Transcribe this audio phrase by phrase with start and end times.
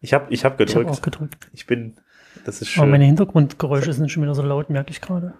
[0.00, 0.90] Ich habe ich hab Ich habe gedrückt.
[0.90, 1.48] auch gedrückt.
[1.52, 1.96] Ich bin,
[2.44, 2.90] das ist Aber schön.
[2.90, 5.34] meine Hintergrundgeräusche sind schon wieder so laut, merke ich gerade.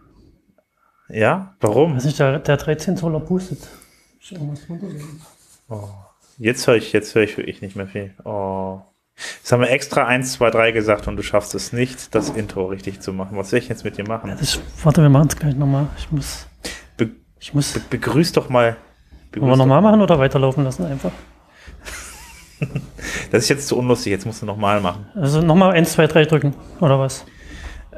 [1.09, 1.97] ja, warum?
[1.97, 3.59] Weiß nicht, der, der 13 Zoller pustet.
[4.21, 5.21] Ist irgendwas runtergelegen.
[6.39, 8.15] Jetzt höre ich, jetzt höre ich wirklich nicht mehr viel.
[8.25, 8.81] Oh.
[9.17, 12.67] Jetzt haben wir extra 1, 2, 3 gesagt und du schaffst es nicht, das Intro
[12.67, 13.37] richtig zu machen.
[13.37, 14.35] Was soll ich jetzt mit dir machen?
[14.39, 15.89] Das, warte, wir machen es gleich nochmal.
[15.99, 16.47] Ich muss.
[16.97, 17.73] Be Ich muss.
[17.75, 18.77] be begrüß doch mal.
[19.31, 21.13] Begrüß Wollen wir nochmal machen oder weiterlaufen lassen einfach?
[23.31, 25.07] Das ist jetzt zu unlustig, jetzt musst du nochmal machen.
[25.15, 27.25] Also nochmal 1, 2, 3 drücken, oder was?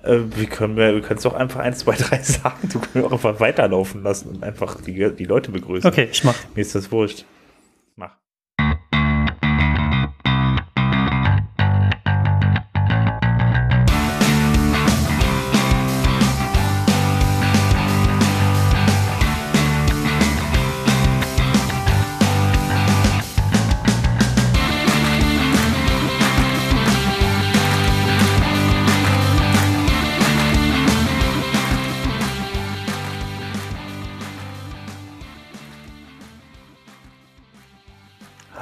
[0.03, 2.69] Äh, wie können wir, wir können es doch einfach 1, 2, 3 sagen.
[2.73, 5.89] Du kannst auch einfach weiterlaufen lassen und einfach die, die Leute begrüßen.
[5.89, 6.34] Okay, ich mach.
[6.55, 7.25] Mir ist das wurscht.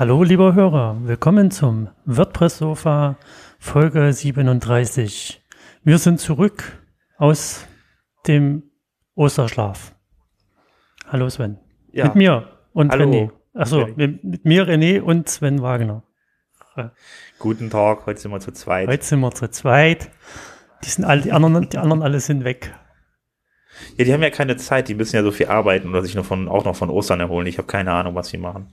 [0.01, 0.97] Hallo, lieber Hörer.
[1.03, 3.19] Willkommen zum WordPress-Sofa
[3.59, 5.43] Folge 37.
[5.85, 6.81] Wir sind zurück
[7.19, 7.67] aus
[8.27, 8.63] dem
[9.15, 9.95] Osterschlaf.
[11.07, 11.59] Hallo, Sven.
[11.93, 12.07] Ja.
[12.07, 13.11] Mit mir und Hallo.
[13.11, 13.31] René.
[13.53, 16.03] Achso, mit, mit mir, René und Sven Wagner.
[17.39, 18.89] Guten Tag, heute sind wir zu zweit.
[18.89, 20.09] Heute sind wir zu zweit.
[20.83, 22.75] Die sind alle, die anderen, die anderen alle sind weg.
[23.99, 26.25] Ja, die haben ja keine Zeit, die müssen ja so viel arbeiten oder sich noch
[26.25, 27.47] von, auch noch von Ostern erholen.
[27.47, 28.73] Ich habe keine Ahnung, was sie machen.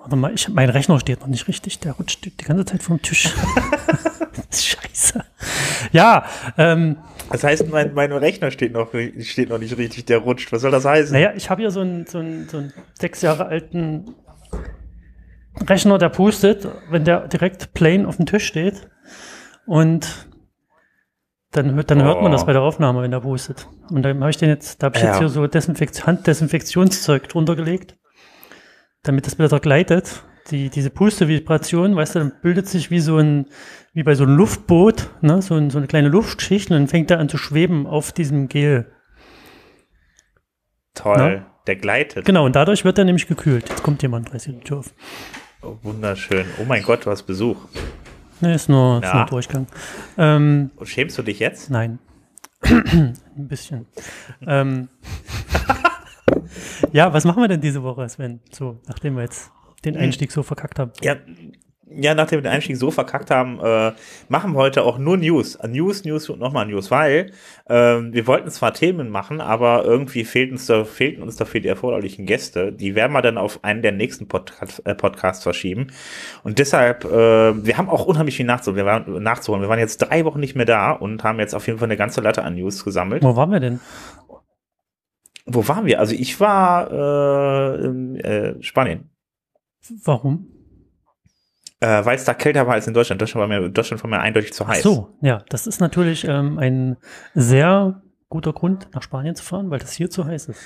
[0.00, 1.78] Warte mal, ich, mein Rechner steht noch nicht richtig.
[1.80, 3.28] Der rutscht die ganze Zeit vom Tisch.
[4.52, 5.24] Scheiße.
[5.92, 6.24] Ja,
[6.58, 6.96] ähm,
[7.30, 8.90] Das heißt, mein, mein Rechner steht noch,
[9.20, 10.52] steht noch nicht richtig, der rutscht.
[10.52, 11.12] Was soll das heißen?
[11.12, 14.14] naja, ich habe hier so einen, so, einen, so einen sechs Jahre alten
[15.68, 18.88] Rechner, der pustet, wenn der direkt plain auf dem Tisch steht.
[19.66, 20.26] Und
[21.52, 22.34] dann, hört- dann hört man Oh.
[22.34, 23.66] das bei der Aufnahme, wenn der pustet.
[23.90, 25.10] Und dann habe ich den jetzt, da habe ich Ja.
[25.10, 27.96] jetzt hier so Desinfekt Handdesinfektionszeug drunter gelegt,
[29.02, 30.22] damit das wieder gleitet.
[30.50, 33.46] Die, diese Puste-Vibration, weißt du, dann bildet sich wie so ein,
[33.92, 37.10] wie bei so einem Luftboot, ne, so, ein, so eine kleine Luftschicht und dann fängt
[37.10, 38.90] er an zu schweben auf diesem Gel.
[40.94, 42.24] Toll, der gleitet.
[42.24, 43.68] Genau, und dadurch wird er nämlich gekühlt.
[43.68, 44.92] Jetzt kommt jemand, reißt die Tür auf.
[45.62, 46.46] Oh, wunderschön.
[46.60, 47.56] Oh mein Gott, du hast Besuch.
[48.40, 49.16] Ne, ist nur, ist Ja.
[49.18, 49.66] nur Durchgang.
[50.18, 51.70] Ähm, Und schämst du dich jetzt?
[51.70, 51.98] nein.
[52.62, 53.86] Ein bisschen.
[54.46, 54.88] ähm,
[56.92, 58.40] ja, was machen wir denn diese Woche, Sven?
[58.50, 59.50] So, nachdem wir jetzt
[59.84, 60.92] den Einstieg so verkackt haben.
[61.02, 61.16] Ja,
[61.92, 63.92] ja, nachdem wir den Einstieg so verkackt haben, äh,
[64.28, 65.56] machen wir heute auch nur News.
[65.56, 67.32] Äh, News, News und nochmal News, weil
[67.68, 71.68] ähm, wir wollten zwar Themen machen, aber irgendwie fehlten uns, da, fehlten uns dafür die
[71.68, 72.72] erforderlichen Gäste.
[72.72, 75.88] Die werden wir dann auf einen der nächsten Podcast, äh, Podcasts verschieben.
[76.44, 77.08] Und deshalb, äh,
[77.64, 78.76] wir haben auch unheimlich viel nachzuholen.
[78.76, 79.62] Wir waren, nachzuholen.
[79.62, 81.96] Wir waren jetzt drei Wochen nicht mehr da und haben jetzt auf jeden Fall eine
[81.96, 83.24] ganze Latte an News gesammelt.
[83.24, 83.80] Wo waren wir denn?
[85.52, 86.00] Wo waren wir?
[86.00, 89.10] Also ich war äh, in äh, Spanien.
[90.04, 90.46] Warum?
[91.80, 93.20] Äh, weil es da kälter war als in Deutschland.
[93.20, 94.82] Deutschland war mir, Deutschland war mir eindeutig zu Ach heiß.
[94.82, 96.96] so, ja, das ist natürlich ähm, ein
[97.34, 100.60] sehr guter Grund, nach Spanien zu fahren, weil das hier zu heiß ist.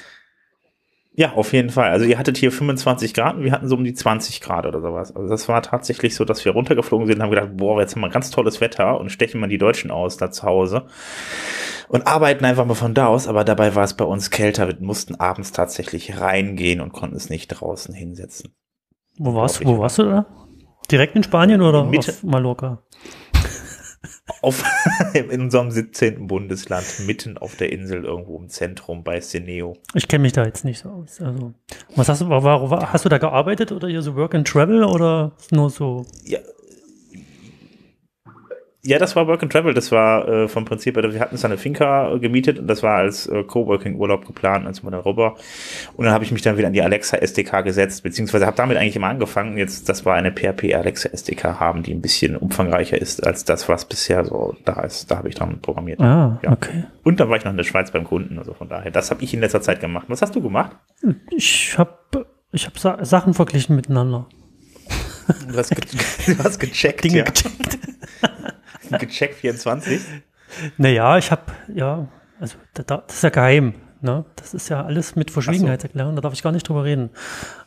[1.17, 1.91] Ja, auf jeden Fall.
[1.91, 4.81] Also ihr hattet hier 25 Grad und wir hatten so um die 20 Grad oder
[4.81, 5.15] sowas.
[5.15, 8.03] Also das war tatsächlich so, dass wir runtergeflogen sind und haben gedacht, boah, jetzt haben
[8.03, 10.87] wir ganz tolles Wetter und stechen mal die Deutschen aus da zu Hause
[11.94, 13.28] und arbeiten einfach mal von da aus.
[13.28, 14.66] Aber dabei war es bei uns kälter.
[14.66, 18.53] Wir mussten abends tatsächlich reingehen und konnten es nicht draußen hinsetzen.
[19.16, 19.78] Wo warst, Unglaublich.
[19.78, 20.27] wo warst du da?
[20.91, 22.10] Direkt in Spanien oder Mitte.
[22.10, 22.82] auf Mallorca?
[24.43, 24.65] Auf,
[25.15, 26.27] in unserem 17.
[26.27, 29.76] Bundesland, mitten auf der Insel, irgendwo im Zentrum bei Seneo.
[29.94, 31.21] Ich kenne mich da jetzt nicht so aus.
[31.21, 31.55] Also,
[31.94, 34.82] was hast du, war, war, hast du da gearbeitet oder hier so Work and Travel
[34.82, 36.05] oder nur so?
[36.25, 36.41] Ja,
[38.87, 39.72] ja, das war Work and Travel.
[39.72, 42.83] Das war äh, vom Prinzip, her, wir hatten uns eine Finca äh, gemietet und das
[42.83, 45.37] war als äh, Coworking-Urlaub geplant, als dann rüber.
[45.97, 48.77] Und dann habe ich mich dann wieder an die Alexa SDK gesetzt, beziehungsweise habe damit
[48.77, 49.56] eigentlich immer angefangen.
[49.56, 53.69] Jetzt, das war eine PHP Alexa SDK haben, die ein bisschen umfangreicher ist als das,
[53.69, 55.11] was bisher so da ist.
[55.11, 56.00] Da habe ich dann programmiert.
[56.00, 56.53] Ah, Ja.
[56.53, 56.85] okay.
[57.03, 58.91] Und dann war ich noch in der Schweiz beim Kunden, also von daher.
[58.91, 60.05] Das habe ich in letzter Zeit gemacht.
[60.08, 60.73] Was hast du gemacht?
[61.31, 64.26] Ich habe ich hab Sa Sachen verglichen miteinander.
[65.26, 65.85] Du hast, ge
[66.35, 67.25] du hast gecheckt, Dinge ja.
[67.25, 67.79] gecheckt.
[69.00, 70.00] gecheckt 24.
[70.76, 73.75] Naja, ich habe, ja, also da, da, das ist ja geheim.
[74.00, 74.26] Ne?
[74.37, 77.09] Das ist ja alles mit Verschwiegenheitserklärung, da darf ich gar nicht drüber reden.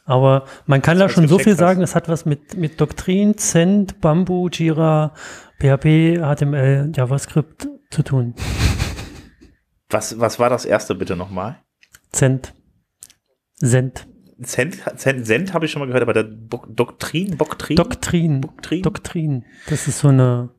[0.06, 1.60] Aber man kann da was schon so viel hast.
[1.60, 5.16] sagen, es hat was mit, mit Doktrin, Cent, Bamboo, Jira,
[5.60, 8.36] PHP, HTML, JavaScript zu tun.
[9.90, 11.58] Was, was war das erste bitte nochmal?
[12.12, 12.54] Cent.
[13.56, 14.08] Cent.
[14.44, 17.76] Cent, Cent, Cent habe ich schon mal gehört, aber der Bo Doktrin, Boktrin?
[17.76, 18.42] Doktrin.
[18.42, 18.82] Doktrin?
[18.84, 19.46] Doktrin.
[19.70, 20.50] Das ist so eine.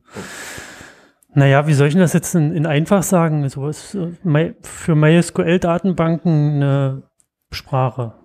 [1.33, 3.47] Naja, wie soll ich denn das jetzt in, in einfach sagen?
[3.49, 7.03] So ist äh, für MySQL-Datenbanken eine
[7.51, 8.15] Sprache,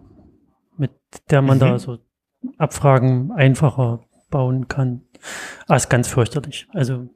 [0.77, 0.91] mit
[1.31, 1.61] der man Mhm.
[1.61, 1.99] da so
[2.59, 5.03] Abfragen einfacher bauen kann.
[5.69, 6.67] Ah, ist ganz fürchterlich.
[6.73, 7.09] Also,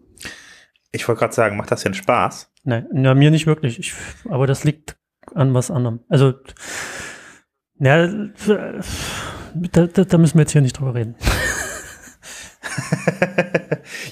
[0.92, 2.50] Ich wollte gerade sagen, macht das denn Spaß?
[2.64, 3.78] nein, na, mir nicht wirklich.
[3.78, 3.94] Ich,
[4.28, 4.96] aber das liegt
[5.34, 6.00] an was anderem.
[6.08, 6.34] Also,
[7.80, 8.06] ja,
[9.72, 11.14] da, da, da müssen wir jetzt hier nicht drüber reden.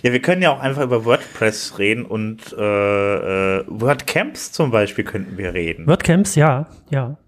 [0.02, 5.04] ja, wir können ja auch einfach über WordPress reden und äh, äh, WordCamps zum Beispiel
[5.04, 5.86] könnten wir reden.
[5.86, 7.18] WordCamps, ja, ja.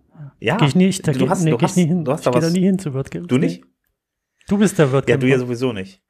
[0.40, 2.04] ja, Gehe ich nicht, da du gehe hast, nee, du geh hast, nie hin.
[2.04, 2.52] du hast ich da gehe da was.
[2.52, 3.28] nie hin zu WordCamps.
[3.28, 3.62] Du nicht?
[3.62, 3.68] Nee.
[4.48, 5.20] Du bist der Ja, WordCamp.
[5.20, 6.02] du ja sowieso nicht.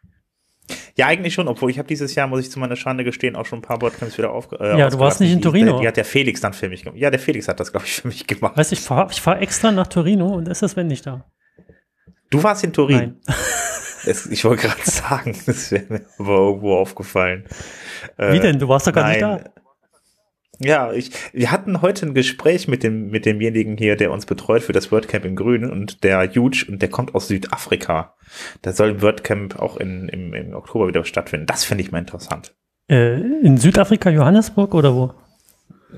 [0.97, 3.47] Ja, eigentlich schon, obwohl ich habe dieses Jahr, muss ich zu meiner Schande gestehen, auch
[3.47, 5.81] schon ein paar WordCamps wieder aufge äh, Ja, du warst nicht in Die- Torino.
[5.81, 6.99] Die hat der Felix dann für mich gemacht.
[6.99, 8.57] Ja, der Felix hat das, glaube ich, für mich gemacht.
[8.57, 11.25] Weißt du, ich fahre ich fahr extra nach Torino und ist das wenn nicht da?
[12.31, 12.97] Du warst in Turin.
[12.99, 13.21] Nein.
[14.05, 17.45] Das, ich wollte gerade sagen, das wäre mir aber irgendwo aufgefallen.
[18.17, 18.59] Äh, Wie denn?
[18.59, 19.43] Du warst doch gar nicht nein.
[19.45, 19.51] da.
[20.61, 24.63] Ja, ich, wir hatten heute ein Gespräch mit dem, mit demjenigen hier, der uns betreut
[24.63, 28.15] für das WordCamp in Grün und der Huge und der kommt aus Südafrika.
[28.63, 31.47] Da soll ein WordCamp auch in, im, im Oktober wieder stattfinden.
[31.47, 32.55] Das finde ich mal interessant.
[32.91, 35.13] Äh, in Südafrika, Johannesburg oder wo?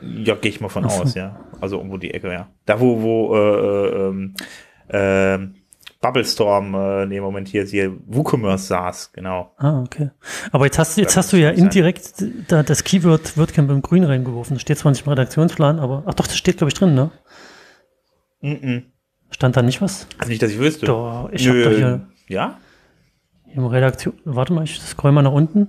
[0.02, 1.02] Ja, gehe ich mal von so.
[1.02, 1.40] aus, ja.
[1.60, 2.48] Also irgendwo die Ecke, ja.
[2.66, 4.34] Da wo, wo, äh, ähm,
[4.90, 5.54] ähm,
[6.00, 9.52] Bubblestorm, äh, nee, Moment hier, hier, WooCommerce saß, genau.
[9.58, 10.10] Ah, okay.
[10.50, 13.82] Aber jetzt hast du, jetzt Ja, hast du ja indirekt da das Keyword WordCamp im
[13.82, 14.54] Grün reingeworfen.
[14.54, 17.10] Das steht zwar nicht im Redaktionsplan, aber ach doch, das steht glaube ich drin, ne?
[18.40, 18.84] Mhm.
[19.30, 20.06] Stand da nicht was?
[20.18, 20.86] Also nicht, dass ich wüsste.
[20.86, 22.58] Doch, ich habe doch hier Ja?
[23.54, 24.14] im Redaktion.
[24.24, 25.68] Warte mal, ich scroll mal nach unten.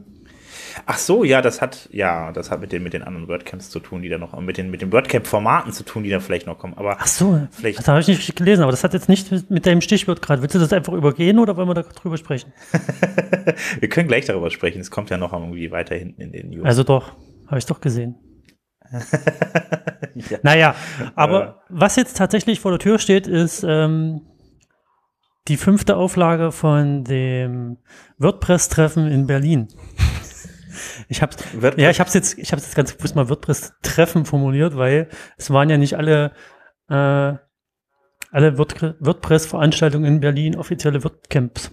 [0.85, 3.79] Ach so, ja, das hat, ja, das hat mit den, mit den anderen WordCamps zu
[3.79, 6.57] tun, die da noch, mit den, mit den WordCamp-Formaten zu tun, die da vielleicht noch
[6.57, 6.73] kommen.
[6.75, 9.65] Aber Ach so, Vielleicht- das habe ich nicht gelesen, aber das hat jetzt nicht mit
[9.65, 10.41] deinem Stichwort gerade.
[10.41, 12.53] Willst du das einfach übergehen oder wollen wir da drüber sprechen?
[13.79, 14.79] wir können gleich darüber sprechen.
[14.81, 16.65] Es kommt ja noch irgendwie weiter hinten in den News.
[16.65, 17.13] Also doch,
[17.47, 18.15] habe ich doch gesehen.
[20.15, 20.37] ja.
[20.43, 20.75] Naja,
[21.15, 21.53] aber Äh.
[21.69, 24.21] was jetzt tatsächlich vor der Tür steht, ist ähm,
[25.47, 27.77] die fünfte Auflage von dem
[28.17, 29.67] WordPress-Treffen in Berlin.
[31.07, 34.25] Ich hab's, WordPress- ja, ich habe es jetzt, ich habe jetzt ganz bewusst mal WordPress-Treffen
[34.25, 35.07] formuliert, weil
[35.37, 36.31] es waren ja nicht alle
[36.89, 37.35] äh,
[38.33, 41.71] alle Word WordPress-Veranstaltungen in Berlin offizielle WordCamps.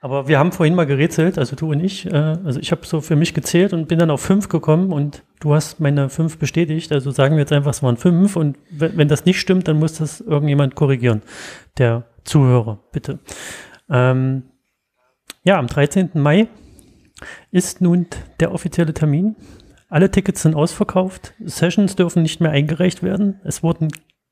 [0.00, 2.06] Aber wir haben vorhin mal gerätselt, also du und ich.
[2.06, 5.24] Äh, also ich habe so für mich gezählt und bin dann auf fünf gekommen und
[5.40, 6.92] du hast meine fünf bestätigt.
[6.92, 9.78] Also sagen wir jetzt einfach, es waren fünf und wenn, wenn das nicht stimmt, dann
[9.78, 11.22] muss das irgendjemand korrigieren.
[11.78, 13.18] Der Zuhörer, bitte.
[13.88, 14.44] Ähm,
[15.42, 16.10] ja, am 13.
[16.14, 16.48] Mai
[17.50, 18.06] ist nun
[18.40, 19.36] der offizielle Termin.
[19.88, 21.34] Alle Tickets sind ausverkauft.
[21.44, 23.40] Sessions dürfen nicht mehr eingereicht werden.
[23.44, 23.88] Es wurden,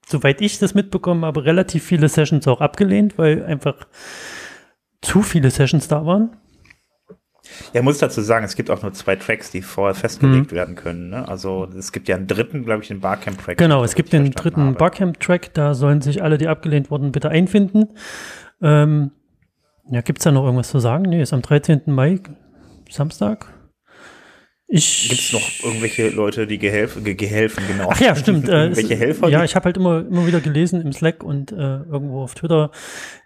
[0.06, 3.76] soweit ich das mitbekommen habe, relativ viele Sessions auch abgelehnt, weil einfach
[5.00, 6.36] zu viele Sessions da waren.
[7.72, 10.56] Ja, muss dazu sagen, es gibt auch nur zwei Tracks, die vorher festgelegt Mhm.
[10.56, 11.10] werden können.
[11.10, 11.28] Ne?
[11.28, 13.58] Also es gibt ja einen dritten, glaube ich, den Barcamp-Track.
[13.58, 14.74] Genau, es gibt den dritten.
[14.74, 17.88] Barcamp-Track, da sollen sich alle, die abgelehnt wurden, bitte einfinden.
[18.62, 19.10] Ähm,
[19.90, 21.02] ja, gibt es da noch irgendwas zu sagen?
[21.02, 21.82] Nee, ist am 13.
[21.86, 22.20] Mai,
[22.92, 23.46] Samstag.
[24.68, 24.82] Gibt
[25.20, 27.90] es noch irgendwelche Leute, die gehelfen, ge gehelfen genau?
[27.92, 28.48] Ach ja, stimmt.
[28.48, 29.28] Äh, es- Helfer?
[29.28, 32.70] Ja, ich habe halt immer, immer wieder gelesen im Slack und äh, irgendwo auf Twitter,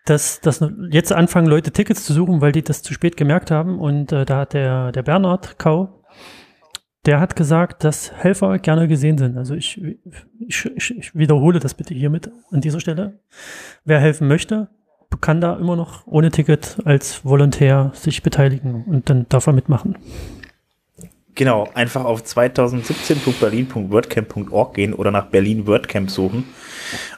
[0.06, 3.78] dass, dass jetzt anfangen Leute Tickets zu suchen, weil die das zu spät gemerkt haben.
[3.78, 6.02] Und äh, da hat der, der Bernhard Kau,
[7.04, 9.36] der hat gesagt, dass Helfer gerne gesehen sind.
[9.38, 9.80] Also ich,
[10.40, 13.20] ich, ich wiederhole das bitte hiermit an dieser Stelle.
[13.84, 14.68] Wer helfen möchte,
[15.20, 19.96] kann da immer noch ohne Ticket als Volontär sich beteiligen und dann darf er mitmachen.
[21.34, 26.44] Genau, einfach auf 2017.berlin.wordcamp.org gehen oder nach Berlin WordCamp suchen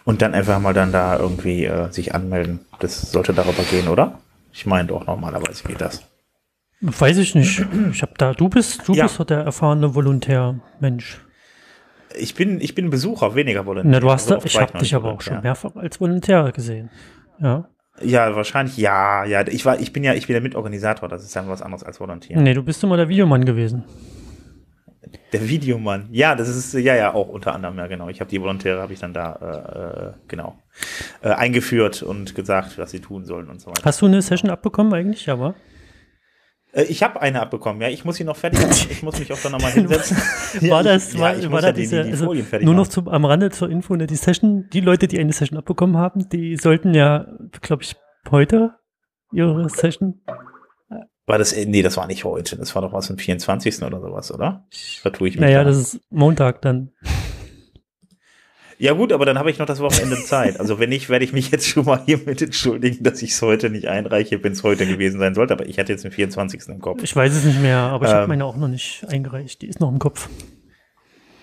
[0.04, 2.60] und dann einfach mal dann da irgendwie äh, sich anmelden.
[2.80, 4.18] Das sollte darüber gehen, oder?
[4.52, 6.02] Ich meine doch, normalerweise geht das.
[6.80, 7.64] Weiß ich nicht.
[7.92, 9.04] Ich habe da, du bist, du Ja.
[9.04, 11.20] bist doch der erfahrene Volontär-Mensch.
[12.18, 13.90] Ich bin, ich bin Besucher, weniger Volontär.
[13.92, 16.88] Na, du hast Also da, ich habe dich aber auch schon mehrfach als Volontär gesehen.
[17.40, 17.68] Ja.
[18.02, 19.46] Ja, wahrscheinlich, ja, ja.
[19.46, 22.00] Ich war, ich bin ja, ich bin der Mitorganisator, das ist dann was anderes als
[22.00, 22.40] Volontär.
[22.40, 23.84] Nee, du bist immer der Videomann gewesen.
[25.32, 26.08] Der Videomann.
[26.10, 28.08] Ja, das ist, ja, ja, auch unter anderem, ja, genau.
[28.08, 30.56] Ich habe die Volontäre, habe ich dann da, äh, äh, genau,
[31.22, 33.82] äh, eingeführt und gesagt, was sie tun sollen und so weiter.
[33.84, 35.26] Hast du eine Session abbekommen eigentlich?
[35.26, 35.54] Ja, war?
[36.72, 37.88] Äh, ich habe eine abbekommen, ja.
[37.88, 38.88] Ich muss sie noch fertig machen.
[38.90, 40.16] Ich muss mich auch dann nochmal hinsetzen.
[40.68, 42.88] war das, war, ja, war muss da ja die, diese, die, die also nur noch
[42.88, 46.28] zum, am Rande zur Info, ne, die Session, die Leute, die eine Session abbekommen haben,
[46.28, 47.26] die sollten ja,
[47.60, 47.96] glaube ich,
[48.30, 48.74] heute
[49.32, 50.20] ihre Session.
[51.26, 52.56] War das, äh, nee, das war nicht heute.
[52.56, 53.82] Das war doch was am 24.
[53.82, 54.66] oder sowas, oder?
[55.02, 55.42] Vertue ich mich.
[55.42, 55.70] Naja, da.
[55.70, 56.90] das ist Montag dann.
[58.78, 60.60] Ja gut, aber dann habe ich noch das Wochenende Zeit.
[60.60, 63.70] Also wenn nicht, werde ich mich jetzt schon mal hiermit entschuldigen, dass ich es heute
[63.70, 65.52] nicht einreiche, wenn es heute gewesen sein sollte.
[65.54, 66.68] Aber ich hatte jetzt den 24.
[66.68, 67.02] im Kopf.
[67.02, 68.28] Ich weiß es nicht mehr, aber ich habe Ähm.
[68.28, 69.62] meine auch noch nicht eingereicht.
[69.62, 70.28] Die ist noch im Kopf.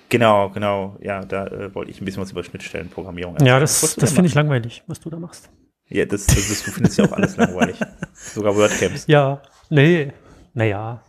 [0.10, 0.98] Genau, genau.
[1.02, 4.36] Ja, da äh, wollte ich ein bisschen was über Schnittstellenprogrammierung Ja, das, das finde ich
[4.36, 5.50] langweilig, was du da machst.
[5.88, 7.80] Ja, das, das, das, du findest ja auch alles langweilig.
[8.14, 9.06] Sogar WordCamps.
[9.08, 10.14] Ja, nee,
[10.54, 11.04] naja.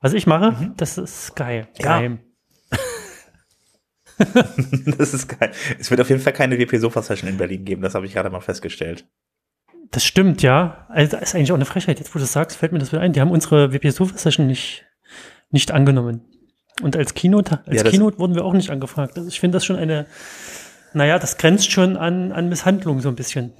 [0.00, 1.66] Was ich mache, das ist geil.
[1.78, 1.84] Mhm.
[1.84, 2.12] Ja.
[4.98, 5.50] Das ist geil.
[5.78, 8.12] Es wird auf jeden Fall keine WP Sofa Session in Berlin geben, das habe ich
[8.12, 9.06] gerade mal festgestellt.
[9.90, 10.86] Das stimmt, ja.
[10.88, 11.98] Also, das ist eigentlich auch eine Frechheit.
[11.98, 13.12] Jetzt, wo du das sagst, fällt mir das wieder ein.
[13.12, 14.84] Die haben unsere WP Sofa Session nicht,
[15.50, 16.22] nicht angenommen.
[16.82, 19.16] Und als Keynote, als Ja, Keynote wurden wir auch nicht angefragt.
[19.16, 20.06] Also ich finde das schon eine,
[20.92, 23.52] naja, das grenzt schon an, an Misshandlung so ein bisschen.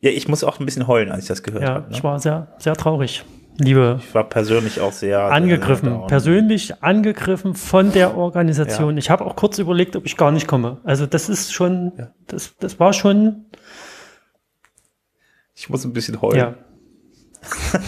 [0.00, 1.90] Ja, ich muss auch ein bisschen heulen, als ich das gehört Ja, habe.
[1.90, 1.96] Ne?
[1.96, 3.24] ich war sehr, sehr traurig.
[3.58, 8.96] Liebe Ich war persönlich auch sehr angegriffen, sehr persönlich angegriffen von der Organisation.
[8.98, 10.78] Ich habe auch kurz überlegt, ob ich gar nicht komme.
[10.84, 12.10] Also das ist schon, Ja.
[12.26, 13.46] das, das war schon,
[15.54, 16.36] Ich muss ein bisschen heulen.
[16.38, 16.54] ja.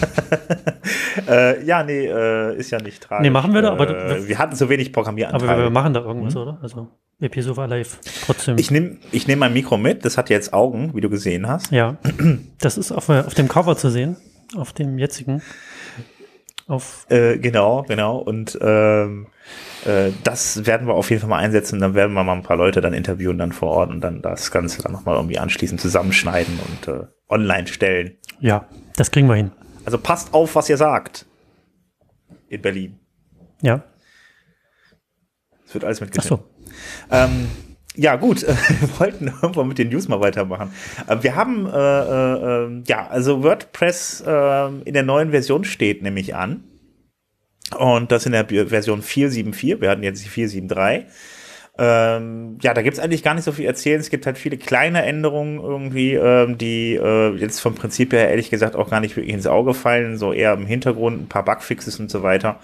[1.27, 3.23] Äh, ja, nee, äh, ist ja nicht tragisch.
[3.23, 5.57] Nee, machen wir da, aber äh, wir hatten so wenig Aber Programmieranteil.
[5.57, 6.59] wir, wir machen da irgendwas, oder?
[6.61, 8.53] Also WP Sofa Live trotzdem.
[8.53, 8.59] Mhm.
[8.59, 11.71] ich nehme ich nehm mein Mikro mit, das hat jetzt Augen, wie du gesehen hast.
[11.71, 11.97] ja,
[12.61, 14.15] das ist auf, äh, auf dem Cover zu sehen,
[14.55, 15.41] auf dem jetzigen.
[16.67, 18.17] Auf, Äh, genau, genau.
[18.17, 19.27] Und ähm,
[19.85, 21.79] äh, das werden wir auf jeden Fall mal einsetzen.
[21.79, 24.51] Dann werden wir mal ein paar Leute dann interviewen dann vor Ort und dann das
[24.51, 28.17] Ganze dann nochmal irgendwie anschließend zusammenschneiden und äh, online stellen.
[28.39, 29.51] ja, das kriegen wir hin.
[29.85, 31.25] Also passt auf, was ihr sagt.
[32.49, 32.99] In Berlin.
[33.61, 33.83] Ja.
[35.65, 36.43] Es wird alles Ach mitgeschnitten.
[36.45, 36.75] so.
[37.11, 37.47] Ähm,
[37.97, 38.43] ja, gut,
[38.79, 40.71] wir wollten irgendwann mit den News mal weitermachen.
[41.07, 46.03] Äh, wir haben, äh, äh, äh, ja, also WordPress äh, in der neuen Version steht
[46.03, 46.63] nämlich an.
[47.77, 49.81] Und das in der Version 4.7.4.
[49.81, 51.03] Wir hatten jetzt die 4.7.3.
[51.79, 53.99] Ähm, ja, da gibt's eigentlich gar nicht so viel erzählen.
[53.99, 58.49] Es gibt halt viele kleine Änderungen irgendwie, ähm, die äh, jetzt vom Prinzip her ehrlich
[58.49, 60.17] gesagt auch gar nicht wirklich ins Auge fallen.
[60.17, 62.59] So eher im Hintergrund, ein paar Bugfixes und so weiter.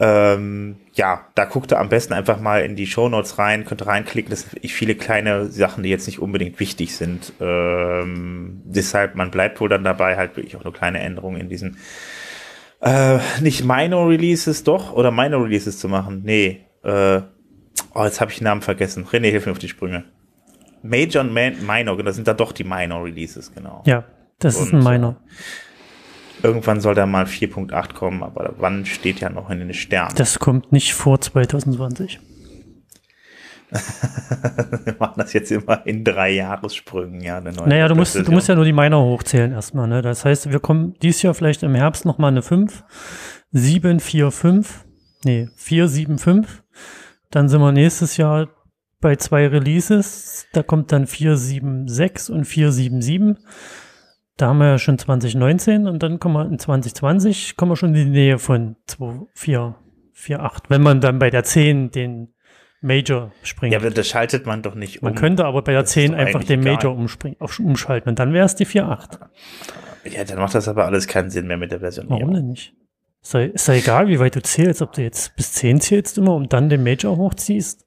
[0.00, 4.30] Ähm, ja, da guckt ihr am besten einfach mal in die Shownotes rein, könnt reinklicken.
[4.30, 7.32] Das sind viele kleine Sachen, die jetzt nicht unbedingt wichtig sind.
[7.40, 11.76] Ähm, deshalb, man bleibt wohl dann dabei, halt wirklich auch nur kleine Änderungen in diesen
[12.84, 16.22] äh, nicht Minor Releases, doch, oder Minor Releases zu machen.
[16.24, 17.22] Nee, äh,
[17.94, 19.06] oh, jetzt habe ich den Namen vergessen.
[19.06, 20.04] René, hilf mir auf die Sprünge.
[20.82, 23.82] Major und Minor, das sind da doch die Minor Releases, genau.
[23.86, 24.04] Ja,
[24.38, 25.16] das ist Und, ein Minor.
[26.44, 30.14] Irgendwann soll da mal 4.8 kommen, aber wann steht ja noch in den Sternen.
[30.16, 32.20] Das kommt nicht vor 2020.
[34.84, 37.38] Wir machen das jetzt immer in drei Jahressprüngen, ja.
[37.38, 39.88] eine neue Naja, du musst, du musst ja nur die Minor hochzählen erstmal.
[39.88, 40.02] Ne?
[40.02, 42.84] Das heißt, wir kommen dieses Jahr vielleicht im Herbst nochmal eine 5,
[43.52, 44.84] 7, 4, 5,
[45.24, 46.62] nee, 4, 7, 5.
[47.30, 48.48] Dann sind wir nächstes Jahr
[49.00, 50.46] bei zwei Releases.
[50.52, 53.38] Da kommt dann 4, 7, 6 und 4, 7, 7.
[54.36, 57.94] Da haben wir ja schon 2019 und dann kommen wir in 2020 kommen wir schon
[57.94, 59.76] in die Nähe von 2, 4,
[60.12, 60.70] 4, 8.
[60.70, 62.34] Wenn man dann bei der 10 den
[62.80, 63.72] Major springt.
[63.72, 65.18] Ja, aber das schaltet man doch nicht Man um.
[65.18, 66.60] könnte aber bei der Das ist 10 doch einfach den.
[66.60, 69.20] Major umspringen, umschalten und dann wäre es die 4.8.
[70.12, 72.06] Ja, dann macht das aber alles keinen Sinn mehr mit der Version.
[72.10, 72.74] Warum denn nicht?
[73.22, 76.18] Ist ja, ist ja egal, wie weit du zählst, ob du jetzt bis 10 zählst
[76.18, 77.86] immer und dann den Major hochziehst.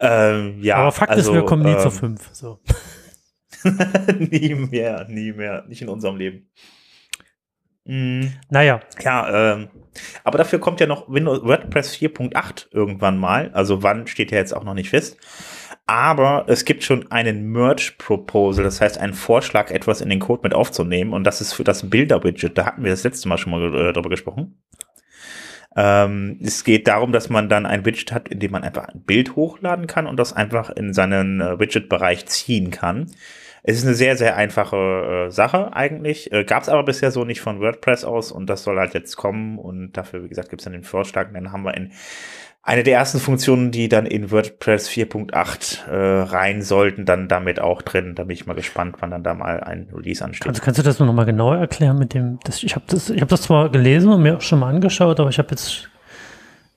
[0.00, 2.30] Ähm, ja, aber Fakt also, ist, wir kommen nie ähm, zur 5.
[2.32, 2.58] So.
[4.18, 5.64] nie mehr, nie mehr.
[5.68, 6.48] Nicht in unserem Leben.
[7.84, 9.68] Mm, Naja, ja, ähm,
[10.22, 13.50] aber dafür kommt ja noch Windows WordPress 4.8 irgendwann mal.
[13.52, 15.16] Also wann steht ja jetzt auch noch nicht fest.
[15.86, 20.54] Aber es gibt schon einen Merge-Proposal, das heißt einen Vorschlag, etwas in den Code mit
[20.54, 21.12] aufzunehmen.
[21.12, 22.56] Und das ist für das Bilder-Widget.
[22.56, 24.62] Da hatten wir das letzte Mal schon mal äh, drüber gesprochen.
[25.76, 29.02] Ähm, es geht darum, dass man dann ein Widget hat, in dem man einfach ein
[29.02, 33.06] Bild hochladen kann und das einfach in seinen äh, Widget-Bereich ziehen kann.
[33.62, 36.32] Es ist eine sehr, sehr einfache äh, Sache eigentlich.
[36.32, 39.16] Äh, Gab es aber bisher so nicht von WordPress aus und das soll halt jetzt
[39.16, 41.28] kommen und dafür, wie gesagt, gibt es dann den Vorschlag.
[41.28, 41.92] Und dann haben wir in
[42.62, 47.80] eine der ersten Funktionen, die dann in WordPress 4.8 äh, rein sollten, dann damit auch
[47.82, 48.14] drin.
[48.14, 50.48] Da bin ich mal gespannt, wann dann da mal ein Release ansteht.
[50.48, 53.24] also kannst du das noch mal genauer erklären mit dem, das, ich habe das, ich
[53.24, 55.88] das zwar gelesen und mir auch schon mal angeschaut, aber ich habe jetzt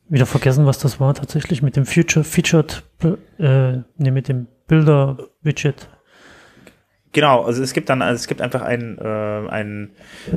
[0.08, 2.84] wieder vergessen, was das war tatsächlich mit dem Future Featured,
[3.40, 5.90] äh, nee, mit dem Bilder-Widget.
[7.13, 9.91] Genau, also es gibt dann, also es gibt einfach ein, äh, ein,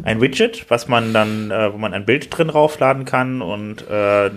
[0.04, 4.30] ein Widget, was man dann, äh, wo man ein Bild drin raufladen kann und äh,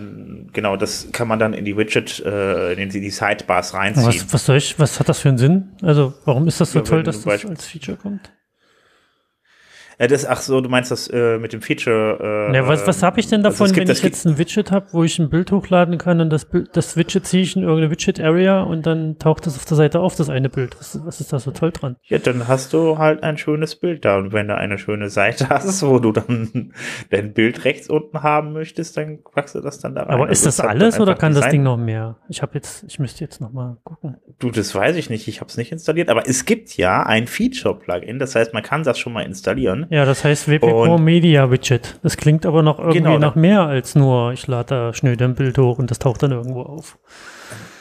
[0.54, 4.08] genau, das kann man dann in die Widget, äh, in die, die Sidebars reinziehen.
[4.08, 5.70] Was, was soll ich, was hat das für einen Sinn?
[5.82, 8.32] Also, warum ist das so Ja, toll, dass das als Feature kommt?
[10.00, 12.50] Ja, das, ach so, du meinst das äh, mit dem Feature.
[12.52, 14.26] Äh, Ja, was, was habe ich denn also davon, es gibt- wenn das ich jetzt
[14.26, 17.56] ein Widget habe, wo ich ein Bild hochladen kann und das, das Widget ziehe ich
[17.58, 20.78] in irgendeine Widget-Area und dann taucht das auf der Seite auf, das eine Bild.
[20.80, 21.98] Was, was ist da so toll dran?
[22.04, 24.18] Ja, dann hast du halt ein schönes Bild da.
[24.20, 26.74] Und wenn du eine schöne Seite hast, wo du dann
[27.10, 30.12] dein Bild rechts unten haben möchtest, dann packst du das dann da rein.
[30.14, 32.16] Aber ist Also das hat alles oder kann das Design- Ding noch mehr?
[32.30, 34.16] Ich habe jetzt, ich müsste jetzt noch mal gucken.
[34.40, 35.28] Du, das weiß ich nicht.
[35.28, 36.08] Ich habe es nicht installiert.
[36.10, 38.18] Aber es gibt ja ein Feature-Plugin.
[38.20, 39.88] Das heißt, man kann das schon mal installieren.
[39.90, 42.00] Ja, das heißt WP Core Media Widget.
[42.04, 45.34] Das klingt aber noch irgendwie Genau, nach mehr als nur, ich lade da schnell ein
[45.34, 47.00] Bild hoch und das taucht dann irgendwo auf.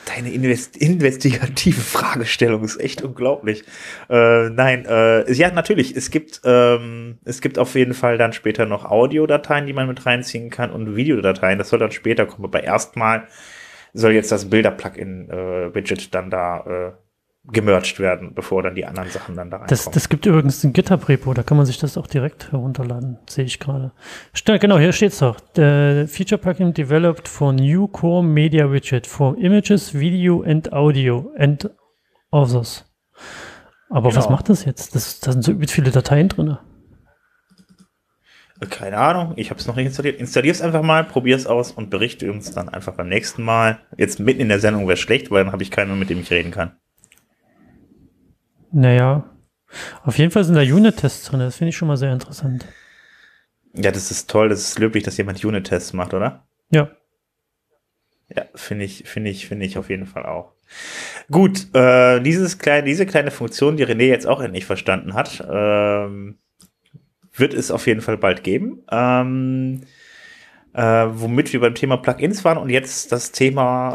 [0.06, 3.64] Deine invest investigative Fragestellung ist echt unglaublich.
[4.08, 5.94] Äh, nein, äh, ja, natürlich.
[5.94, 10.06] Es gibt, ähm, es gibt auf jeden Fall dann später noch Audiodateien, die man mit
[10.06, 11.58] reinziehen kann und Videodateien.
[11.58, 12.46] Das soll dann später kommen.
[12.46, 13.24] Aber erstmal
[13.92, 16.92] soll jetzt das Bilder-Plugin-Widget dann da äh,
[17.45, 19.71] gemerged werden, bevor dann die anderen Sachen dann da reinkommen.
[19.71, 23.45] Das, das gibt übrigens ein GitHub-Repo, da kann man sich das auch direkt herunterladen, sehe
[23.45, 23.92] ich gerade.
[24.45, 25.38] Genau, hier steht's doch.
[25.57, 31.71] The Feature Plugin developed for new Core Media Widget for Images, Video and Audio and
[32.30, 32.85] others.
[33.90, 34.37] Aber was Genau.
[34.37, 34.95] macht das jetzt?
[34.95, 36.59] Das, da sind so übel viele Dateien drin.
[38.71, 40.18] Keine Ahnung, ich habe es noch nicht installiert.
[40.18, 43.78] Installier es einfach mal, probier es aus und berichte uns dann einfach beim nächsten Mal.
[43.97, 46.30] Jetzt mitten in der Sendung wäre schlecht, weil dann habe ich keinen, mit dem ich
[46.30, 46.73] reden kann.
[48.72, 49.25] Naja,
[50.04, 52.66] auf jeden Fall sind da Unit-Tests drin, das finde ich schon mal sehr interessant.
[53.75, 56.46] Ja, das ist toll, das ist löblich, dass jemand Unit-Tests macht, oder?
[56.70, 56.90] Ja,
[58.34, 60.52] Ja, finde ich, finde ich, finde ich auf jeden Fall auch.
[61.30, 66.38] Gut, äh, dieses kleine, diese kleine Funktion, die René jetzt auch endlich verstanden hat, ähm,
[67.34, 68.82] wird es auf jeden Fall bald geben.
[68.90, 69.82] Ähm,
[70.78, 73.94] äh, womit wir beim Thema Plugins waren und jetzt das Thema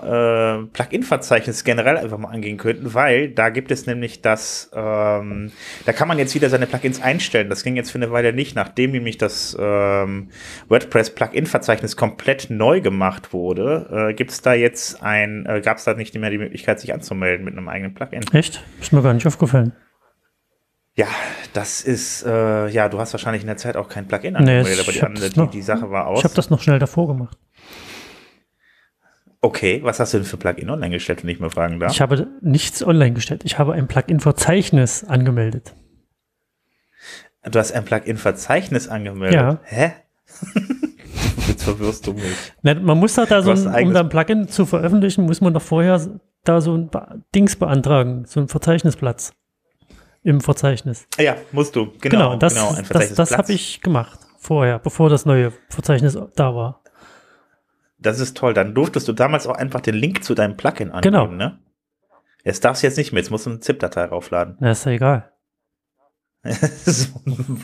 [0.63, 5.53] äh, Plugin-Verzeichnis generell einfach mal angehen könnten, weil da gibt es nämlich das, ähm,
[5.85, 7.49] da kann man jetzt wieder seine Plugins einstellen.
[7.49, 10.27] Das ging jetzt für eine Weile nicht, nachdem nämlich das ähm,
[10.67, 15.85] WordPress Plugin-Verzeichnis komplett neu gemacht wurde, äh, gibt es da jetzt ein, äh, gab es
[15.85, 18.25] da nicht mehr die Möglichkeit, sich anzumelden mit einem eigenen Plugin.
[18.33, 18.61] echt?
[18.81, 19.71] Ist mir gar nicht aufgefallen.
[20.95, 21.07] Ja,
[21.53, 24.91] das ist, äh, ja, du hast wahrscheinlich in der Zeit auch kein Plugin angemeldet, aber
[24.91, 26.19] die, andere, die, noch- die Sache war aus.
[26.19, 27.37] Ich habe das noch schnell davor gemacht.
[29.41, 31.91] Okay, was hast du denn für Plugin online gestellt, wenn ich mal fragen darf?
[31.91, 33.41] Ich habe nichts online gestellt.
[33.43, 35.73] Ich habe ein Plugin-Verzeichnis angemeldet.
[37.43, 39.35] Du hast ein Plugin-Verzeichnis angemeldet.
[39.41, 39.59] Ja.
[39.63, 39.93] Hä?
[41.47, 42.23] Jetzt verwirrst du mich.
[42.61, 45.41] Na, man muss da Du so, ein, ein um da ein Plugin zu veröffentlichen, muss
[45.41, 45.99] man doch vorher
[46.45, 46.89] da so ein
[47.35, 49.33] Dings beantragen, so ein Verzeichnisplatz
[50.23, 51.07] im Verzeichnis.
[51.19, 51.85] Ja, musst du.
[51.87, 51.99] Genau,
[52.31, 56.81] Genau, das, genau, das, das habe ich gemacht vorher, bevor das neue Verzeichnis da war.
[57.97, 58.53] Das ist toll.
[58.53, 61.27] Dann durftest du damals auch einfach den Link zu deinem Plugin angeben, Genau.
[61.27, 61.59] ne?
[62.43, 63.21] Jetzt darfst du jetzt nicht mehr.
[63.21, 64.57] Jetzt musst du eine ZIP-Datei raufladen.
[64.59, 65.31] Na, ist ja egal.
[66.85, 67.09] das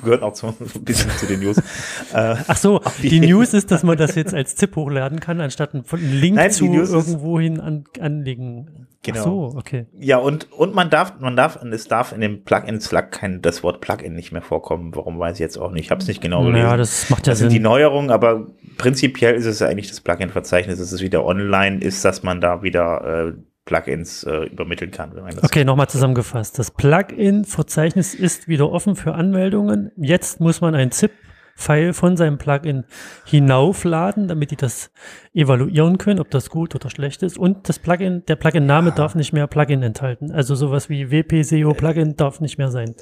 [0.03, 1.57] gehört auch so ein bisschen zu den News.
[1.57, 5.41] Äh, Ach so, die- die News ist, dass man das jetzt als ZIP hochladen kann,
[5.41, 5.83] anstatt einen
[6.21, 8.87] Link Nein, zu irgendwohin an, anlegen.
[9.01, 9.19] Genau.
[9.19, 9.85] Ach so, okay.
[9.97, 13.63] ja, und, und man darf, man darf, es darf in dem Plugin Slack kein, das
[13.63, 14.93] Wort Plugin nicht mehr vorkommen.
[14.95, 15.85] Warum weiß ich jetzt auch nicht.
[15.85, 16.67] Ich habe es nicht genau gelesen.
[16.67, 17.63] Ja, das macht ja Das sind die Sinn.
[17.63, 22.23] Neuerungen, aber prinzipiell ist es ja eigentlich das Plugin-Verzeichnis, dass es wieder online ist, dass
[22.23, 23.33] man da wieder äh,
[23.69, 25.43] Plugins äh, übermitteln kann, wenn man das.
[25.43, 26.57] Okay, nochmal zusammengefasst.
[26.57, 29.91] Das Plugin-Verzeichnis ist wieder offen für Anmeldungen.
[29.95, 32.85] Jetzt muss man ein ZIP-File von seinem Plugin
[33.25, 34.91] hinaufladen, damit die das
[35.35, 37.37] evaluieren können, ob das gut oder schlecht ist.
[37.37, 40.31] Und das Plugin, der Plugin-Name darf nicht mehr Plugin enthalten.
[40.31, 42.95] Also sowas wie WP-SEO Plugin darf nicht mehr sein.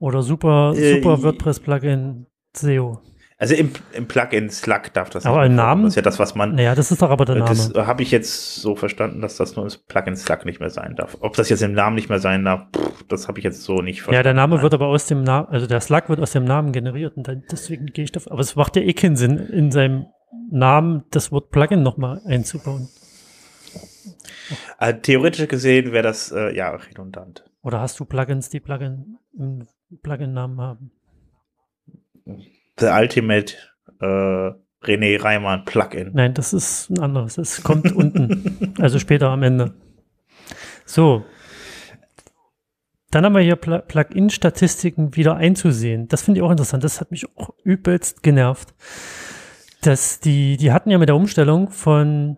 [0.00, 2.26] Oder super, Äh, super WordPress Plugin
[2.56, 3.00] SEO.
[3.40, 5.68] Also im, im Plugin Slack darf das Aber nicht mehr vorkommen.
[5.68, 5.82] Namen?
[5.84, 6.56] Das ist ja das, was man.
[6.56, 7.48] Naja, das ist doch aber der Name.
[7.48, 10.96] Das habe ich jetzt so verstanden, dass das nur das Plugin Slack nicht mehr sein
[10.96, 11.16] darf.
[11.20, 13.80] Ob das jetzt im Namen nicht mehr sein darf, pff, das habe ich jetzt so
[13.80, 14.16] nicht verstanden.
[14.16, 16.72] Ja, der Name wird aber aus dem Namen, also der Slack wird aus dem Namen
[16.72, 19.70] generiert und dann, deswegen gehe ich davon, aber es macht ja eh keinen Sinn, in
[19.70, 20.06] seinem
[20.50, 22.88] Namen das Wort Plugin nochmal einzubauen.
[24.80, 27.44] Äh, theoretisch gesehen wäre das äh, ja redundant.
[27.62, 29.66] Oder hast du Plugins, die Plugin im
[30.02, 30.90] Plugin-Namen haben?
[32.78, 33.54] The Ultimate
[34.00, 34.52] äh,
[34.84, 36.10] René Reimann Plugin.
[36.14, 37.38] Nein, das ist ein anderes.
[37.38, 39.74] Es kommt unten, also später am Ende.
[40.84, 41.24] So.
[43.10, 46.08] Dann haben wir hier Pl Plugin-Statistiken wieder einzusehen.
[46.08, 46.84] Das finde ich auch interessant.
[46.84, 48.74] Das hat mich auch übelst genervt.
[49.82, 52.36] Dass die, die hatten ja mit der Umstellung von,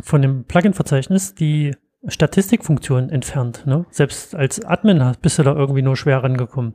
[0.00, 1.74] von dem Plugin-Verzeichnis die
[2.06, 3.64] Statistikfunktion entfernt.
[3.66, 3.86] Ne?
[3.90, 6.74] Selbst als Admin bist du da irgendwie nur schwer rangekommen.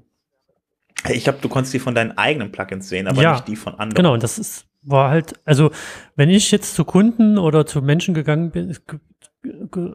[1.09, 3.73] Ich glaube, du konntest die von deinen eigenen Plugins sehen, aber Ja, nicht die von
[3.73, 3.95] anderen.
[3.95, 5.71] Genau, und das ist, war halt, also
[6.15, 8.75] wenn ich jetzt zu Kunden oder zu Menschen gegangen bin,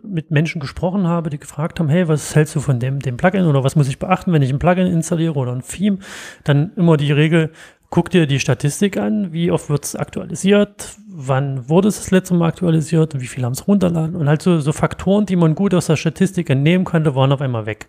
[0.03, 3.45] mit Menschen gesprochen habe, die gefragt haben, hey, was hältst du von dem, dem Plugin
[3.47, 5.99] oder was muss ich beachten, wenn ich ein Plugin installiere oder ein Theme,
[6.45, 7.51] dann immer die Regel,
[7.91, 12.35] guck dir die Statistik an, wie oft wird es aktualisiert, wann wurde es das letzte
[12.35, 15.55] Mal aktualisiert und wie viele haben es runterladen und halt so, so Faktoren, die man
[15.55, 17.89] gut aus der Statistik entnehmen konnte, waren auf einmal weg.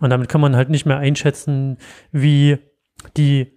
[0.00, 1.78] Und damit kann man halt nicht mehr einschätzen,
[2.12, 2.58] wie
[3.16, 3.52] die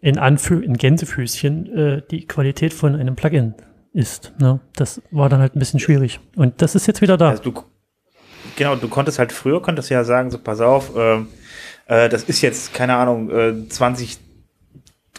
[0.00, 3.54] in Anführ in Gänsefüßchen äh, die Qualität von einem Plugin
[3.92, 4.32] ist.
[4.38, 4.60] Ne?
[4.74, 6.20] Das war dann halt ein bisschen schwierig.
[6.36, 7.30] Und das ist jetzt wieder da.
[7.30, 7.62] Also du,
[8.56, 11.18] genau, du konntest halt früher, konntest ja sagen, so pass auf, äh,
[11.86, 14.21] äh, das ist jetzt, keine Ahnung, äh, 20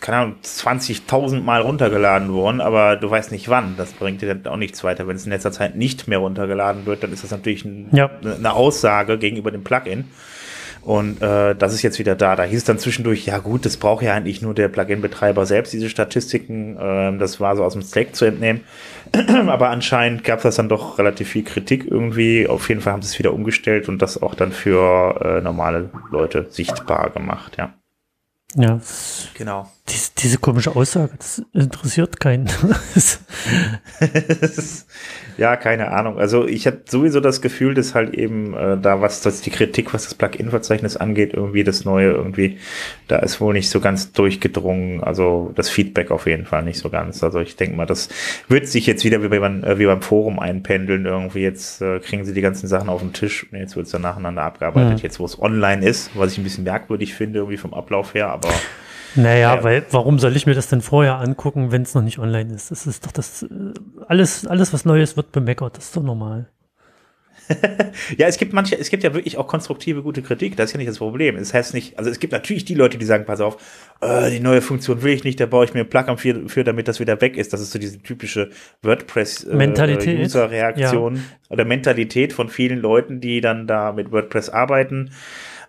[0.04, 3.76] keine Ahnung, 20.000 Mal runtergeladen worden, aber du weißt nicht wann.
[3.78, 5.08] Das bringt dir dann auch nichts weiter.
[5.08, 8.12] Wenn es in letzter Zeit nicht mehr runtergeladen wird, dann ist das natürlich ein, ja.
[8.22, 10.10] eine Aussage gegenüber dem Plugin.
[10.82, 12.36] Und äh, das ist jetzt wieder da.
[12.36, 15.89] Da hieß dann zwischendurch, ja gut, das braucht ja eigentlich nur der Plugin-Betreiber selbst, diese
[15.89, 16.78] Statistiken.
[16.78, 18.66] Ähm, das war so aus dem Slack zu entnehmen.
[19.48, 22.50] Aber anscheinend gab es das dann doch relativ viel Kritik irgendwie.
[22.50, 25.92] Auf jeden Fall haben sie es wieder umgestellt und das auch dann für äh, normale
[26.12, 27.74] Leute sichtbar gemacht, ja.
[28.56, 28.80] Ja.
[29.34, 29.72] Genau.
[29.89, 32.48] Dies, diese komische Aussage, das interessiert keinen.
[35.38, 36.17] ja, keine Ahnung.
[36.17, 39.93] Also ich habe sowieso das Gefühl, dass halt eben äh, da was, dass die Kritik,
[39.93, 42.60] was das Plugin-Verzeichnis angeht, irgendwie das Neue irgendwie,
[43.10, 45.04] da ist wohl nicht so ganz durchgedrungen.
[45.04, 47.22] Also das Feedback auf jeden Fall nicht so ganz.
[47.22, 48.08] Also ich denke mal, das
[48.48, 51.06] wird sich jetzt wieder wie beim, äh, wie beim Forum einpendeln.
[51.06, 53.91] Irgendwie jetzt äh, kriegen sie die ganzen Sachen auf den Tisch und jetzt wird es
[53.91, 55.00] dann nacheinander abgearbeitet.
[55.00, 55.04] Ja.
[55.04, 58.30] Jetzt, wo es online ist, was ich ein bisschen merkwürdig finde, irgendwie vom Ablauf her,
[58.30, 58.48] aber
[59.15, 59.63] naja, ja.
[59.63, 62.71] weil warum soll ich mir das denn vorher angucken, wenn es noch nicht online ist?
[62.71, 63.47] Das ist doch das, äh,
[64.08, 66.47] alles, alles, was Neues wird bemeckert, das ist doch normal.
[68.17, 70.78] ja, es gibt manche, es gibt ja wirklich auch konstruktive, gute Kritik, das ist ja
[70.78, 71.36] nicht das Problem.
[71.36, 73.58] Es das heißt nicht, also es gibt natürlich die Leute, die sagen, pass auf,
[74.02, 76.63] äh, die neue Funktion will ich nicht, da baue ich mir ein Plugin für, für,
[76.63, 77.54] damit das wieder weg ist.
[77.54, 78.49] Das ist so diese typische
[78.82, 81.23] WordPress-User-Reaktion äh, ja.
[81.49, 85.12] oder Mentalität von vielen Leuten, die dann da mit WordPress arbeiten.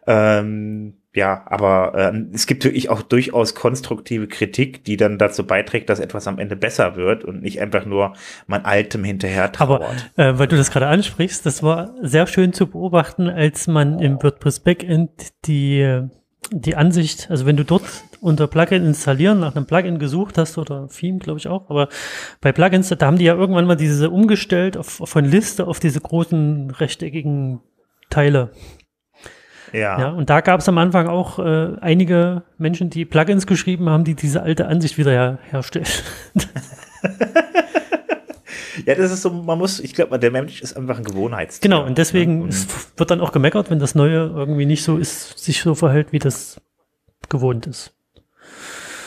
[0.06, 5.88] Ähm, ja, aber äh, es gibt wirklich auch durchaus konstruktive Kritik, die dann dazu beiträgt,
[5.88, 8.14] dass etwas am Ende besser wird und nicht einfach nur
[8.46, 9.82] man Altem hinterher trauert.
[10.16, 14.00] Aber äh, weil du das gerade ansprichst, das war sehr schön zu beobachten, als man
[14.00, 15.10] im WordPress Backend
[15.46, 16.02] die
[16.50, 17.82] die Ansicht, also wenn du dort
[18.20, 21.88] unter Plugin installieren nach einem Plugin gesucht hast oder Theme, glaube ich auch, aber
[22.40, 26.00] bei Plugins, da haben die ja irgendwann mal diese umgestellt auf, von Liste auf diese
[26.00, 27.60] großen rechteckigen
[28.10, 28.50] Teile.
[29.74, 29.98] Ja.
[29.98, 34.04] ja und da gab es am Anfang auch äh, einige Menschen, die Plugins geschrieben haben,
[34.04, 35.86] die diese alte Ansicht wieder her herstellen.
[38.86, 41.68] ja, das ist so, man muss, ich glaube, der Mensch ist einfach ein Gewohnheitstier.
[41.68, 44.96] Genau, und deswegen ja, und wird dann auch gemeckert, wenn das Neue irgendwie nicht so
[44.96, 46.60] ist, sich so verhält, wie das
[47.28, 47.92] gewohnt ist.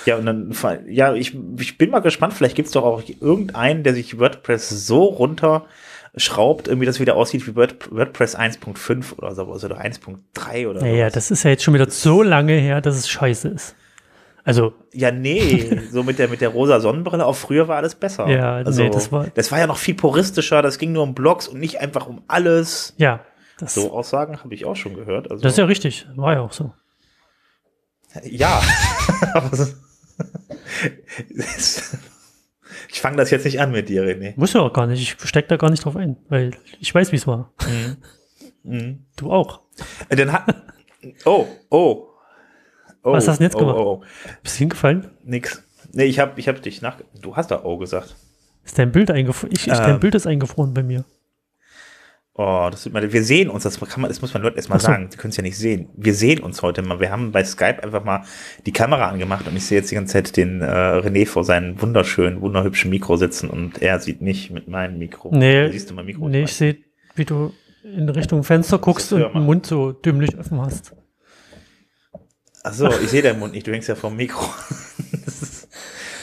[0.06, 0.54] Ja, und dann,
[0.88, 4.70] ja, ich, ich bin mal gespannt, vielleicht gibt es doch auch irgendeinen, der sich WordPress
[4.70, 5.66] so runter
[6.16, 10.86] schraubt, irgendwie das wieder aussieht wie Word, WordPress 1.5 oder so, also 1.3 oder so.
[10.86, 13.76] Naja, das ist ja jetzt schon wieder so lange her, dass es scheiße ist.
[14.44, 14.74] Also.
[14.94, 18.28] Ja, nee, so mit der, mit der rosa Sonnenbrille, auch früher war alles besser.
[18.30, 19.28] Ja, also, nee, das war.
[19.34, 22.22] Das war ja noch viel puristischer, das ging nur um Blogs und nicht einfach um
[22.28, 22.94] alles.
[22.98, 23.22] Ja.
[23.60, 25.32] Das, so Aussagen habe ich auch schon gehört.
[25.32, 26.74] Also, das ist ja richtig, war ja auch so.
[28.24, 28.62] Ja.
[32.90, 34.34] Ich fange das jetzt nicht an mit dir, René.
[34.36, 35.02] Muss ja auch gar nicht.
[35.02, 37.52] Ich steck da gar nicht drauf ein, weil ich weiß, wie es war.
[37.68, 37.98] Mhm.
[38.64, 39.06] Mhm.
[39.16, 39.62] Du auch.
[40.10, 40.56] Äh, dann hat.
[41.26, 42.08] Oh, oh.
[43.04, 43.78] oh Was hast du denn jetzt oh, gemacht?
[43.78, 44.06] Oh, oh.
[44.44, 45.10] Bist du hingefallen?
[45.24, 45.64] Nix.
[45.94, 46.98] Nee, ich habe ich hab dich nach.
[47.22, 48.16] Du hast da Oh gesagt.
[48.66, 49.54] Ist dein Bild eingefroren?
[49.56, 51.06] Ich, ähm, dein Bild ist eingefroren bei mir.
[52.40, 54.86] Oh, das man, wir sehen uns, das kann man, das muss man Leuten erstmal so.
[54.86, 55.08] sagen.
[55.10, 55.90] Sie können es ja nicht sehen.
[55.96, 57.00] Wir sehen uns heute mal.
[57.00, 58.26] Wir haben bei Skype einfach mal
[58.68, 61.82] die Kamera angemacht und ich sehe jetzt die ganze Zeit den äh, René vor seinem
[61.82, 65.32] wunderschönen, wunderhübschen Mikro sitzen und er sieht mich mit meinem Mikro.
[65.34, 66.30] Nee, siehst du mein Mikro?
[66.30, 66.78] Nee, ich sehe,
[67.16, 70.96] wie du in Richtung Fenster guckst und den Mund so dümmlich offen hast.
[72.64, 74.46] Ach so, ich sehe deinen Mund nicht, du hängst ja vom Mikro.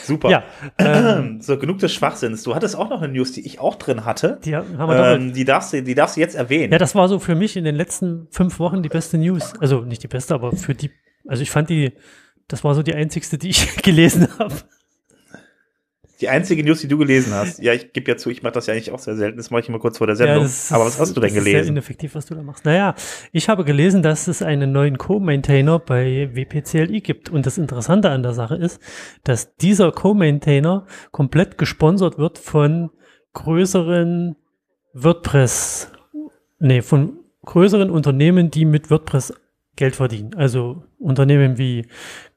[0.05, 0.29] Super.
[0.29, 0.43] Ja,
[0.77, 2.43] ähm, so, genug des Schwachsinns.
[2.43, 4.39] Du hattest auch noch eine News, die ich auch drin hatte.
[4.43, 6.71] Die, haben wir ähm, die, darfst du, die darfst du jetzt erwähnen.
[6.71, 9.53] Ja, das war so für mich in den letzten fünf Wochen die beste News.
[9.59, 10.91] Also nicht die beste, aber für die,
[11.27, 11.93] also ich fand die,
[12.47, 14.55] das war so die einzigste, die ich gelesen habe.
[16.25, 17.61] Die einzige News, die du gelesen hast.
[17.61, 19.37] Ja, ich gebe ja zu, ich mache das ja eigentlich auch sehr selten.
[19.37, 20.45] Das mache ich immer kurz vor der Sendung.
[20.45, 21.53] Ja, Aber was hast du denn gelesen?
[21.53, 22.65] Das ist sehr ineffektiv, was du da machst.
[22.65, 22.95] Naja,
[23.31, 27.29] ich habe gelesen, dass es einen neuen Co-Maintainer bei WPCLI gibt.
[27.29, 28.81] Und das Interessante an der Sache ist,
[29.23, 32.89] dass dieser Co-Maintainer komplett gesponsert wird von
[33.33, 34.35] größeren
[34.93, 35.91] WordPress,
[36.57, 39.31] nee, von größeren Unternehmen, die mit WordPress
[39.75, 40.33] Geld verdienen.
[40.33, 41.85] Also Unternehmen wie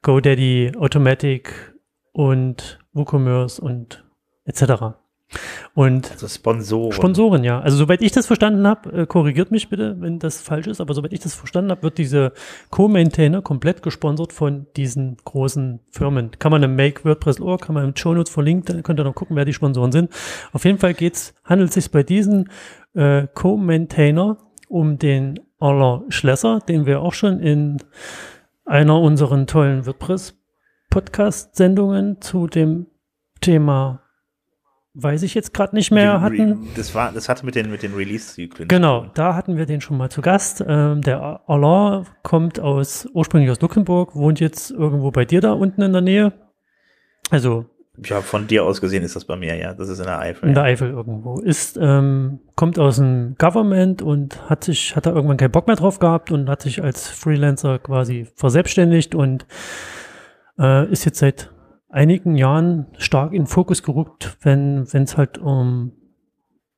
[0.03, 1.73] GoDaddy, Automatic
[2.19, 4.03] und WooCommerce und
[4.45, 4.97] etc.
[5.75, 6.91] Und Also Sponsoren.
[6.91, 7.61] Sponsoren, ja.
[7.61, 10.95] Also soweit ich das verstanden habe, äh, korrigiert mich bitte, wenn das falsch ist, aber
[10.95, 12.33] soweit ich das verstanden habe, wird diese
[12.71, 16.33] Co-Maintainer komplett gesponsert von diesen großen Firmen.
[16.41, 19.15] Kann man im Make WordPress.org, kann man im Show Notes verlinkt, dann könnt ihr noch
[19.15, 20.11] gucken, wer die Sponsoren sind.
[20.53, 22.51] Auf jeden Fall geht's, handelt es sich bei diesen
[22.95, 27.79] äh, Co-Maintainer um den Aller Schlesser, den wir auch schon in
[28.65, 29.87] einer unseren tollen
[30.93, 32.87] WordPress-Podcast-Sendungen zu dem
[33.41, 34.03] Thema
[34.95, 36.69] weiß ich jetzt gerade nicht mehr hatten.
[36.75, 38.67] Das war, das hatte mit den, mit den Release-Zyklen.
[38.67, 40.65] Genau, da hatten wir den schon mal zu Gast.
[40.67, 45.83] Ähm, der Alain kommt aus, ursprünglich aus Luxemburg, wohnt jetzt irgendwo bei dir da unten
[45.83, 46.33] in der Nähe.
[47.31, 47.67] Also
[48.03, 49.73] Ja, von dir aus gesehen ist das bei mir, ja.
[49.73, 50.49] Das ist in der Eifel.
[50.49, 50.71] in der ja.
[50.73, 51.39] Eifel irgendwo.
[51.39, 55.77] Ist, ähm, kommt aus dem Government und hat sich, hat da irgendwann keinen Bock mehr
[55.77, 59.47] drauf gehabt und hat sich als Freelancer quasi verselbstständigt und
[60.59, 61.51] äh, ist jetzt seit
[61.89, 65.93] einigen Jahren stark in den Fokus gerückt, wenn es halt um,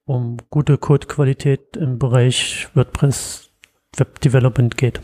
[0.05, 3.51] um gute Codequalität im Bereich WordPress
[3.97, 5.01] Web Development geht.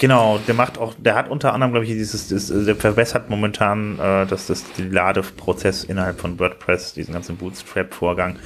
[0.00, 3.98] Genau, der macht auch, der hat unter anderem, glaube ich, dieses, das, der verbessert momentan
[3.98, 8.36] äh, das, das Ladeprozess innerhalb von WordPress, diesen ganzen Bootstrap-Vorgang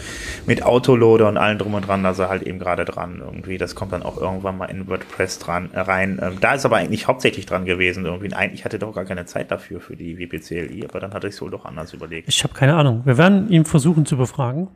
[0.47, 3.57] mit Autoloader und allem drum und dran, da ist er halt eben gerade dran irgendwie.
[3.57, 6.19] Das kommt dann auch irgendwann mal in WordPress dran äh, rein.
[6.21, 8.35] Ähm, da ist aber eigentlich hauptsächlich dran gewesen irgendwie.
[8.35, 11.41] Eigentlich hatte doch gar keine Zeit dafür für die WPCLI, aber dann hat er sich
[11.41, 12.29] wohl doch anders überlegt.
[12.29, 13.03] Ich habe keine Ahnung.
[13.05, 14.67] Wir werden ihn versuchen zu befragen,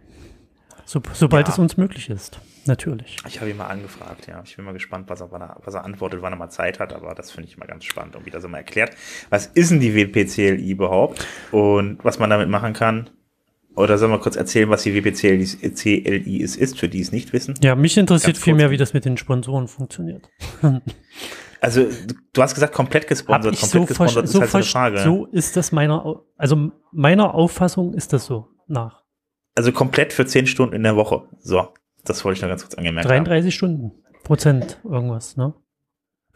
[0.88, 1.53] so, sobald Ja.
[1.53, 2.40] es uns möglich ist.
[2.64, 3.16] Natürlich.
[3.27, 4.42] Ich habe ihn mal angefragt, ja.
[4.44, 5.31] Ich bin mal gespannt, was er,
[5.64, 8.16] was er antwortet, wann er mal Zeit hat, aber das finde ich immer ganz spannend
[8.16, 8.90] und wie das immer erklärt.
[9.31, 13.11] Was ist denn die WPCLI überhaupt und was man damit machen kann?
[13.74, 17.33] Oder sollen wir kurz erzählen, was die WPCLI CLI ist, ist, für die es nicht
[17.33, 17.55] wissen?
[17.62, 20.29] Ja, mich interessiert viel mehr, wie das mit den Sponsoren funktioniert.
[21.61, 21.87] Also,
[22.33, 23.59] du- hast gesagt, komplett gesponsert.
[23.59, 24.98] Komplett so, gesponsert ist so, halt so eine Frage.
[25.01, 29.03] so ist das meiner, also meiner Auffassung ist das so nach
[29.59, 31.25] Also komplett für 10 Stunden in der Woche.
[31.40, 31.71] So,
[32.05, 33.25] das wollte ich noch ganz kurz angemerkt haben.
[33.25, 33.90] 33 Stunden,
[34.23, 35.53] Prozent irgendwas, ne?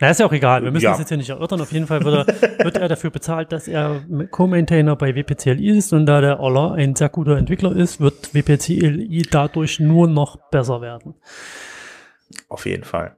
[0.01, 0.65] Na, ist ja auch egal.
[0.65, 0.91] Wir müssen Ja.
[0.91, 1.61] das jetzt ja nicht erörtern.
[1.61, 5.93] Auf jeden Fall wird er, wird er dafür bezahlt, dass er Co-Maintainer bei WPCLI ist
[5.93, 10.81] und da der Aller ein sehr guter Entwickler ist, wird WPCLI dadurch nur noch besser
[10.81, 11.15] werden.
[12.49, 13.17] Auf jeden Fall.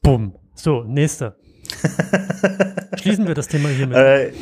[0.00, 0.36] Bumm.
[0.54, 1.34] So, nächste.
[3.00, 3.96] Schließen wir das Thema hiermit.
[3.96, 4.32] Äh,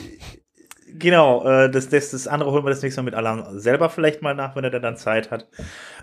[0.98, 4.22] genau, äh, das, das, das andere holen wir das nächste Mal mit Alan selber vielleicht
[4.22, 5.48] mal nach, wenn er dann Zeit hat.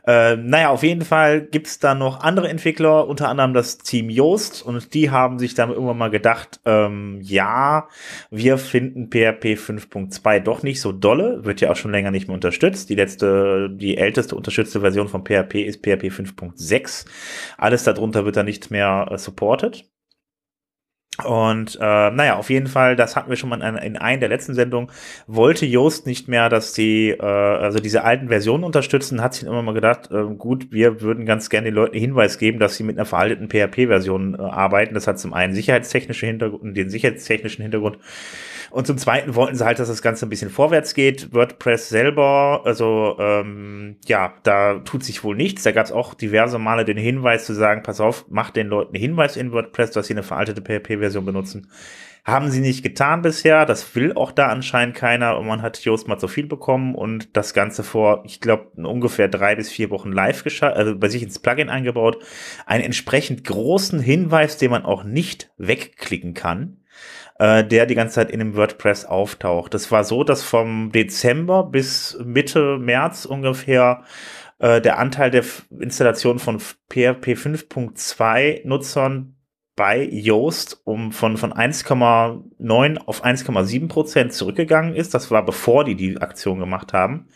[0.07, 4.63] Äh, naja, auf jeden Fall gibt's da noch andere Entwickler, unter anderem das Team Yoast
[4.63, 7.87] und die haben sich dann irgendwann mal gedacht, ähm, ja,
[8.29, 12.35] wir finden PHP 5.2 doch nicht so dolle, wird ja auch schon länger nicht mehr
[12.35, 12.89] unterstützt.
[12.89, 17.05] Die letzte, die älteste unterstützte Version von PHP ist PHP 5.6.
[17.57, 19.85] Alles darunter wird dann nicht mehr äh, supported.
[21.23, 24.19] Und äh, naja, auf jeden Fall, das hatten wir schon mal in, einer- in einer
[24.19, 24.89] der letzten Sendungen,
[25.27, 29.61] wollte Yoast nicht mehr, dass die, äh, also diese alten Versionen unterstützen, hat sich immer
[29.61, 32.97] mal gedacht, äh, gut, wir würden ganz gerne den Leuten Hinweis geben, dass sie mit
[32.97, 34.93] einer veralteten PHP-Version äh, arbeiten.
[34.93, 37.97] Das hat zum einen sicherheitstechnische Hintergrund, den sicherheitstechnischen Hintergrund.
[38.75, 41.33] Und zum Zweiten wollten sie halt, dass das Ganze ein bisschen vorwärts geht.
[41.33, 45.63] WordPress selber, also ähm, ja, da tut sich wohl nichts.
[45.63, 48.97] Da gab es auch diverse Male den Hinweis zu sagen, pass auf, macht den Leuten
[48.97, 51.71] Hinweis in WordPress, dass sie eine veraltete PHP-Version benutzen.
[52.25, 53.65] Haben sie nicht getan bisher.
[53.65, 55.37] Das will auch da anscheinend keiner.
[55.37, 59.29] Und man hat Yoast mal zu viel bekommen und das Ganze vor, ich glaube, ungefähr
[59.29, 62.21] drei bis vier Wochen live geschaltet, also bei sich ins Plugin eingebaut.
[62.65, 66.81] Einen entsprechend großen Hinweis, den man auch nicht wegklicken kann
[67.39, 69.73] äh, der die ganze Zeit in dem WordPress auftaucht.
[69.73, 74.03] Das war so, dass vom Dezember bis Mitte März ungefähr
[74.59, 75.43] äh, der Anteil der
[75.79, 79.35] Installation von PHP 5.2 Nutzern
[79.75, 85.13] bei Yoast um von, von 1,9 auf 1,7 Prozent zurückgegangen ist.
[85.13, 87.27] Das war bevor die die Aktion gemacht haben.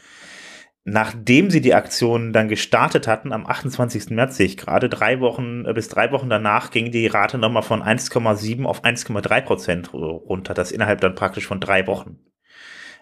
[0.92, 4.10] Nachdem sie die Aktion dann gestartet hatten, am 28.
[4.10, 7.62] März sehe ich gerade, drei Wochen äh, bis drei Wochen danach ging die Rate nochmal
[7.64, 10.56] von 1,7 auf 1,3 Prozent runter.
[10.56, 12.18] Das innerhalb dann praktisch von drei Wochen.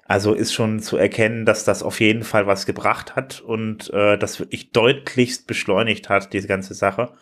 [0.03, 4.17] Also ist schon zu erkennen, dass das auf jeden Fall was gebracht hat und äh,
[4.17, 7.13] das wirklich deutlichst beschleunigt hat, diese ganze Sache.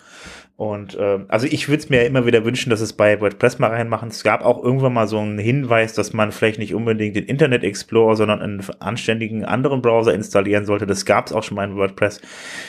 [0.58, 3.72] Und äh, also ich würde es mir immer wieder wünschen, dass es bei WordPress mal
[3.72, 4.08] reinmachen.
[4.08, 7.66] Es gab auch irgendwann mal so einen Hinweis, dass man vielleicht nicht unbedingt den Internet
[7.66, 10.88] Explorer, sondern einen anständigen anderen Browser installieren sollte.
[10.88, 12.22] Das gab es auch schon mal in WordPress.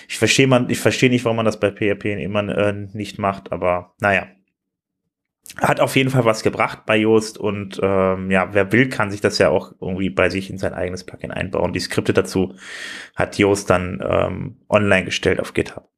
[0.08, 3.52] Ich verstehe man, ich verstehe nicht, warum man das bei PHP immer äh, nicht macht,
[3.52, 4.26] aber naja.
[5.58, 9.20] Hat auf jeden Fall was gebracht bei Yoast und ähm, ja, wer will, kann sich
[9.20, 11.72] das ja auch irgendwie bei sich in sein eigenes Plugin einbauen.
[11.72, 12.56] Die Skripte dazu
[13.14, 15.88] hat Yoast dann ähm, online gestellt auf GitHub.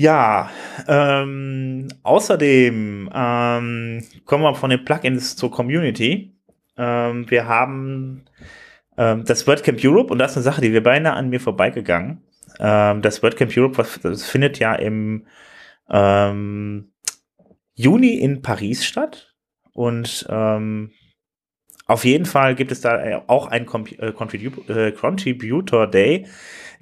[0.00, 0.48] Ja,
[0.86, 6.36] ähm, außerdem ähm, kommen wir von den Plugins zur Community.
[6.76, 8.24] Ähm, wir haben
[8.96, 12.22] ähm, das WordCamp Europe und das ist eine Sache, die wir beinahe an mir vorbeigegangen.
[12.60, 15.26] Ähm, das WordCamp Europe, was, das findet ja im
[15.90, 16.92] ähm,
[17.74, 19.34] Juni in Paris statt
[19.72, 20.92] und ähm,
[21.88, 23.66] auf jeden Fall gibt es da auch einen
[23.98, 26.26] äh, äh, Contributor Day,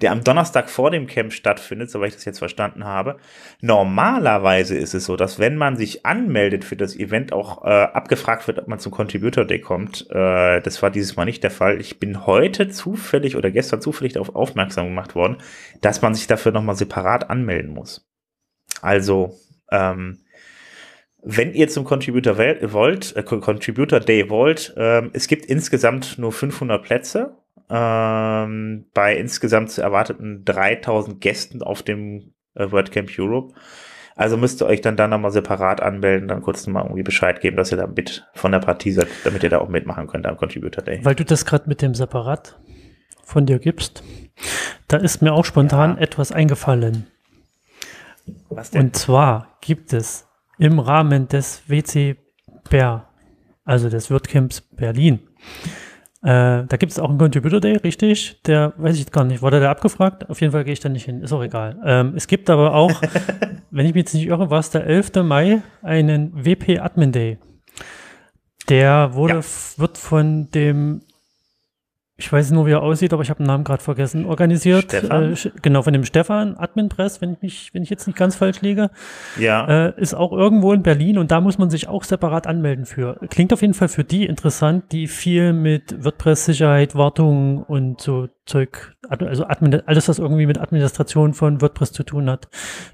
[0.01, 3.17] der am Donnerstag vor dem Camp stattfindet, soweit ich das jetzt verstanden habe.
[3.61, 8.47] Normalerweise ist es so, dass wenn man sich anmeldet für das Event, auch äh, abgefragt
[8.47, 10.07] wird, ob man zum Contributor Day kommt.
[10.11, 11.79] Äh, das war dieses Mal nicht der Fall.
[11.81, 15.37] Ich bin heute zufällig oder gestern zufällig darauf aufmerksam gemacht worden,
[15.81, 18.07] dass man sich dafür nochmal separat anmelden muss.
[18.81, 19.35] Also,
[19.71, 20.19] ähm,
[21.23, 26.83] wenn ihr zum Contributor wollt, äh, Contributor Day wollt, ähm, es gibt insgesamt nur 500
[26.83, 27.37] Plätze
[27.69, 33.53] ähm, bei insgesamt erwarteten 3000 Gästen auf dem äh, WordCamp Europe.
[34.15, 37.55] Also müsst ihr euch dann da nochmal separat anmelden, dann kurz nochmal irgendwie Bescheid geben,
[37.55, 40.37] dass ihr da mit von der Partie seid, damit ihr da auch mitmachen könnt am
[40.37, 40.99] Contributor Day.
[41.03, 42.59] Weil du das gerade mit dem Separat
[43.23, 44.03] von dir gibst,
[44.87, 46.01] da ist mir auch spontan ja.
[46.01, 47.05] etwas eingefallen.
[48.49, 48.81] Was denn?
[48.81, 50.27] Und zwar gibt es
[50.57, 52.15] im Rahmen des WC
[52.69, 53.09] Ber,
[53.65, 55.19] also des WordCamps Berlin.
[56.27, 58.41] Äh, da gibt es auch einen Contributor Day, richtig?
[58.43, 59.41] Der weiß ich gar nicht.
[59.41, 60.29] Wurde der abgefragt?
[60.29, 61.21] Auf jeden Fall gehe ich da nicht hin.
[61.21, 61.79] Ist auch egal.
[61.85, 63.01] Ähm, es gibt aber auch,
[63.71, 65.23] wenn ich mich jetzt nicht irre, war es der 11.
[65.23, 67.37] Mai, einen WP Admin Day.
[68.67, 69.41] Der wurde, ja.
[69.77, 70.99] wird von dem
[72.19, 74.85] ich weiß nur, wie er aussieht, aber ich habe den Namen gerade vergessen, organisiert.
[74.85, 75.33] Stefan?
[75.33, 78.35] Äh, genau, von dem Stefan, Admin Press, wenn ich mich, wenn ich jetzt nicht ganz
[78.35, 78.89] falsch liege.
[79.39, 79.87] Ja.
[79.87, 83.19] Äh, ist auch irgendwo in Berlin und da muss man sich auch separat anmelden für.
[83.29, 88.95] Klingt auf jeden Fall für die interessant, die viel mit WordPress-Sicherheit, Wartung und so Zeug,
[89.07, 92.47] also Admin, alles, was irgendwie mit Administration von WordPress zu tun hat.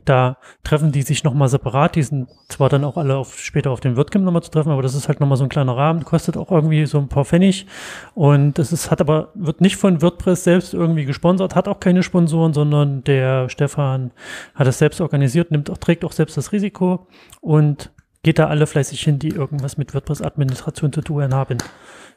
[0.03, 1.95] Da treffen die sich nochmal separat.
[1.95, 4.81] Die sind zwar dann auch alle auf, später auf dem WordCamp nochmal zu treffen, aber
[4.81, 7.67] das ist halt nochmal so ein kleiner Rahmen, kostet auch irgendwie so ein paar Pfennig.
[8.15, 12.03] Und das ist, hat aber, wird nicht von WordPress selbst irgendwie gesponsert, hat auch keine
[12.03, 14.11] Sponsoren, sondern der Stefan
[14.55, 17.07] hat es selbst organisiert, nimmt auch, trägt auch selbst das Risiko
[17.41, 17.91] und
[18.23, 21.57] geht da alle fleißig hin, die irgendwas mit WordPress-Administration zu tun haben.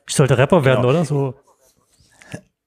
[0.09, 0.91] Ich sollte Rapper werden, genau.
[0.91, 1.05] oder?
[1.05, 1.35] So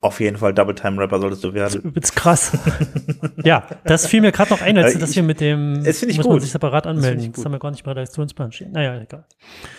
[0.02, 1.82] auf jeden Fall Double Time Rapper solltest du werden.
[1.82, 2.58] Übelst krass.
[3.44, 6.16] ja, das fiel mir gerade noch ein, als äh, das hier mit dem das ich
[6.18, 6.34] muss gut.
[6.34, 7.26] man sich separat anmelden.
[7.28, 8.72] Das, das haben wir gar nicht bei Redaktionsplan stehen.
[8.72, 9.26] Naja, egal.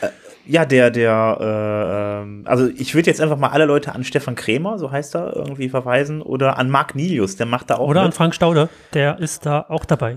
[0.03, 0.09] Äh,
[0.47, 4.35] ja, der, der, äh, ähm, also ich würde jetzt einfach mal alle Leute an Stefan
[4.35, 7.89] Krämer, so heißt er, irgendwie verweisen, oder an Marc Nilius, der macht da auch.
[7.89, 8.09] Oder mit.
[8.09, 10.17] an Frank Staude, der ist da auch dabei.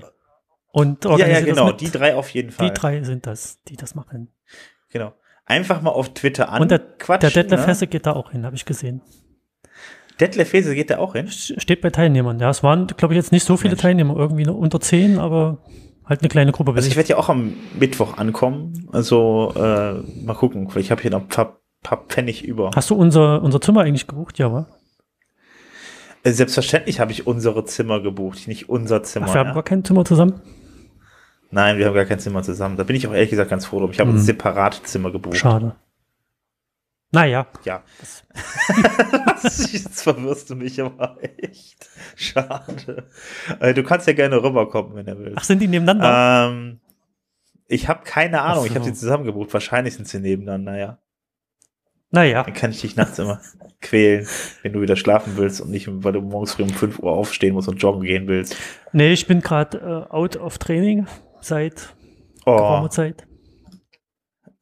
[0.71, 2.69] Und organisiert ja, ja, genau, die drei auf jeden Fall.
[2.69, 4.33] Die drei sind das, die das machen.
[4.89, 5.13] Genau.
[5.45, 6.61] Einfach mal auf Twitter an.
[6.63, 7.67] Und der, der Detlef ne?
[7.67, 9.01] Hesse geht da auch hin, habe ich gesehen.
[10.19, 11.27] Detlef Hese geht da auch hin?
[11.29, 12.39] Steht bei Teilnehmern.
[12.39, 13.81] Ja, es waren, glaube ich, jetzt nicht so viele Mensch.
[13.81, 15.59] Teilnehmer, irgendwie nur unter zehn, aber
[16.05, 16.73] halt eine kleine Gruppe.
[16.73, 18.87] Also ich werde ja auch am Mittwoch ankommen.
[18.91, 20.69] Also äh, mal gucken.
[20.75, 22.71] Ich habe hier noch ein paar, paar Pfennig über.
[22.75, 24.37] Hast du unser, unser Zimmer eigentlich gebucht?
[24.39, 24.67] Ja, wa?
[26.23, 29.27] Äh, selbstverständlich habe ich unsere Zimmer gebucht, nicht unser Zimmer.
[29.29, 29.47] Ach, wir ja.
[29.47, 30.41] haben gar kein Zimmer zusammen?
[31.51, 32.77] Nein, wir haben gar kein Zimmer zusammen.
[32.77, 33.91] Da bin ich auch ehrlich gesagt ganz froh drum.
[33.91, 34.17] Ich habe hm.
[34.17, 35.37] ein separates Zimmer gebucht.
[35.37, 35.75] Schade.
[37.13, 37.45] Naja.
[37.63, 37.83] Ja.
[39.43, 41.87] Jetzt verwirrst du mich aber echt.
[42.15, 43.07] Schade.
[43.59, 45.37] Äh, du kannst ja gerne rüberkommen, wenn du willst.
[45.37, 46.49] Ach, sind die nebeneinander?
[46.49, 46.79] Ähm,
[47.67, 48.63] ich habe keine Ahnung.
[48.63, 48.69] So.
[48.69, 49.53] Ich habe sie zusammengebucht.
[49.53, 50.97] Wahrscheinlich sind sie nebeneinander, ja.
[52.09, 52.43] Naja.
[52.43, 53.39] Dann kann ich dich nachts immer
[53.79, 54.27] quälen,
[54.63, 57.53] wenn du wieder schlafen willst und nicht, weil du morgens früh um 5 Uhr aufstehen
[57.53, 58.55] musst und joggen gehen willst.
[58.91, 61.05] Nee, ich bin gerade äh, out of Training
[61.41, 61.93] seit
[62.45, 62.55] oh.
[62.55, 63.27] geraumer Zeit.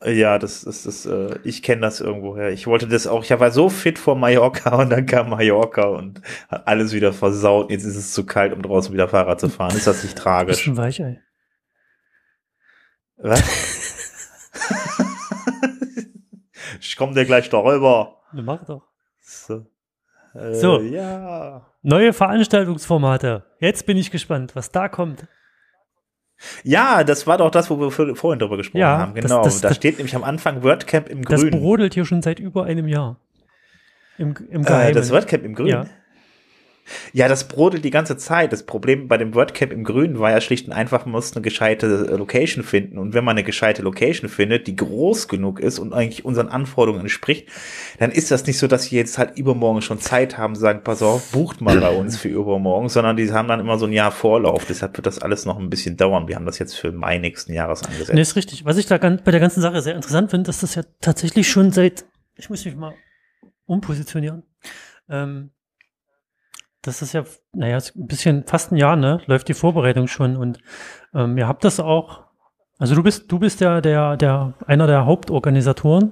[0.03, 2.49] Ja, das ist das, äh, ich kenne das irgendwoher.
[2.49, 6.21] Ich wollte das auch, ich war so fit vor Mallorca und dann kam Mallorca und
[6.49, 7.69] hat alles wieder versaut.
[7.69, 9.75] Jetzt ist es zu kalt, um draußen wieder Fahrrad zu fahren.
[9.75, 10.57] Ist das nicht tragisch?
[10.57, 11.19] Bisschen weich, ey.
[13.17, 14.49] Was?
[16.81, 18.17] ich komm dir gleich darüber.
[18.31, 18.87] Mach doch.
[19.19, 19.67] So.
[20.33, 20.79] Äh, so.
[20.81, 21.67] Ja.
[21.83, 23.43] Neue Veranstaltungsformate.
[23.59, 25.27] Jetzt bin ich gespannt, was da kommt.
[26.63, 29.13] Ja, das war doch das, wo wir vorhin drüber gesprochen ja, haben.
[29.13, 29.43] Genau.
[29.43, 31.51] Das, das, da steht nämlich am Anfang WordCamp im Grün.
[31.51, 33.17] Das brodelt hier schon seit über einem Jahr.
[34.17, 35.67] Im, im Äh, das WordCamp im Grün.
[35.67, 35.85] Ja.
[37.13, 38.51] Ja, das brodelt die ganze Zeit.
[38.53, 41.41] Das Problem bei dem WordCamp im Grünen war ja schlicht und einfach, man muss eine
[41.41, 42.97] gescheite äh, Location finden.
[42.97, 47.01] Und wenn man eine gescheite Location findet, die groß genug ist und eigentlich unseren Anforderungen
[47.01, 47.47] entspricht,
[47.99, 51.01] dann ist das nicht so, dass sie jetzt halt übermorgen schon Zeit haben, sagen, pass
[51.01, 54.11] auf, bucht mal bei uns für übermorgen, sondern die haben dann immer so ein Jahr
[54.11, 54.65] Vorlauf.
[54.65, 56.27] Deshalb wird das alles noch ein bisschen dauern.
[56.27, 58.13] Wir haben das jetzt für Mai nächsten Jahres angesetzt.
[58.13, 58.65] Nee, ist richtig.
[58.65, 61.71] Was ich da bei der ganzen Sache sehr interessant finde, ist das ja tatsächlich schon
[61.71, 62.93] seit, ich muss mich mal
[63.65, 64.43] umpositionieren.
[65.09, 65.51] Ähm,
[66.81, 67.23] das ist ja,
[67.53, 69.21] naja, ein bisschen fast ein Jahr, ne?
[69.27, 70.59] Läuft die Vorbereitung schon und
[71.13, 72.21] ähm, ihr habt das auch.
[72.79, 76.11] Also du bist, du bist ja der, der, einer der Hauptorganisatoren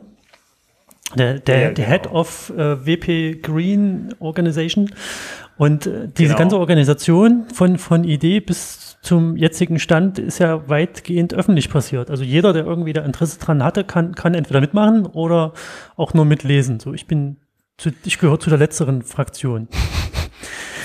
[1.16, 1.88] Der, der, Ja, der genau.
[1.90, 4.92] Head of äh, WP Green Organization.
[5.58, 6.38] Und äh, diese Genau.
[6.38, 12.12] ganze Organisation von, von Idee bis zum jetzigen Stand ist ja weitgehend öffentlich passiert.
[12.12, 15.54] Also jeder, der irgendwie da Interesse dran hatte, kann, kann entweder mitmachen oder
[15.96, 16.80] auch nur mitlesen.
[16.80, 17.38] So, ich bin
[17.78, 19.68] zu, ich gehöre zu der letzteren Fraktion.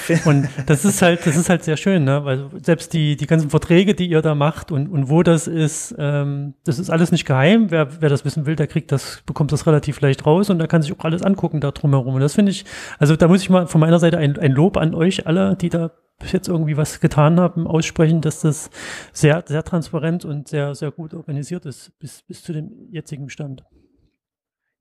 [0.25, 2.25] Und das ist halt, das ist halt sehr schön, ne?
[2.25, 5.95] Weil selbst die, die ganzen Verträge, die ihr da macht und, und wo das ist,
[5.99, 7.71] ähm, das ist alles nicht geheim.
[7.71, 10.67] Wer, wer das wissen will, der kriegt das, bekommt das relativ leicht raus und da
[10.67, 12.15] kann sich auch alles angucken da drumherum.
[12.15, 12.65] Und das finde ich,
[12.99, 15.69] also da muss ich mal von meiner Seite ein, ein Lob an euch alle, die
[15.69, 18.71] da bis jetzt irgendwie was getan haben, aussprechen, dass das
[19.13, 23.65] sehr, sehr transparent und sehr, sehr gut organisiert ist, bis, bis zu dem jetzigen Stand.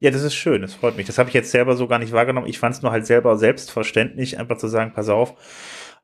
[0.04, 1.08] Ja, das ist schön, das freut mich.
[1.08, 2.46] Das habe ich jetzt selber so gar nicht wahrgenommen.
[2.46, 5.34] Ich fand es nur halt selber selbstverständlich, einfach zu sagen, pass auf,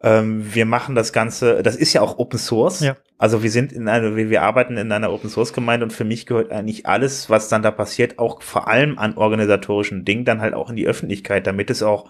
[0.01, 2.79] ähm, wir machen das Ganze, das ist ja auch Open Source.
[2.79, 2.95] Ja.
[3.17, 6.05] Also wir sind in einer, wir wir arbeiten in einer Open Source Gemeinde und für
[6.05, 10.39] mich gehört eigentlich alles, was dann da passiert, auch vor allem an organisatorischen Dingen, dann
[10.39, 12.09] halt auch in die Öffentlichkeit, damit es auch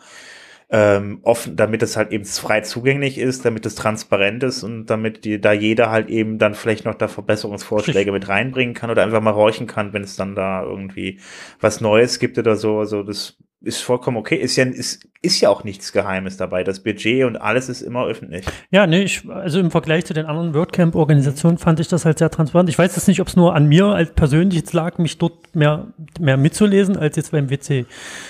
[0.72, 5.26] ähm, offen, damit es halt eben frei zugänglich ist, damit es transparent ist und damit
[5.26, 9.22] die, da jeder halt eben dann vielleicht noch da Verbesserungsvorschläge mit reinbringen kann oder einfach
[9.22, 11.20] mal horchen kann, wenn es dann da irgendwie
[11.60, 12.80] was Neues gibt oder so.
[12.80, 14.36] Also das ist vollkommen okay.
[14.38, 16.64] Ist ja, ist, ist ja auch nichts Geheimes dabei.
[16.64, 18.46] Das Budget und alles ist immer öffentlich.
[18.72, 22.30] Ja, nee, ich, also im Vergleich zu den anderen WordCamp-Organisationen fand ich das halt sehr
[22.30, 22.70] transparent.
[22.70, 25.54] Ich weiß jetzt nicht, ob es nur an mir als persönlich jetzt lag, mich dort
[25.56, 25.88] mehr,
[26.20, 27.86] mehr mitzulesen, als jetzt beim WC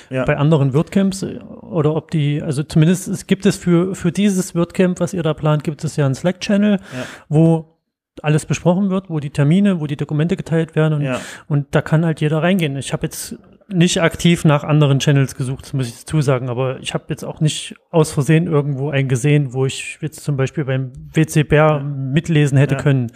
[0.09, 0.25] Ja.
[0.25, 1.23] bei anderen WordCamps
[1.61, 5.35] oder ob die, also zumindest es gibt es für, für dieses WordCamp, was ihr da
[5.35, 7.05] plant, gibt es ja einen Slack-Channel, Ja.
[7.27, 7.75] wo
[8.23, 11.21] alles besprochen wird, wo die Termine, wo die Dokumente geteilt werden und, Ja.
[11.47, 12.75] und da kann halt jeder reingehen.
[12.77, 13.37] Ich habe jetzt
[13.71, 17.23] nicht aktiv nach anderen Channels gesucht, das muss ich dazu sagen, aber ich habe jetzt
[17.23, 21.79] auch nicht aus Versehen irgendwo einen gesehen, wo ich jetzt zum Beispiel beim WC Bär
[21.79, 22.81] mitlesen hätte Ja.
[22.81, 23.11] können.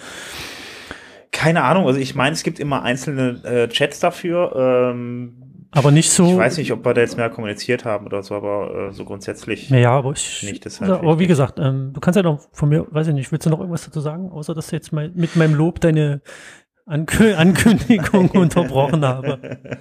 [1.31, 1.87] Keine Ahnung.
[1.87, 4.91] Also ich meine, es gibt immer einzelne äh, Chats dafür.
[4.93, 5.33] Ähm,
[5.71, 6.27] Aber nicht so.
[6.27, 9.03] Ich weiß nicht, ob wir da jetzt mehr kommuniziert haben oder so, aber äh, so
[9.03, 9.71] grundsätzlich.
[9.71, 10.43] Naja, aber ich.
[10.43, 11.29] Nicht, das halt aber wie wichtig.
[11.29, 13.83] gesagt, ähm, du kannst ja noch von mir, weiß ich nicht, willst du noch irgendwas
[13.85, 16.21] dazu sagen, außer dass du jetzt mal mit meinem Lob deine
[16.85, 19.39] Ankü Ankündigung unterbrochen habe.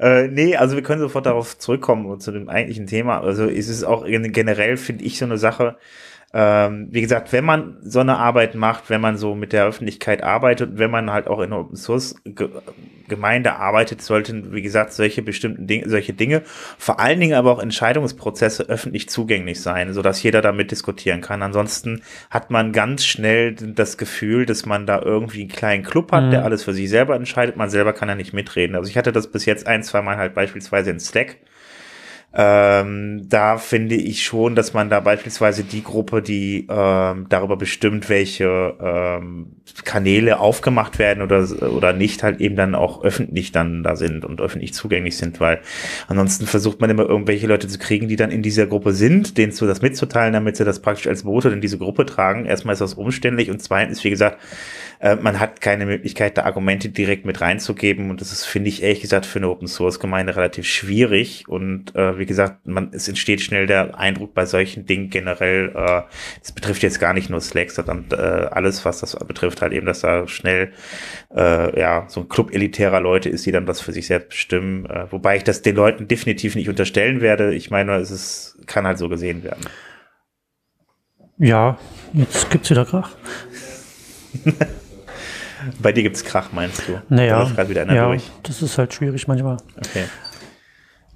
[0.00, 3.20] Äh, nee, also wir können sofort darauf zurückkommen und zu dem eigentlichen Thema.
[3.20, 5.76] Also es ist auch gen- generell, finde ich, so eine Sache.
[6.34, 10.22] Ähm, wie gesagt, wenn man so eine Arbeit macht, wenn man so mit der Öffentlichkeit
[10.22, 12.48] arbeitet, wenn man halt auch in einer Open Source Ge
[13.08, 16.42] Gemeinde arbeitet, sollten, wie gesagt, solche bestimmten Dinge, solche Dinge,
[16.76, 21.40] vor allen Dingen aber auch Entscheidungsprozesse öffentlich zugänglich sein, sodass jeder damit diskutieren kann.
[21.40, 26.24] Ansonsten hat man ganz schnell das Gefühl, dass man da irgendwie einen kleinen Club hat,
[26.24, 26.30] Mhm.
[26.32, 27.56] der alles für sich selber entscheidet.
[27.56, 28.74] Man selber kann ja nicht mitreden.
[28.74, 31.36] Also ich hatte das bis jetzt ein, zwei Mal halt beispielsweise in Slack.
[32.38, 38.10] Ähm, da finde ich schon, dass man da beispielsweise die Gruppe, die ähm, darüber bestimmt,
[38.10, 43.96] welche ähm, Kanäle aufgemacht werden oder, oder nicht, halt eben dann auch öffentlich dann da
[43.96, 45.60] sind und öffentlich zugänglich sind, weil
[46.08, 49.52] ansonsten versucht man immer irgendwelche Leute zu kriegen, die dann in dieser Gruppe sind, denen
[49.52, 52.44] zu das mitzuteilen, damit sie das praktisch als Bote in diese Gruppe tragen.
[52.44, 54.38] Erstmal ist das umständlich und zweitens, wie gesagt,
[55.00, 58.82] äh, man hat keine Möglichkeit, da Argumente direkt mit reinzugeben und das ist, finde ich,
[58.82, 63.08] ehrlich gesagt, für eine Open Source Gemeinde relativ schwierig und äh, wie gesagt, man, es
[63.08, 66.02] entsteht schnell der Eindruck bei solchen Dingen generell, äh,
[66.40, 69.86] das betrifft jetzt gar nicht nur Slack, sondern äh, alles, was das betrifft, halt eben,
[69.86, 70.72] dass da schnell
[71.34, 74.86] äh, ja so ein Club elitärer Leute ist, die dann das für sich selbst bestimmen,
[74.86, 77.54] äh, wobei ich das den Leuten definitiv nicht unterstellen werde.
[77.54, 79.64] Ich meine, es ist, kann halt so gesehen werden.
[81.38, 81.78] Ja,
[82.14, 83.10] jetzt gibt's wieder Krach.
[85.80, 87.00] Bei dir gibt's Krach, meinst du?
[87.08, 88.30] Naja, Da gerade wieder einer ja, durch.
[88.42, 89.56] das ist halt schwierig manchmal.
[89.76, 90.04] Okay.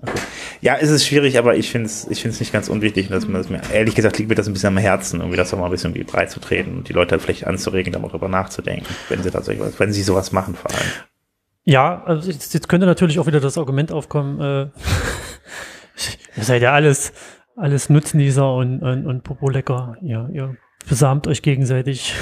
[0.02, 0.20] okay.
[0.62, 3.08] Ja, es ist schwierig, aber ich finde es ich find's nicht ganz unwichtig.
[3.08, 5.52] Dass man das mir, ehrlich gesagt, liegt mir das ein bisschen am Herzen, irgendwie das
[5.54, 8.08] auch mal ein bisschen breit zu treten und die Leute halt vielleicht anzuregen, da mal
[8.08, 10.90] drüber nachzudenken, wenn sie tatsächlich was, wenn sie sowas machen vor allem.
[11.64, 14.62] Ja, also jetzt, jetzt könnte natürlich auch wieder das Argument aufkommen, äh,
[16.36, 17.12] ihr seid ja alles,
[17.56, 19.96] alles Nutznießer und, und, und Popolecker.
[20.02, 20.56] Ja, ihr
[20.88, 22.14] besamt euch gegenseitig.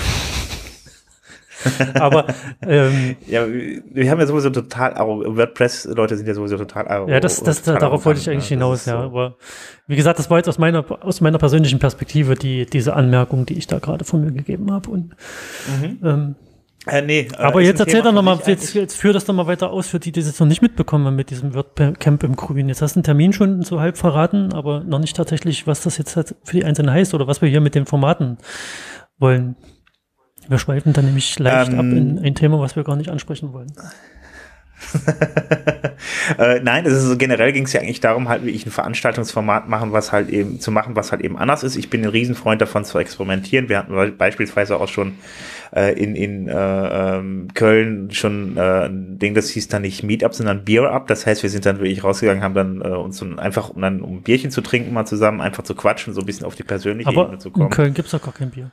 [1.94, 2.26] Aber
[2.62, 7.62] ähm, Ja, wir haben ja sowieso total, WordPress-Leute sind ja sowieso total ja, das, das,
[7.62, 8.56] total darauf wollte ich eigentlich ne?
[8.56, 9.00] hinaus, ja.
[9.00, 9.06] so.
[9.06, 9.36] Aber
[9.86, 13.58] wie gesagt, das war jetzt aus meiner, aus meiner persönlichen Perspektive die, diese Anmerkung, die
[13.58, 14.90] ich da gerade von mir gegeben habe.
[14.90, 15.14] Und,
[16.04, 16.36] ähm,
[16.86, 19.70] Äh, nee, äh, Aber jetzt erzähl doch nochmal, jetzt, jetzt führ das doch mal weiter
[19.70, 22.68] aus für die, die das noch nicht mitbekommen haben mit diesem WordCamp im Grün.
[22.68, 25.98] Jetzt hast du einen Termin schon so halb verraten, aber noch nicht tatsächlich, was das
[25.98, 28.38] jetzt halt für die Einzelnen heißt oder was wir hier mit den Formaten
[29.18, 29.56] wollen.
[30.48, 33.52] Wir schweifen dann nämlich leicht Ähm, ab in ein Thema, was wir gar nicht ansprechen
[33.52, 33.72] wollen.
[36.38, 38.70] äh, nein, es ist so, generell ging es ja eigentlich darum, halt wie ich ein
[38.70, 41.76] Veranstaltungsformat machen, was halt eben zu machen, was halt eben anders ist.
[41.76, 43.68] Ich bin ein Riesenfreund davon zu experimentieren.
[43.68, 45.14] Wir hatten beispielsweise auch schon
[45.74, 46.52] äh, in, in äh,
[47.18, 51.08] ähm, Köln schon äh, ein Ding, das hieß dann nicht Meetup, sondern Beer Up.
[51.08, 54.00] Das heißt, wir sind dann wirklich rausgegangen, haben dann äh, uns so einfach, um dann
[54.00, 56.62] um ein Bierchen zu trinken, mal zusammen, einfach zu quatschen, so ein bisschen auf die
[56.62, 57.66] persönliche Aber Ebene zu kommen.
[57.66, 58.70] in Köln gibt's doch gar kein Bier.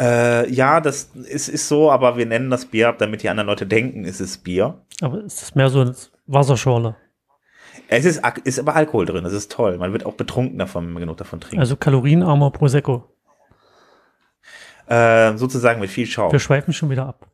[0.00, 3.48] Äh, ja, das ist, ist so, aber wir nennen das Bier ab, damit die anderen
[3.48, 4.80] Leute denken, es ist Bier.
[5.02, 5.94] Aber ist das mehr so eine
[6.26, 6.96] Wasserschorle?
[7.88, 9.76] Es ist, ist aber Alkohol drin, das ist toll.
[9.76, 11.58] Man wird auch betrunken davon, wenn man genug davon trinkt.
[11.58, 13.04] Also kalorienarmer Prosecco.
[14.86, 16.32] äh, sozusagen mit viel Schaum.
[16.32, 17.26] Wir schweifen schon wieder ab.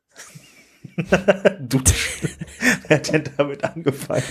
[1.61, 1.78] du,
[2.88, 4.22] wer hat denn damit angefangen?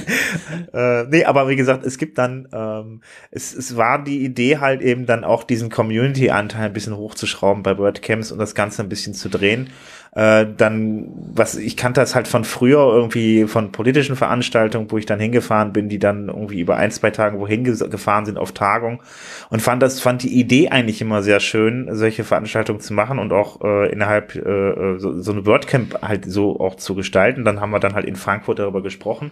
[0.74, 4.82] äh, nee, aber wie gesagt, es gibt dann, ähm, es, es war die Idee halt
[4.82, 9.14] eben dann auch diesen Community-Anteil ein bisschen hochzuschrauben bei WordCamps und das Ganze ein bisschen
[9.14, 9.70] zu drehen.
[10.16, 15.06] Äh, dann, was ich kannte das halt von früher irgendwie von politischen Veranstaltungen, wo ich
[15.06, 18.54] dann hingefahren bin, die dann irgendwie über ein, zwei Tage wohin ge- gefahren sind auf
[18.54, 19.04] Tagung
[19.50, 23.34] und fand das, fand die Idee eigentlich immer sehr schön, solche Veranstaltungen zu machen und
[23.34, 27.44] auch äh, innerhalb äh, so, so eine WordCamp halt so auch zu gestalten.
[27.44, 29.32] Dann haben wir dann halt in Frankfurt darüber gesprochen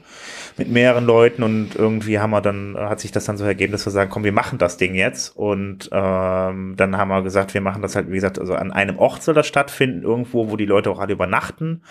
[0.58, 3.88] mit mehreren Leuten und irgendwie haben wir dann, hat sich das dann so ergeben, dass
[3.88, 7.62] wir sagen, komm, wir machen das Ding jetzt und ähm, dann haben wir gesagt, wir
[7.62, 10.66] machen das halt, wie gesagt, also an einem Ort soll das stattfinden, irgendwo, wo die
[10.66, 11.82] Leute auch alle übernachten.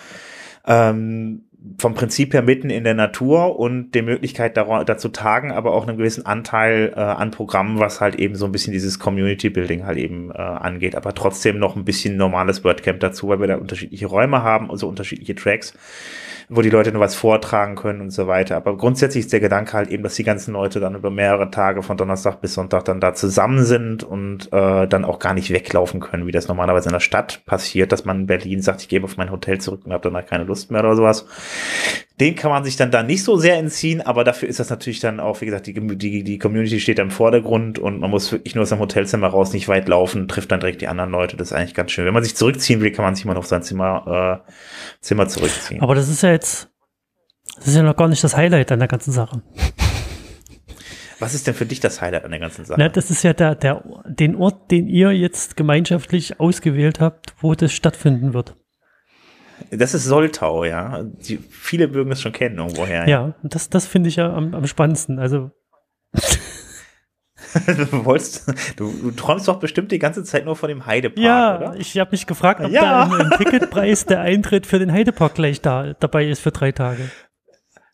[0.65, 1.43] Ähm,
[1.79, 5.97] vom Prinzip her mitten in der Natur und die Möglichkeit dazu tagen, aber auch einen
[5.97, 9.97] gewissen Anteil äh, an Programmen, was halt eben so ein bisschen dieses Community Building halt
[9.97, 14.07] eben äh, angeht, aber trotzdem noch ein bisschen normales WordCamp dazu, weil wir da unterschiedliche
[14.07, 15.73] Räume haben, also unterschiedliche Tracks,
[16.49, 18.55] wo die Leute nur was vortragen können und so weiter.
[18.55, 21.83] Aber grundsätzlich ist der Gedanke halt eben, dass die ganzen Leute dann über mehrere Tage
[21.83, 25.99] von Donnerstag bis Sonntag dann da zusammen sind und äh, dann auch gar nicht weglaufen
[25.99, 29.03] können, wie das normalerweise in der Stadt passiert, dass man in Berlin sagt, ich gehe
[29.03, 31.25] auf mein Hotel zurück und habe danach keine Lust mehr oder sowas.
[32.23, 35.01] Den kann man sich dann da nicht so sehr entziehen, aber dafür ist das natürlich
[35.01, 38.31] dann auch, wie gesagt, die, die, die Community steht da im Vordergrund und man muss
[38.31, 41.35] wirklich nur aus dem Hotelzimmer raus, nicht weit laufen, trifft dann direkt die anderen Leute.
[41.35, 42.05] Das ist eigentlich ganz schön.
[42.05, 44.51] Wenn man sich zurückziehen will, kann man sich mal auf sein Zimmer, äh,
[45.01, 45.81] Zimmer zurückziehen.
[45.81, 46.69] Aber das ist ja jetzt,
[47.57, 49.41] das ist ja noch gar nicht das Highlight an der ganzen Sache.
[51.19, 52.79] Was ist denn für dich das Highlight an der ganzen Sache?
[52.79, 57.53] Na, das ist ja der, der, den Ort, den ihr jetzt gemeinschaftlich ausgewählt habt, wo
[57.53, 58.55] das stattfinden wird.
[59.71, 61.03] Das ist Soltau, ja.
[61.03, 63.07] Die, viele mögen es schon kennen irgendwoher.
[63.07, 65.19] Ja, und das, das finde ich ja am, am spannendsten.
[65.19, 65.51] Also,
[67.67, 71.57] du, wolltest, du, du träumst doch bestimmt die ganze Zeit nur von dem Heidepark, ja,
[71.57, 71.75] oder?
[71.77, 73.05] ich habe mich gefragt, ob Ja.
[73.07, 76.71] da im, im Ticketpreis der Eintritt für den Heidepark gleich da dabei ist für drei
[76.71, 77.09] Tage.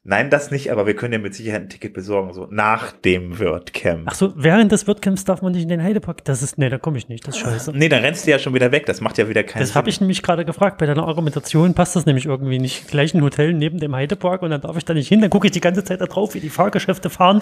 [0.04, 3.38] Nein, das nicht, aber wir können ja mit Sicherheit ein Ticket besorgen, so nach dem
[3.38, 4.04] WordCamp.
[4.06, 6.24] Ach so, während des WordCamps darf man nicht in den Heidepark.
[6.24, 7.74] Das ist, nee, da komme ich nicht, das ist scheiße.
[7.76, 8.86] Nee, dann rennst du ja schon wieder weg.
[8.86, 10.78] Das macht ja wieder keinen Das habe ich nämlich gerade gefragt.
[10.78, 12.88] Bei deiner Argumentation passt das nämlich irgendwie nicht.
[12.88, 15.20] Gleich ein Hotel neben dem Heidepark und dann darf ich da nicht hin.
[15.20, 17.42] Dann gucke ich die ganze Zeit da drauf, wie die Fahrgeschäfte fahren.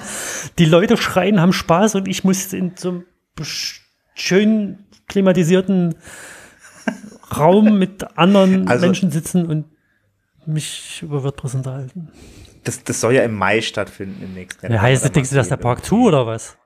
[0.58, 3.04] Die Leute schreien, haben Spaß und ich muss in so einem
[4.16, 5.94] schön klimatisierten
[7.38, 9.66] Raum mit anderen Also- Menschen sitzen und
[10.46, 12.10] mich über WordPress unterhalten.
[12.68, 14.76] Das, das soll ja im Mai stattfinden im nächsten Jahr.
[14.76, 16.58] Ja, heißt, denkst du, dass der Park zu oder was?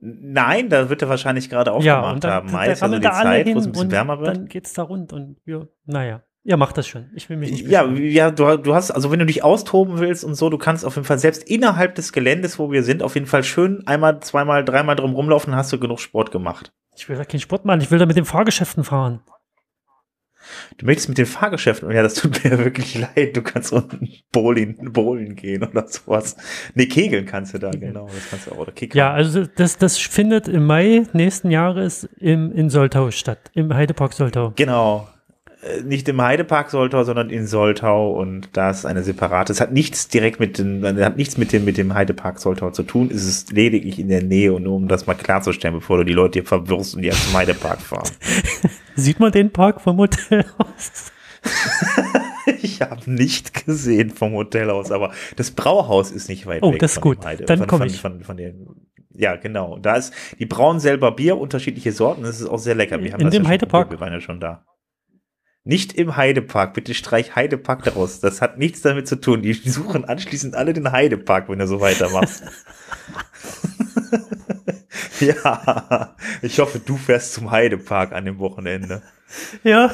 [0.00, 2.52] Nein, da wird er wahrscheinlich gerade Ja, aufgemacht und dann, haben.
[2.52, 4.36] Mai dann ist ja so rammeln die Zeit, wo es ein bisschen wärmer wird.
[4.36, 7.10] dann geht's da rund und wir, naja, ihr macht das schon.
[7.14, 8.10] Ich will mich nicht Ja, beschweren.
[8.10, 10.96] ja, du, du hast, also wenn du dich austoben willst und so, du kannst auf
[10.96, 14.62] jeden Fall selbst innerhalb des Geländes, wo wir sind, auf jeden Fall schön einmal, zweimal,
[14.64, 16.72] dreimal drum rumlaufen, hast du genug Sport gemacht.
[16.96, 19.22] Ich will da keinen Sport machen, ich will da mit den Fahrgeschäften fahren.
[20.78, 24.92] Du möchtest mit den Fahrgeschäften, ja, das tut mir wirklich leid, du kannst unten bowlen,
[24.92, 26.36] bowlen gehen oder sowas.
[26.74, 28.96] Nee, kegeln kannst du da, genau, das kannst du auch, oder kickern.
[28.96, 34.12] Ja, also das, das findet im Mai nächsten Jahres im, in Soltau statt, im Heidepark
[34.12, 34.52] Soltau.
[34.56, 35.08] Genau.
[35.64, 39.52] Äh, Nicht im Heidepark Soltau, sondern in Soltau und da ist eine separate.
[39.52, 42.82] Es hat nichts direkt mit dem, hat nichts mit dem, mit dem Heidepark Soltau zu
[42.82, 43.10] tun.
[43.12, 46.12] Es ist lediglich in der Nähe und nur um das mal klarzustellen, bevor du die
[46.12, 48.10] Leute hier verwirrst und die zum Heidepark fahren.
[48.96, 51.12] Sieht man den Park vom Hotel aus?
[52.62, 56.80] ich habe nicht gesehen vom Hotel aus, aber das Brauhaus ist nicht weit Oh, weg.
[56.80, 57.24] das ist gut.
[57.24, 58.00] Heide, Dann von, komm von, ich.
[58.00, 58.66] Von, von, den,
[59.14, 59.78] ja, genau.
[59.78, 62.22] Da ist, die brauen selber Bier, unterschiedliche Sorten.
[62.22, 63.02] Das ist auch sehr lecker.
[63.02, 63.90] Wir haben In das dem ja Heidepark?
[63.90, 64.64] Wir waren ja schon da.
[65.64, 66.74] Nicht im Heidepark.
[66.74, 68.20] Bitte streich Heidepark daraus.
[68.20, 69.40] Das hat nichts damit zu tun.
[69.40, 72.42] Die suchen anschließend alle den Heidepark, wenn du so weitermachst.
[75.20, 79.02] ja, ich hoffe, du fährst zum Heidepark an dem Wochenende.
[79.62, 79.90] Ja.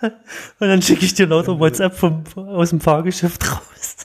[0.00, 3.96] Und dann schicke ich dir lauter WhatsApp vom, aus dem Fahrgeschäft raus.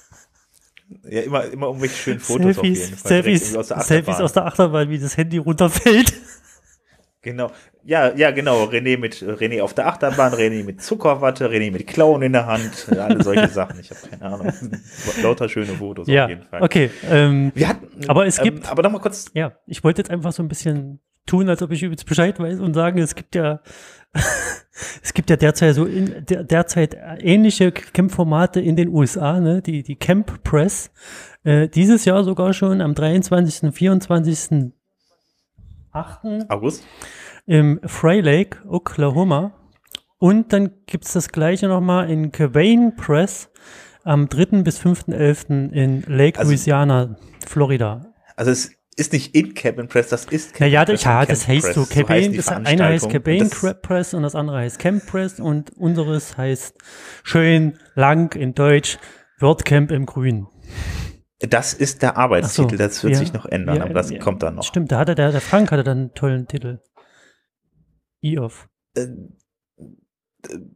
[1.10, 3.10] Ja, immer, immer irgendwelche schönen Fotos auf jeden Selfies, Fall.
[3.10, 6.14] Selfies, aus Selfies aus der Achterbahn, wie das Handy runterfällt.
[7.32, 7.52] Genau.
[7.84, 8.66] Ja, ja, genau.
[8.66, 12.88] René mit René auf der Achterbahn, René mit Zuckerwatte, René mit Klauen in der Hand,
[12.94, 13.80] ja, alle solche Sachen.
[13.80, 14.54] Ich habe keine Ahnung.
[15.24, 16.62] Lauter schöne Fotos ja, auf jeden Fall.
[16.62, 16.90] okay.
[17.10, 19.26] Ähm, Wir hatten, Aber es ähm, gibt- aber noch mal kurz.
[19.34, 22.60] ja, ich wollte jetzt einfach so ein bisschen tun, als ob ich übrigens Bescheid weiß
[22.60, 23.62] und sagen, es gibt ja,
[25.04, 29.62] es gibt ja derzeit so in, der, derzeit ähnliche Camp-Formate in den USA, ne?
[29.62, 30.92] die, die Camp Press.
[31.44, 33.74] Äh, dieses Jahr sogar schon am 23.
[33.74, 34.72] 24.
[36.00, 36.50] 8.
[36.50, 36.84] August
[37.46, 39.54] im Fry Lake, Oklahoma.
[40.20, 43.50] Und dann gibt's das gleiche nochmal in Cabane Press
[44.04, 44.64] am 3.
[44.64, 45.72] bis 5.11.
[45.72, 47.16] in Lake Also- Louisiana,
[47.48, 48.14] Florida.
[48.36, 51.30] Also es ist nicht in Cabin Press, das ist Cabin Naja, Press das, ja, und
[51.30, 51.90] das heißt so, Press.
[51.90, 53.10] Cabane, die das eine heißt.
[53.10, 56.76] Cabane Und Press und das andere heißt Camp Press und unseres heißt
[57.24, 58.98] schön lang in Deutsch
[59.40, 60.48] WordCamp im Grün.
[61.40, 64.20] Das ist der Arbeitstitel, so, das wird wir- sich noch ändern, wir- aber das wir-
[64.20, 64.64] kommt dann noch.
[64.64, 66.80] Stimmt, da hatte der, der Frank hatte dann einen tollen Titel.
[68.22, 68.68] IOF.
[68.96, 69.08] Äh,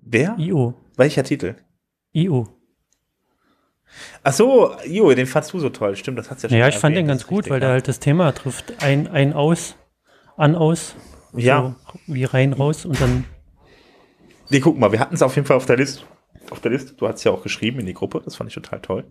[0.02, 0.36] wer?
[0.38, 0.74] IO.
[0.96, 1.56] Welcher Titel?
[2.14, 2.48] IO.
[4.24, 5.96] Ach so, Jo, den fandst du so toll.
[5.96, 7.74] Stimmt, das hat's ja schon Naja, ich fand den ganz gut, weil der ja.
[7.74, 8.82] halt das Thema trifft.
[8.82, 9.76] Ein, ein aus,
[10.38, 10.96] an aus.
[11.36, 11.76] Ja.
[11.92, 13.26] So, wie rein raus und dann.
[14.50, 16.04] Nee, guck mal, wir hatten es auf jeden Fall auf der Liste.
[16.50, 18.82] Auf der Liste, du hast ja auch geschrieben in die Gruppe, das fand ich total
[18.82, 19.06] toll.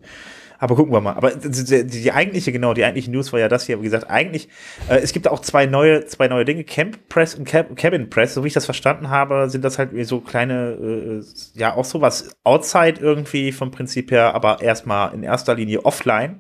[0.63, 1.15] Aber gucken wir mal.
[1.15, 4.09] Aber die, die, die eigentliche, genau, die eigentliche News war ja das hier, wie gesagt,
[4.09, 4.49] eigentlich,
[4.89, 8.35] äh, es gibt auch zwei neue, zwei neue Dinge, Camp Press und Cab Cabin Press,
[8.35, 12.37] so wie ich das verstanden habe, sind das halt so kleine, äh, ja, auch sowas
[12.45, 16.39] outside irgendwie vom Prinzip her, aber erstmal in erster Linie offline.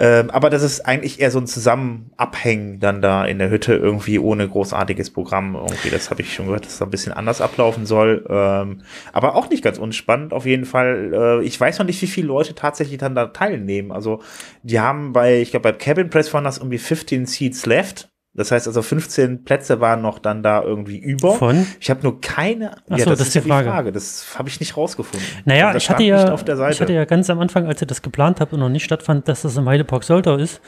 [0.00, 4.18] Ähm, aber das ist eigentlich eher so ein Zusammenabhängen dann da in der Hütte irgendwie
[4.18, 5.90] ohne großartiges Programm irgendwie.
[5.90, 8.24] Das habe ich schon gehört, dass das ein bisschen anders ablaufen soll.
[8.30, 8.80] Ähm,
[9.12, 11.12] aber auch nicht ganz unspannend auf jeden Fall.
[11.12, 13.92] Äh, ich weiß noch nicht, wie viele Leute tatsächlich dann da teilnehmen.
[13.92, 14.22] Also
[14.62, 18.09] die haben bei, ich glaube bei Cabin Press waren das irgendwie 15 Seats left.
[18.32, 21.34] Das heißt also 15 Plätze waren noch dann da irgendwie über.
[21.34, 21.66] Von?
[21.80, 22.76] Ich habe nur keine.
[22.88, 23.90] Ach so, das ist die Frage.
[23.90, 25.26] Das habe ich nicht rausgefunden.
[25.44, 26.74] Naja, das ich hatte ja, nicht auf der Seite.
[26.74, 29.26] ich hatte ja ganz am Anfang, als ihr das geplant habt und noch nicht stattfand,
[29.26, 30.60] dass das im Heidepark Soltau ist,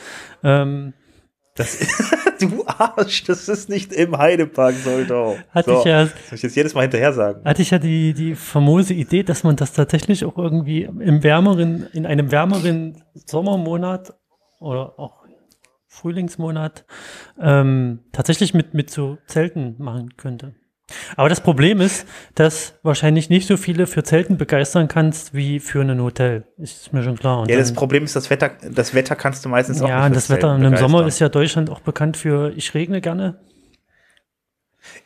[0.43, 0.93] ähm,
[1.55, 1.79] Das,
[2.41, 5.37] du Arsch, das ist nicht im Heidepark Soldau.
[5.51, 7.45] Hatte so, ich ja- Das muss ich jetzt jedes Mal hinterher sagen.
[7.45, 11.87] hatte ich ja die, die famose Idee, dass man das tatsächlich auch irgendwie im wärmeren,
[11.93, 14.15] in einem wärmeren Sommermonat
[14.59, 15.22] oder auch
[15.93, 16.87] Frühlingsmonat
[17.39, 20.55] ähm, tatsächlich mit, mit so Zelten machen könnte.
[21.17, 25.83] Aber das Problem ist, dass wahrscheinlich nicht so viele für Zelten begeistern kannst wie für
[25.83, 26.45] ein Hotel.
[26.57, 27.41] Ist mir schon klar.
[27.41, 30.15] Und Ja, das Problem ist, das Wetter, das Wetter kannst du meistens auch ja, nicht
[30.15, 33.39] fürs das Wetter und im Sommer ist ja Deutschland auch bekannt für, ich regne gerne.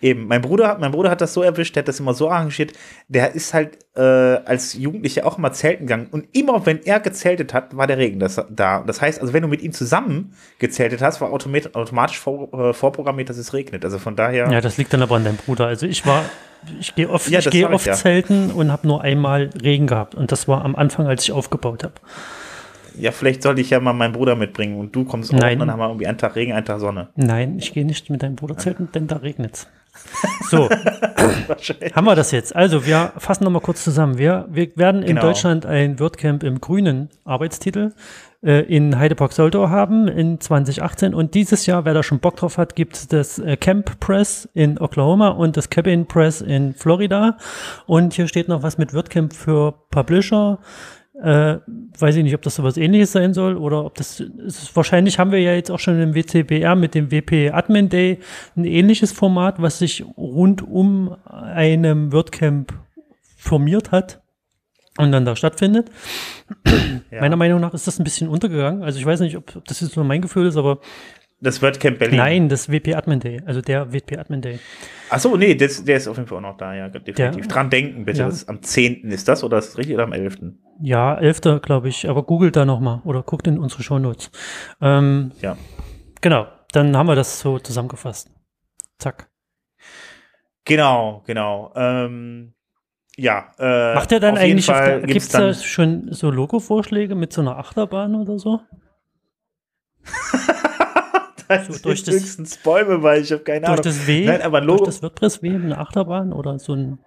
[0.00, 2.30] Eben, mein Bruder, hat- mein Bruder hat das so erwischt, der hat das immer so
[2.30, 2.72] arrangiert,
[3.08, 7.54] der ist halt äh, als Jugendlicher auch immer zelten gegangen und immer, wenn er gezeltet
[7.54, 8.82] hat, war der Regen das, da.
[8.86, 12.72] Das heißt, also wenn du mit ihm zusammen gezeltet hast, war automat, automatisch vor, äh,
[12.74, 13.84] vorprogrammiert, dass es regnet.
[13.84, 15.66] Also von daher, Ja, das liegt dann aber an deinem Bruder.
[15.66, 16.24] Also ich war,
[16.78, 17.94] ich gehe oft, Ja, ich gehe sag ich oft ja.
[17.94, 20.14] zelten und habe nur einmal Regen gehabt.
[20.14, 21.94] Und das war am Anfang, als ich aufgebaut habe.
[22.98, 25.54] Ja, vielleicht sollte ich ja mal meinen Bruder mitbringen und du kommst auch Nein.
[25.54, 27.08] und dann haben wir irgendwie einen Tag Regen, einen Tag Sonne.
[27.16, 29.66] Nein, ich gehe nicht mit deinem Bruder zelten, denn da regnet's.
[30.50, 30.68] So,
[31.94, 32.54] haben wir das jetzt.
[32.54, 34.16] Also, wir fassen nochmal kurz zusammen.
[34.18, 35.22] Wir, wir werden in Genau.
[35.22, 37.92] Deutschland ein WordCamp im grünen Arbeitstitel
[38.44, 41.14] äh, in Heidepark Soldau haben in 2018.
[41.14, 44.48] Und dieses Jahr, wer da schon Bock drauf hat, gibt es das äh, Camp Press
[44.54, 47.38] in Oklahoma und das Cabin Press in Florida.
[47.86, 50.58] Und hier steht noch was mit WordCamp für Publisher.
[51.22, 51.58] Äh,
[51.98, 55.32] weiß ich nicht, ob das sowas ähnliches sein soll oder ob das ist, wahrscheinlich haben
[55.32, 58.18] wir ja jetzt auch schon im WCBR mit dem WP Admin Day
[58.54, 62.74] ein ähnliches Format, was sich rund um einem WordCamp
[63.34, 64.20] formiert hat
[64.98, 65.90] und dann da stattfindet.
[67.10, 67.20] Ja.
[67.20, 68.82] Meiner Meinung nach ist das ein bisschen untergegangen.
[68.82, 70.80] Also ich weiß nicht, ob, ob das jetzt nur mein Gefühl ist, aber
[71.40, 72.16] Das WordCamp Berlin.
[72.16, 74.58] nein, das WP Admin Day, also der WP Admin Day.
[75.10, 77.16] Ach so, nee, das, der ist auf jeden Fall auch noch da, ja, definitiv.
[77.46, 78.20] Der- Dran denken, bitte.
[78.20, 78.30] Ja.
[78.46, 79.10] Am 10.
[79.10, 80.38] ist das oder ist das richtig oder am 11.?
[80.80, 81.60] Ja, 11.
[81.62, 84.30] glaube ich, aber googelt da nochmal oder guckt in unsere Shownotes.
[84.80, 85.56] Ähm, Ja.
[86.22, 88.30] Genau, dann haben wir das so zusammengefasst.
[88.98, 89.28] Zack.
[90.64, 91.70] Genau, genau.
[91.76, 92.54] Ähm,
[93.16, 93.52] ja.
[93.58, 97.32] Äh, Macht er dann eigentlich, auf Fall der, gibt's gibt's da schon so Logo-Vorschläge mit
[97.34, 98.60] so einer Achterbahn oder so?
[101.66, 103.82] so sind durch das- höchstens Bäume, weil ich habe keine Durch Ahnung.
[103.84, 106.98] das W, Nein, aber durch das WordPress W eine Achterbahn oder so ein,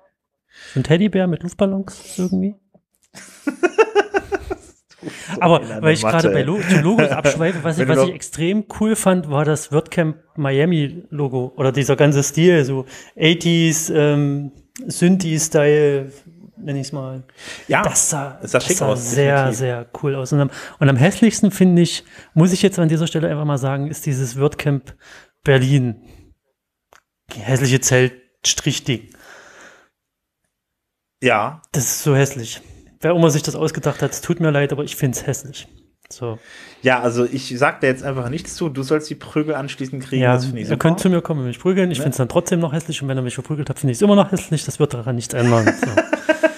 [0.74, 2.56] so ein Teddybär mit Luftballons irgendwie?
[5.40, 6.44] Aber in einer weil ich gerade bei.
[6.44, 11.04] Lo zu Logos abschweife, was, ich, was ich extrem cool fand, war das WordCamp Miami
[11.10, 12.86] Logo oder dieser ganze Stil, so
[13.18, 14.52] 80s, ähm,
[14.86, 16.12] Synthi-Style,
[16.62, 17.24] nenne ich es mal.
[17.68, 19.58] Ja, Das sah, Ah, das sah schick aus, sehr, definitiv.
[19.60, 20.34] sehr cool aus.
[20.34, 22.04] Und am, und am hässlichsten finde ich,
[22.34, 24.96] muss ich jetzt an dieser Stelle einfach mal sagen, ist dieses WordCamp
[25.44, 26.02] Berlin.
[27.34, 29.10] Hässliche Zeltstrichding.
[31.22, 31.62] ja.
[31.72, 32.62] Das ist so hässlich.
[33.02, 35.68] Wer immer sich das ausgedacht hat, es tut mir leid, aber ich finde es hässlich.
[36.12, 36.40] So.
[36.82, 38.68] Ja, also ich sag dir jetzt einfach nichts zu.
[38.70, 40.24] Du sollst die Prügel anschließend kriegen.
[40.24, 40.78] Ja, das ich ihr super.
[40.78, 41.92] könnt zu mir kommen und mich prügeln.
[41.92, 42.04] Ich Ne?
[42.04, 44.02] finde es dann trotzdem noch hässlich und wenn er mich verprügelt hat, finde ich es
[44.02, 44.66] immer noch hässlich.
[44.66, 45.66] Das wird daran nichts ändern.
[45.66, 45.88] So.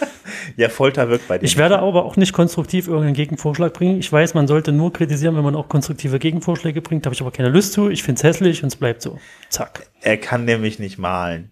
[0.57, 1.45] ja, Folter wirkt bei dir.
[1.45, 3.99] Ich werde aber auch nicht konstruktiv irgendeinen Gegenvorschlag bringen.
[3.99, 7.05] Ich weiß, man sollte nur kritisieren, wenn man auch konstruktive Gegenvorschläge bringt.
[7.05, 7.89] Da habe ich aber keine Lust zu.
[7.89, 9.19] Ich finde es hässlich und es bleibt so.
[9.49, 9.87] Zack.
[10.01, 11.51] Er kann nämlich nicht malen.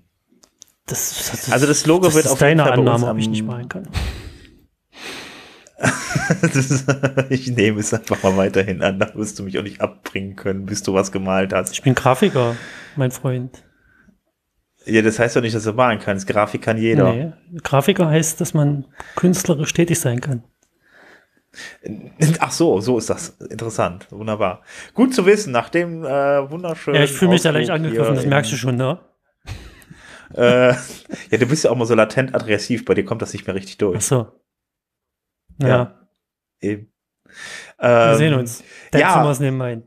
[0.86, 3.70] Das, das, Also das Logo das wird ist auf deine Annahme, ob ich nicht malen
[3.70, 3.88] kann.
[6.42, 6.86] Ist,
[7.30, 9.00] ich nehme es einfach mal weiterhin an.
[9.00, 11.74] Da wirst du mich auch nicht abbringen können, bis du was gemalt hast.
[11.74, 12.56] Ich bin Grafiker,
[12.96, 13.64] mein Freund.
[14.90, 16.28] Ja, das heißt doch nicht, dass du malen kannst.
[16.28, 17.14] Grafik kann jeder.
[17.14, 17.34] Nee,
[17.64, 18.86] Grafiker heißt, dass man
[19.16, 20.44] künstlerisch tätig sein kann.
[22.40, 23.30] Ach so, so ist das.
[23.50, 24.08] Interessant.
[24.12, 24.62] Wunderbar.
[24.94, 26.98] Gut zu wissen, nach dem äh, wunderschönen.
[26.98, 29.00] Ja, ich fühle mich da leicht angegriffen, das merkst du schon, ne?
[30.36, 30.74] Äh,
[31.32, 33.56] ja, du bist ja auch mal so latent aggressiv, bei dir kommt das nicht mehr
[33.56, 34.06] richtig Ach durch.
[34.06, 34.28] so.
[35.60, 36.00] Ja, Ja.
[36.62, 36.92] Eben.
[37.80, 38.64] wir Ähm, sehen uns.
[38.92, 39.14] Dein ja.
[39.14, 39.84] Zimmer ist neben mein.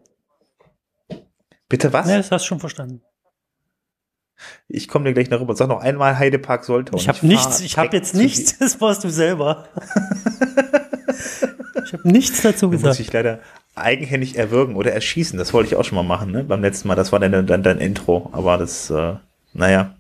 [1.69, 2.09] Bitte was?
[2.11, 3.03] Ja, das hast du schon verstanden.
[4.69, 5.55] Ich komme dir gleich noch rüber.
[5.57, 6.93] Sag noch einmal Heidepark sollte.
[6.97, 9.67] Ich habe nichts, ich habe jetzt nichts, das warst du selber.
[11.85, 12.99] ich habe nichts dazu Du musst gesagt.
[13.01, 13.39] dich leider
[13.75, 15.39] eigenhändig erwürgen oder erschießen.
[15.39, 16.45] Das wollte ich auch schon mal machen, ne?
[16.45, 16.95] Beim letzten Mal.
[16.95, 18.29] Das war dein, dein, dein Intro.
[18.33, 19.15] Aber das, äh,
[19.55, 19.95] naja.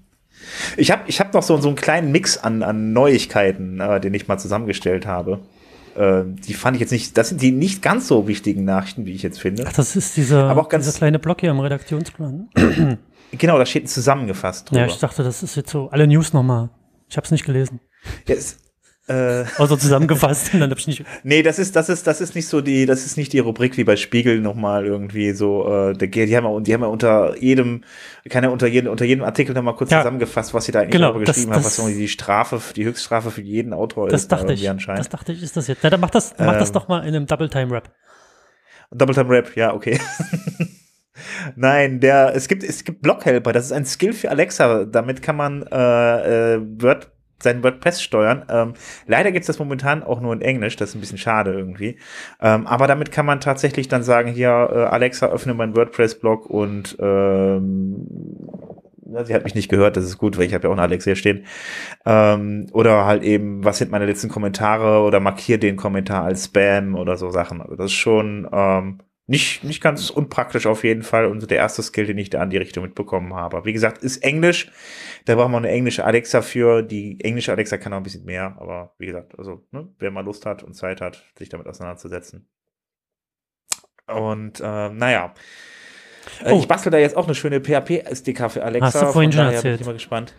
[0.76, 4.12] Ich habe ich hab noch so, so einen kleinen Mix an, an Neuigkeiten, äh, den
[4.14, 5.40] ich mal zusammengestellt habe.
[5.97, 9.12] Äh, die fand ich jetzt nicht, das sind die nicht ganz so wichtigen Nachrichten, wie
[9.12, 9.64] ich jetzt finde.
[9.66, 12.49] Ach, das ist dieser, Aber auch ganz- dieser kleine Block hier im Redaktionsplan.
[13.33, 14.83] Genau, da steht zusammengefasst drüber.
[14.83, 16.70] Ja, ich dachte, das ist jetzt so alle News nochmal.
[17.09, 17.80] Ich habe es nicht gelesen.
[18.28, 18.59] Ja, es,
[19.09, 21.05] äh, Außer zusammengefasst dann habe ich nicht.
[21.24, 23.76] nee, das ist, das ist, das ist nicht so die, das ist nicht die Rubrik
[23.76, 26.07] wie bei Spiegel nochmal irgendwie so, äh, die,
[26.37, 27.83] haben ja, die haben ja unter jedem,
[28.28, 30.01] kann ja unter jedem, unter jedem Artikel nochmal kurz Ja.
[30.03, 32.61] zusammengefasst, was sie da eigentlich Genau, darüber das- geschrieben haben, das- was irgendwie die Strafe,
[32.76, 34.33] die Höchststrafe für jeden Autor Das ist.
[34.33, 34.70] da dachte ich.
[34.70, 35.01] Anscheinend.
[35.01, 35.80] Das dachte ich, ist das jetzt.
[35.83, 36.74] Na, dann mach das, mach das Ähm.
[36.74, 37.91] doch mal in einem Double Time Rap.
[38.95, 39.99] Double Time Rap, ja, okay.
[41.57, 44.84] Nein, der, es gibt, es gibt Blockhelper, das ist ein Skill für Alexa.
[44.84, 47.11] Damit kann man äh, äh, Word,
[47.43, 48.45] sein WordPress steuern.
[48.49, 48.74] Ähm,
[49.07, 51.99] leider gibt's das momentan auch nur in Englisch, das ist ein bisschen schade irgendwie.
[52.40, 56.97] Ähm, aber damit kann man tatsächlich dann sagen, hier, äh, Alexa, öffne meinen WordPress-Blog und
[57.01, 58.07] ähm,
[59.12, 60.82] ja, sie hat mich nicht gehört, das ist gut, weil ich habe ja auch eine
[60.82, 61.45] Alexa hier stehen.
[62.07, 66.95] Ähm, oder halt eben, was sind meine letzten Kommentare oder markier den Kommentar als Spam
[66.95, 67.61] oder so Sachen.
[67.61, 69.01] Also das ist schon ähm,
[69.33, 72.41] nicht, nicht ganz unpraktisch auf jeden Fall und so der erste Skill, den ich da
[72.41, 73.64] an die Richtung mitbekommen habe.
[73.64, 74.70] Wie gesagt, ist Englisch.
[75.24, 76.83] Da braucht man eine englische Alexa für.
[76.83, 80.20] Die englische Alexa kann auch ein bisschen mehr, aber wie gesagt, also ne, wer mal
[80.22, 82.47] Lust hat und Zeit hat, sich damit auseinanderzusetzen.
[84.07, 85.33] Und ähm, naja.
[86.45, 86.59] Äh, Oh.
[86.61, 88.87] Ich bastel da jetzt auch eine schöne PHP-SDK für Alexa.
[88.87, 89.80] Hast du vorhin schon daher Bin erzählt.
[89.80, 90.35] ich mal gespannt.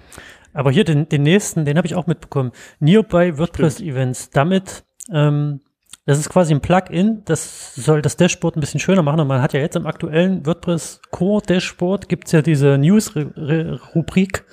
[0.54, 2.54] Aber hier den, den nächsten, den habe ich auch mitbekommen.
[2.80, 4.30] Nearby WordPress Events.
[4.30, 5.60] Damit, ähm,
[6.06, 9.22] das ist quasi ein Plugin, das soll das Dashboard ein bisschen schöner machen.
[9.22, 14.44] Und man hat ja jetzt im aktuellen WordPress Core Dashboard gibt's ja diese News-Rubrik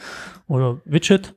[0.47, 1.35] oder Widget,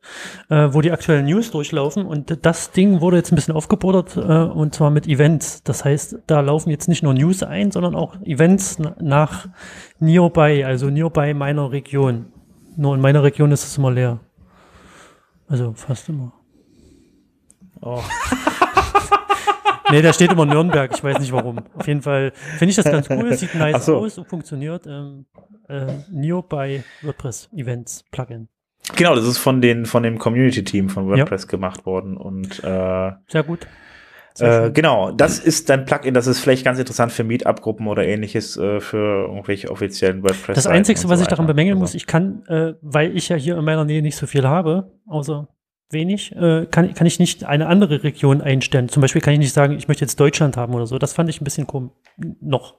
[0.50, 2.06] äh, wo die aktuellen News durchlaufen.
[2.06, 5.62] Und das Ding wurde jetzt ein bisschen aufgebordert, äh, und zwar mit Events.
[5.64, 9.48] Das heißt, da laufen jetzt nicht nur News ein, sondern auch Events na- nach
[10.00, 12.28] Nearby, also Nearby meiner Region.
[12.76, 14.20] Nur in meiner Region ist es immer leer.
[15.48, 16.34] Also fast immer.
[17.82, 18.02] Oh.
[19.92, 21.60] Nee, da steht immer Nürnberg, ich weiß nicht warum.
[21.76, 23.98] Auf jeden Fall finde ich das ganz cool, sieht nice so.
[23.98, 24.88] aus und funktioniert.
[24.88, 25.26] Ähm,
[25.68, 28.48] äh, Nearby WordPress Events Plugin.
[28.96, 33.44] Genau, das ist von den von dem Community-Team von WordPress gemacht worden und äh, Sehr
[33.44, 33.68] gut.
[34.40, 38.58] Äh, genau, das ist dein Plugin, das ist vielleicht ganz interessant für Meetup-Gruppen oder ähnliches,
[38.58, 40.56] äh, für irgendwelche offiziellen WordPress.
[40.56, 43.66] Das Einzige, was ich daran bemängeln muss, ich kann, äh, weil ich ja hier in
[43.66, 45.48] meiner Nähe nicht so viel habe, außer
[45.94, 48.90] wenig, äh, kann, kann ich nicht eine andere Region einstellen.
[48.90, 50.98] Zum Beispiel kann ich nicht sagen, ich möchte jetzt Deutschland haben oder so.
[51.00, 51.92] Das fand ich ein bisschen komisch.
[52.42, 52.76] Noch.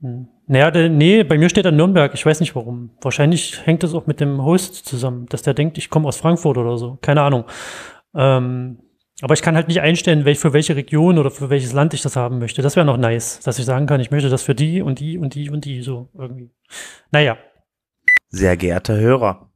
[0.00, 0.28] Hm.
[0.46, 2.12] Naja, der, nee, bei mir steht da Nürnberg.
[2.14, 2.90] Ich weiß nicht warum.
[3.00, 6.58] Wahrscheinlich hängt das auch mit dem Host zusammen, dass der denkt, ich komme aus Frankfurt
[6.58, 6.98] oder so.
[7.00, 7.44] Keine Ahnung.
[8.14, 8.78] Ähm,
[9.22, 12.02] aber ich kann halt nicht einstellen, welch, für welche Region oder für welches Land ich
[12.02, 12.60] das haben möchte.
[12.60, 15.16] Das wäre noch nice, dass ich sagen kann, ich möchte das für die und die
[15.16, 16.50] und die und die so irgendwie.
[17.12, 17.38] Naja,
[18.30, 19.52] Sehr geehrter Hörer,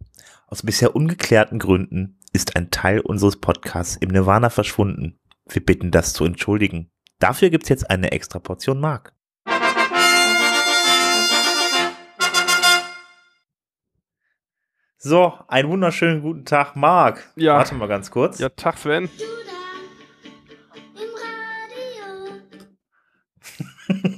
[0.46, 5.18] aus bisher ungeklärten Gründen ist ein Teil unseres Podcasts im Nirvana verschwunden.
[5.48, 6.90] Wir bitten das zu entschuldigen.
[7.18, 9.14] Dafür gibt's jetzt eine extra Portion Mark.
[14.98, 17.32] So, einen wunderschönen guten Tag, Marc.
[17.36, 17.58] Ja.
[17.58, 18.40] Warte mal ganz kurz.
[18.40, 19.08] Ja, Tag Sven.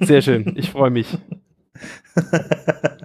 [0.01, 0.57] Sehr schön.
[0.57, 1.19] Ich freue mich.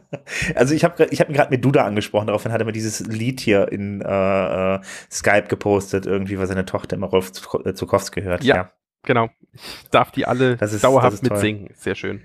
[0.56, 3.02] Also ich habe ich hab ihn gerade mit Duda angesprochen, daraufhin hat er mir dieses
[3.02, 4.80] Lied hier in äh, äh,
[5.12, 7.32] Skype gepostet, irgendwie, weil seine Tochter immer Rolf
[7.66, 8.44] äh, Zukowski hört.
[8.44, 8.72] Ja.
[9.04, 9.30] genau.
[9.54, 11.38] Ich darf die alle Das ist- dauerhaft das ist toll.
[11.38, 11.70] mitsingen.
[11.76, 12.24] Sehr schön.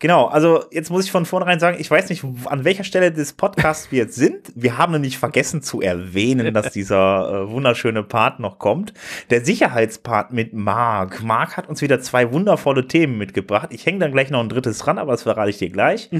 [0.00, 3.32] Genau, also jetzt muss ich von vornherein sagen, ich weiß nicht, an welcher Stelle des
[3.32, 4.52] Podcasts wir jetzt sind.
[4.54, 8.94] Wir haben nämlich vergessen zu erwähnen, dass dieser äh, wunderschöne Part noch kommt.
[9.30, 11.24] Der Sicherheitspart mit Marc.
[11.24, 13.70] Marc hat uns wieder zwei wundervolle Themen mitgebracht.
[13.72, 16.10] Ich hänge dann gleich noch ein drittes ran, aber das verrate ich dir gleich.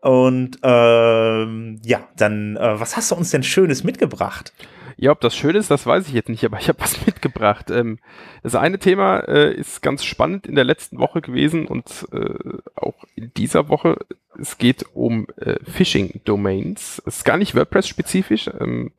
[0.00, 4.52] Und ähm, ja, dann, äh, was hast du uns denn Schönes mitgebracht?
[5.00, 7.70] Ja, ob das schön ist, das weiß ich jetzt nicht, aber ich habe was mitgebracht.
[7.70, 8.00] Ähm,
[8.42, 12.34] das eine Thema äh, ist ganz spannend in der letzten Woche gewesen und äh,
[12.74, 13.96] auch in dieser Woche.
[14.40, 16.98] Es geht um äh, Phishing-Domains.
[17.06, 18.90] Ist gar nicht WordPress-spezifisch, ähm,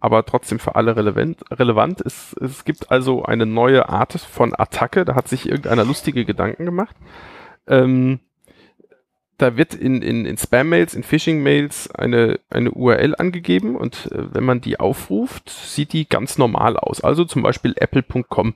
[0.00, 1.44] aber trotzdem für alle relevant.
[1.52, 2.00] relevant.
[2.00, 5.04] Es, es gibt also eine neue Art von Attacke.
[5.04, 6.96] Da hat sich irgendeiner lustige Gedanken gemacht.
[7.68, 8.18] Ähm,
[9.38, 14.44] da wird in, in, in Spam-Mails, in Phishing-Mails eine, eine URL angegeben und äh, wenn
[14.44, 17.02] man die aufruft, sieht die ganz normal aus.
[17.02, 18.54] Also zum Beispiel apple.com.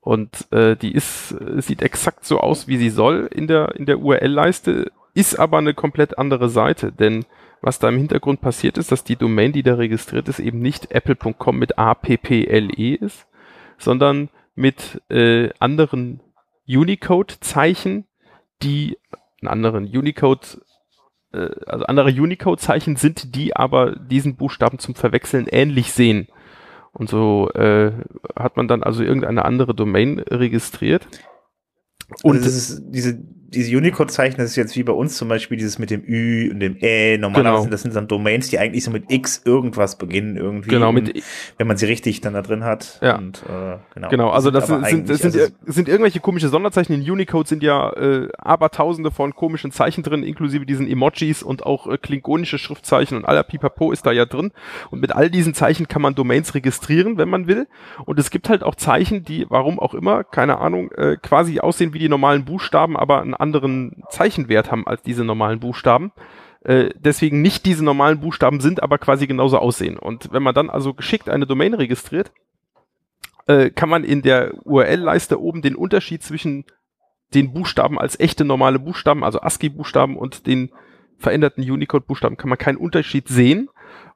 [0.00, 3.86] Und äh, die ist, äh, sieht exakt so aus, wie sie soll in der, in
[3.86, 7.24] der URL-Leiste, ist aber eine komplett andere Seite, denn
[7.62, 10.90] was da im Hintergrund passiert ist, dass die Domain, die da registriert ist, eben nicht
[10.90, 13.26] apple.com mit A-P-P-L-E ist,
[13.78, 16.20] sondern mit äh, anderen
[16.68, 18.06] Unicode-Zeichen,
[18.62, 18.98] die
[19.46, 20.60] einen anderen Unicode,
[21.32, 26.28] äh, also andere Unicode-Zeichen sind, die aber diesen Buchstaben zum Verwechseln ähnlich sehen.
[26.92, 27.92] Und so äh,
[28.36, 31.06] hat man dann also irgendeine andere Domain registriert.
[32.22, 33.18] Und Also ist diese,
[33.54, 36.60] diese Unicode-Zeichen, das ist jetzt wie bei uns zum Beispiel dieses mit dem Ü und
[36.60, 37.18] dem Ä.
[37.18, 37.62] Normalerweise Genau.
[37.62, 40.70] sind das sind dann Domains, die eigentlich so mit X irgendwas beginnen irgendwie.
[40.70, 41.22] genau mit
[41.58, 42.98] wenn man sie richtig dann da drin hat.
[43.02, 43.16] Ja.
[43.16, 44.08] Und, äh, genau.
[44.08, 46.92] Genau, also das aber sind, das sind, also sind irgendwelche komische Sonderzeichen.
[46.94, 51.86] In Unicode sind ja äh, abertausende von komischen Zeichen drin, inklusive diesen Emojis und auch
[51.86, 54.52] äh, klingonische Schriftzeichen und aller Pipapo ist da ja drin.
[54.90, 57.66] Und mit all diesen Zeichen kann man Domains registrieren, wenn man will.
[58.04, 61.92] Und es gibt halt auch Zeichen, die, warum auch immer, keine Ahnung, äh, quasi aussehen
[61.94, 66.12] wie die normalen Buchstaben, aber einen anderen Zeichenwert haben als diese normalen Buchstaben.
[66.64, 69.98] Äh, deswegen nicht diese normalen Buchstaben sind, aber quasi genauso aussehen.
[69.98, 72.32] Und wenn man dann also geschickt eine Domain registriert,
[73.46, 76.64] äh, kann man in der URL-Leiste oben den Unterschied zwischen
[77.34, 80.70] den Buchstaben als echte normale Buchstaben, also ASCII-Buchstaben und den
[81.18, 83.68] veränderten Unicode-Buchstaben, kann man keinen Unterschied sehen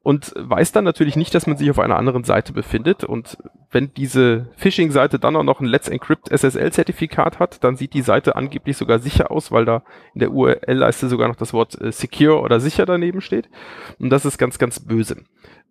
[0.09, 3.05] und weiß dann natürlich nicht, dass man sich auf einer anderen Seite befindet.
[3.05, 3.37] Und
[3.71, 8.35] wenn diese Phishing-Seite dann auch noch ein Let's Encrypt SSL-Zertifikat hat, dann sieht die Seite
[8.35, 9.83] angeblich sogar sicher aus, weil da
[10.15, 13.51] in der URL-Leiste sogar noch das Wort äh, secure oder sicher daneben steht.
[13.99, 15.25] Und das ist ganz, ganz böse.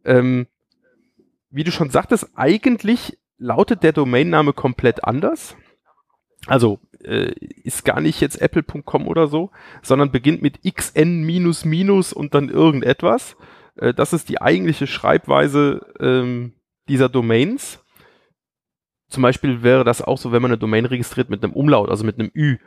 [0.05, 0.45] Ähm,
[1.49, 5.57] wie du schon sagtest, eigentlich lautet der Domainname komplett anders.
[6.45, 7.31] Also äh,
[7.63, 9.49] ist gar nicht jetzt apple.com oder so,
[9.81, 11.27] sondern beginnt mit xn
[12.13, 13.35] und dann irgendetwas.
[13.77, 16.53] Äh, das ist die eigentliche Schreibweise ähm,
[16.87, 17.83] dieser Domains.
[19.09, 22.03] Zum Beispiel wäre das auch so, wenn man eine Domain registriert mit einem Umlaut, also
[22.03, 22.57] mit einem Ü.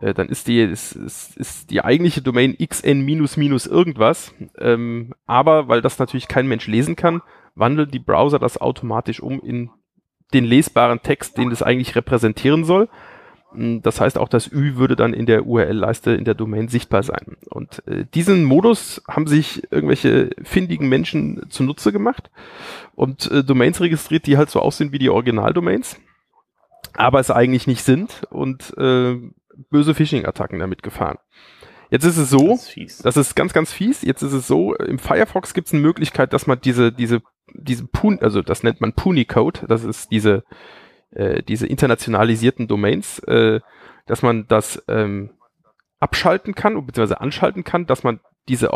[0.00, 4.34] Äh, dann ist die, ist, ist, ist die eigentliche Domain xn minus minus irgendwas.
[4.58, 7.22] Ähm, aber weil das natürlich kein Mensch lesen kann,
[7.54, 9.70] wandelt die Browser das automatisch um in
[10.34, 12.88] den lesbaren Text, den das eigentlich repräsentieren soll.
[13.56, 17.36] Das heißt, auch das Ü würde dann in der URL-Leiste in der Domain sichtbar sein.
[17.48, 22.30] Und äh, diesen Modus haben sich irgendwelche findigen Menschen zunutze gemacht
[22.94, 25.98] und äh, Domains registriert, die halt so aussehen wie die Originaldomains,
[26.94, 29.16] aber es eigentlich nicht sind und äh,
[29.70, 31.18] böse Phishing-Attacken damit gefahren.
[31.90, 34.02] Jetzt ist es so, Das ist das ist ganz, ganz fies.
[34.02, 37.22] Jetzt ist es so, im Firefox gibt es eine Möglichkeit, dass man diese, diese,
[37.54, 40.42] diese Pun, also das nennt man Punicode, das ist diese,
[41.16, 43.60] äh, diese internationalisierten Domains, äh,
[44.06, 45.30] dass man das ähm,
[45.98, 48.70] abschalten kann, beziehungsweise anschalten kann, dass man diese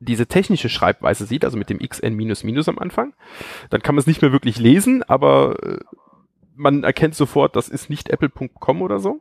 [0.00, 3.14] diese technische Schreibweise sieht, also mit dem xn minus minus am Anfang.
[3.70, 5.78] Dann kann man es nicht mehr wirklich lesen, aber äh,
[6.56, 9.20] man erkennt sofort, das ist nicht apple.com oder so.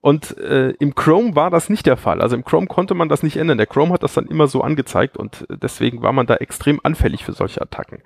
[0.00, 2.20] Und äh, im Chrome war das nicht der Fall.
[2.20, 3.56] Also im Chrome konnte man das nicht ändern.
[3.56, 6.78] Der Chrome hat das dann immer so angezeigt und äh, deswegen war man da extrem
[6.82, 8.02] anfällig für solche Attacken.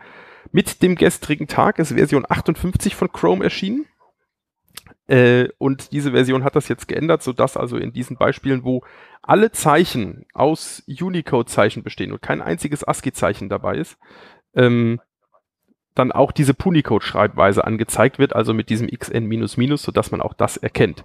[0.52, 3.86] Mit dem gestrigen Tag ist Version 58 von Chrome erschienen.
[5.06, 8.82] Äh, und diese Version hat das jetzt geändert, sodass also in diesen Beispielen, wo
[9.22, 13.98] alle Zeichen aus Unicode-Zeichen bestehen und kein einziges ASCII-Zeichen dabei ist,
[14.54, 15.00] ähm,
[15.94, 21.04] dann auch diese Punicode-Schreibweise angezeigt wird, also mit diesem xn-, sodass man auch das erkennt.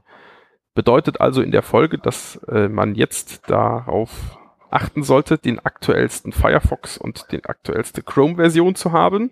[0.75, 4.37] Bedeutet also in der Folge, dass äh, man jetzt darauf
[4.73, 9.31] achten sollte, den aktuellsten Firefox und die aktuellste Chrome-Version zu haben,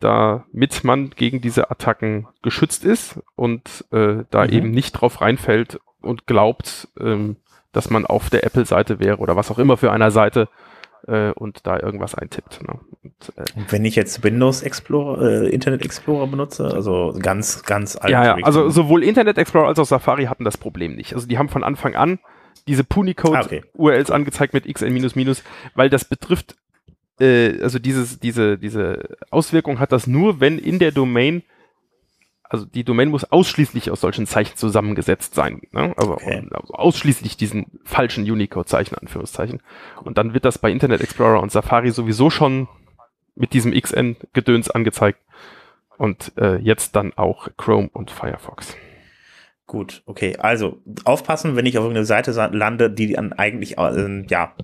[0.00, 4.52] damit man gegen diese Attacken geschützt ist und äh, da Mhm.
[4.52, 7.36] eben nicht drauf reinfällt und glaubt, ähm,
[7.72, 10.48] dass man auf der Apple-Seite wäre oder was auch immer für einer Seite,
[11.06, 12.62] äh, und da irgendwas eintippt.
[12.62, 12.78] Ne?
[13.02, 17.96] Und, äh, und wenn ich jetzt Windows Explorer, äh, Internet Explorer benutze, also ganz, ganz
[17.96, 18.10] alt.
[18.10, 21.14] Ja, ja, also sowohl Internet Explorer als auch Safari hatten das Problem nicht.
[21.14, 22.18] Also die haben von Anfang an
[22.66, 24.12] diese Punicode-URLs ah, okay.
[24.12, 25.42] angezeigt mit xn-,
[25.74, 26.56] weil das betrifft,
[27.20, 31.42] äh, also dieses, diese, diese Auswirkung hat das nur, wenn in der Domain
[32.52, 35.62] also die Domain muss ausschließlich aus solchen Zeichen zusammengesetzt sein.
[35.72, 35.94] Ne?
[35.96, 36.46] Also, okay.
[36.50, 39.62] also, ausschließlich diesen falschen Unicode-Zeichen, Anführungszeichen.
[40.04, 42.68] Und dann wird das bei Internet Explorer und Safari sowieso schon
[43.34, 45.18] mit diesem XN-Gedöns angezeigt.
[45.96, 48.76] Und äh, jetzt dann auch Chrome und Firefox.
[49.66, 50.36] Gut, okay.
[50.38, 54.54] Also aufpassen, wenn ich auf irgendeine Seite lande, die dann eigentlich, äh, ja,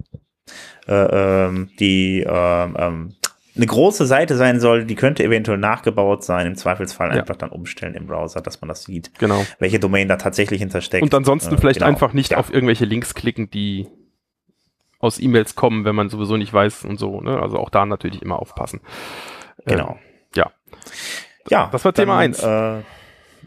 [0.86, 3.14] äh, ähm, die äh, ähm,
[3.56, 7.20] eine große Seite sein soll, die könnte eventuell nachgebaut sein, im Zweifelsfall ja.
[7.20, 9.44] einfach dann umstellen im Browser, dass man das sieht, genau.
[9.58, 11.02] welche Domain da tatsächlich hintersteckt.
[11.02, 11.88] Und ansonsten äh, vielleicht genau.
[11.88, 12.38] einfach nicht ja.
[12.38, 13.88] auf irgendwelche Links klicken, die
[15.00, 17.20] aus E-Mails kommen, wenn man sowieso nicht weiß und so.
[17.20, 17.40] Ne?
[17.40, 18.80] Also auch da natürlich immer aufpassen.
[19.64, 19.98] Genau.
[20.34, 20.52] Äh, ja.
[21.48, 21.68] Ja.
[21.72, 22.42] Das war Thema dann, eins.
[22.42, 22.82] Äh,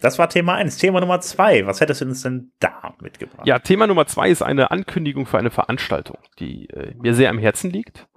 [0.02, 0.78] das war Thema eins.
[0.78, 1.66] Thema Nummer zwei.
[1.66, 3.48] Was hättest du uns denn da mitgebracht?
[3.48, 7.38] Ja, Thema Nummer zwei ist eine Ankündigung für eine Veranstaltung, die äh, mir sehr am
[7.38, 8.08] Herzen liegt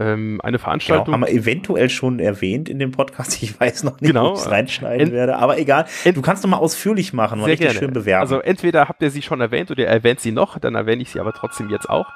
[0.00, 1.06] ähm, eine Veranstaltung.
[1.06, 3.42] Genau, haben wir eventuell schon erwähnt in dem Podcast.
[3.42, 5.86] Ich weiß noch nicht, genau, ob ich es reinschneiden ent, werde, aber egal.
[6.14, 7.78] Du kannst noch mal ausführlich machen und richtig gerne.
[7.78, 8.22] schön bewerben.
[8.22, 11.10] Also entweder habt ihr sie schon erwähnt oder ihr erwähnt sie noch, dann erwähne ich
[11.10, 12.06] sie aber trotzdem jetzt auch.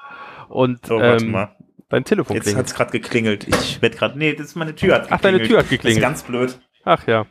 [0.49, 1.57] Und so, warte ähm, mal.
[1.89, 3.47] dein Telefon Jetzt hat es gerade geklingelt.
[3.49, 6.03] Ich werde gerade, nee, das ist meine Tür hat Ach, deine Tür hat geklingelt.
[6.03, 6.59] Das ist ganz blöd.
[6.85, 7.27] Ach ja.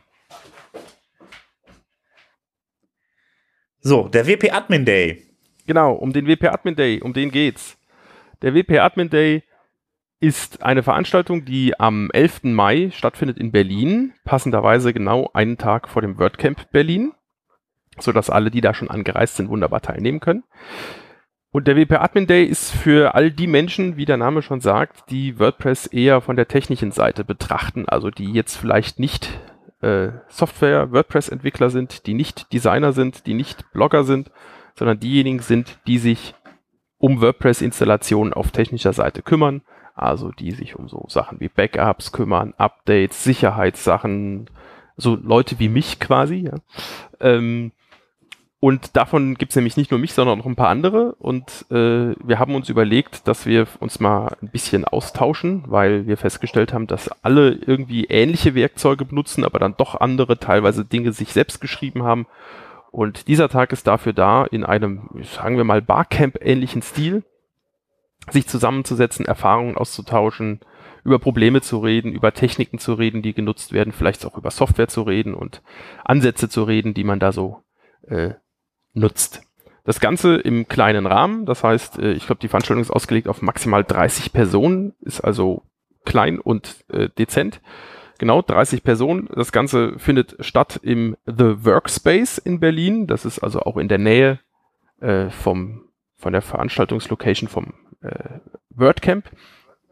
[3.86, 5.26] So, der WP Admin Day.
[5.68, 7.78] Genau, um den WP Admin Day, um den geht's.
[8.42, 9.44] Der WP Admin Day
[10.22, 12.44] ist eine Veranstaltung, die am 11.
[12.44, 17.12] Mai stattfindet in Berlin, passenderweise genau einen Tag vor dem WordCamp Berlin,
[18.00, 20.46] sodass alle, die da schon angereist sind, wunderbar teilnehmen können.
[21.52, 25.10] Und der WP Admin Day ist für all die Menschen, wie der Name schon sagt,
[25.10, 29.30] die WordPress eher von der technischen Seite betrachten, also die jetzt vielleicht nicht
[29.84, 34.32] äh, Software WordPress Entwickler sind, die nicht Designer sind, die nicht Blogger sind,
[34.76, 36.36] sondern diejenigen sind, die sich
[36.98, 39.62] um WordPress Installationen auf technischer Seite kümmern
[39.96, 44.50] also die sich um so Sachen wie Backups kümmern, Updates, Sicherheitssachen,
[44.98, 46.48] so Leute wie mich quasi.
[46.48, 46.56] Ja.
[47.20, 47.72] Ähm,
[48.64, 51.16] und davon gibt's nämlich nicht nur mich, sondern noch ein paar andere.
[51.16, 56.16] Und äh, wir haben uns überlegt, dass wir uns mal ein bisschen austauschen, weil wir
[56.16, 61.34] festgestellt haben, dass alle irgendwie ähnliche Werkzeuge benutzen, aber dann doch andere teilweise Dinge sich
[61.34, 62.26] selbst geschrieben haben.
[62.90, 67.26] Und dieser Tag ist dafür da, in einem, sagen wir mal, Barcamp-ähnlichen Stil,
[68.30, 70.62] sich zusammenzusetzen, Erfahrungen auszutauschen,
[71.04, 74.88] über Probleme zu reden, über Techniken zu reden, die genutzt werden, vielleicht auch über Software
[74.88, 75.62] zu reden und
[76.06, 77.62] Ansätze zu reden, die man da so
[78.08, 78.36] äh,
[78.94, 79.42] nutzt.
[79.86, 83.42] Das Ganze im kleinen Rahmen, das heißt, äh, ich glaube, die Veranstaltung ist ausgelegt auf
[83.42, 85.64] maximal 30 Personen, ist also
[86.06, 87.62] klein und äh, dezent.
[88.20, 89.28] Genau, 30 Personen.
[89.36, 93.08] Das Ganze findet statt im The Workspace in Berlin.
[93.08, 94.40] Das ist also auch in der Nähe
[95.02, 98.40] äh, vom, von der Veranstaltungslocation vom äh,
[98.70, 99.30] WordCamp.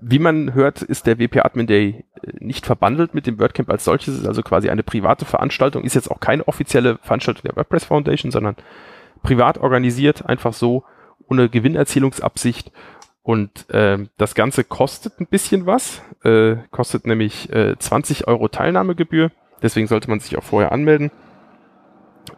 [0.02, 3.86] Wie man hört, ist der WP Admin Day äh, nicht verbandelt mit dem WordCamp als
[3.86, 4.16] solches.
[4.16, 7.86] Es ist also quasi eine private Veranstaltung, ist jetzt auch keine offizielle Veranstaltung der WordPress
[7.86, 8.56] Foundation, sondern
[9.22, 10.84] privat organisiert, einfach so,
[11.30, 12.72] ohne Gewinnerzielungsabsicht.
[13.24, 19.32] Und äh, das Ganze kostet ein bisschen was, äh, kostet nämlich äh, 20 Euro Teilnahmegebühr.
[19.62, 21.12] Deswegen sollte man sich auch vorher anmelden.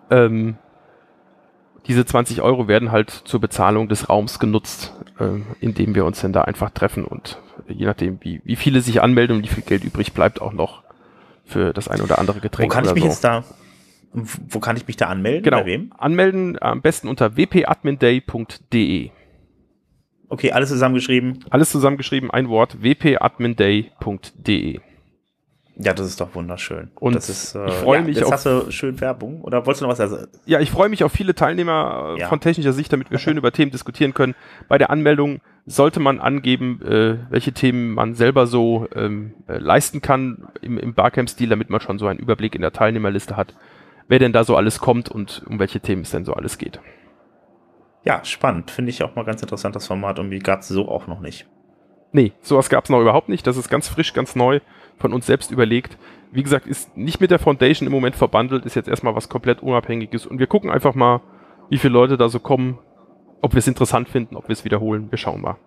[0.10, 0.58] Ähm,
[1.88, 6.20] diese 20 Euro werden halt zur Bezahlung des Raums genutzt, äh, in dem wir uns
[6.22, 9.64] dann da einfach treffen und je nachdem, wie, wie viele sich anmelden und wie viel
[9.64, 10.84] Geld übrig bleibt, auch noch
[11.46, 12.72] für das ein oder andere Getränk.
[12.72, 13.10] Wo kann ich mich so.
[13.10, 13.44] jetzt da,
[14.14, 15.44] wo kann ich mich da anmelden?
[15.44, 15.62] Genau.
[15.62, 15.92] Bei wem?
[15.98, 19.10] Anmelden am besten unter wpadminday.de.
[20.30, 21.46] Okay, alles zusammengeschrieben.
[21.50, 24.80] Alles zusammengeschrieben, ein Wort, wpadminday.de.
[25.76, 26.92] Ja, das ist doch wunderschön.
[27.00, 28.34] Und das ist, äh, ich freue ja, mich jetzt auf.
[28.34, 29.42] Hast du schön Werbung?
[29.42, 30.28] Oder wolltest du noch was sagen?
[30.46, 32.28] Ja, ich freue mich auf viele Teilnehmer äh, ja.
[32.28, 34.36] von technischer Sicht, damit wir schön über Themen diskutieren können.
[34.68, 40.02] Bei der Anmeldung sollte man angeben, äh, welche Themen man selber so ähm, äh, leisten
[40.02, 43.56] kann im, im Barcamp-Stil, damit man schon so einen Überblick in der Teilnehmerliste hat,
[44.08, 46.80] wer denn da so alles kommt und um welche Themen es denn so alles geht.
[48.04, 48.70] Ja, spannend.
[48.70, 50.20] Finde ich auch mal ganz interessant, das Format.
[50.20, 51.48] Irgendwie gab es so auch noch nicht.
[52.12, 53.48] Nee, sowas gab es noch überhaupt nicht.
[53.48, 54.60] Das ist ganz frisch, ganz neu
[54.98, 55.98] von uns selbst überlegt.
[56.32, 59.62] Wie gesagt, ist nicht mit der Foundation im Moment verbandelt, ist jetzt erstmal was komplett
[59.62, 61.22] Unabhängiges und wir gucken einfach mal,
[61.70, 62.80] wie viele Leute da so kommen,
[63.42, 65.12] ob wir es interessant finden, ob wir es wiederholen.
[65.12, 65.58] Wir schauen mal.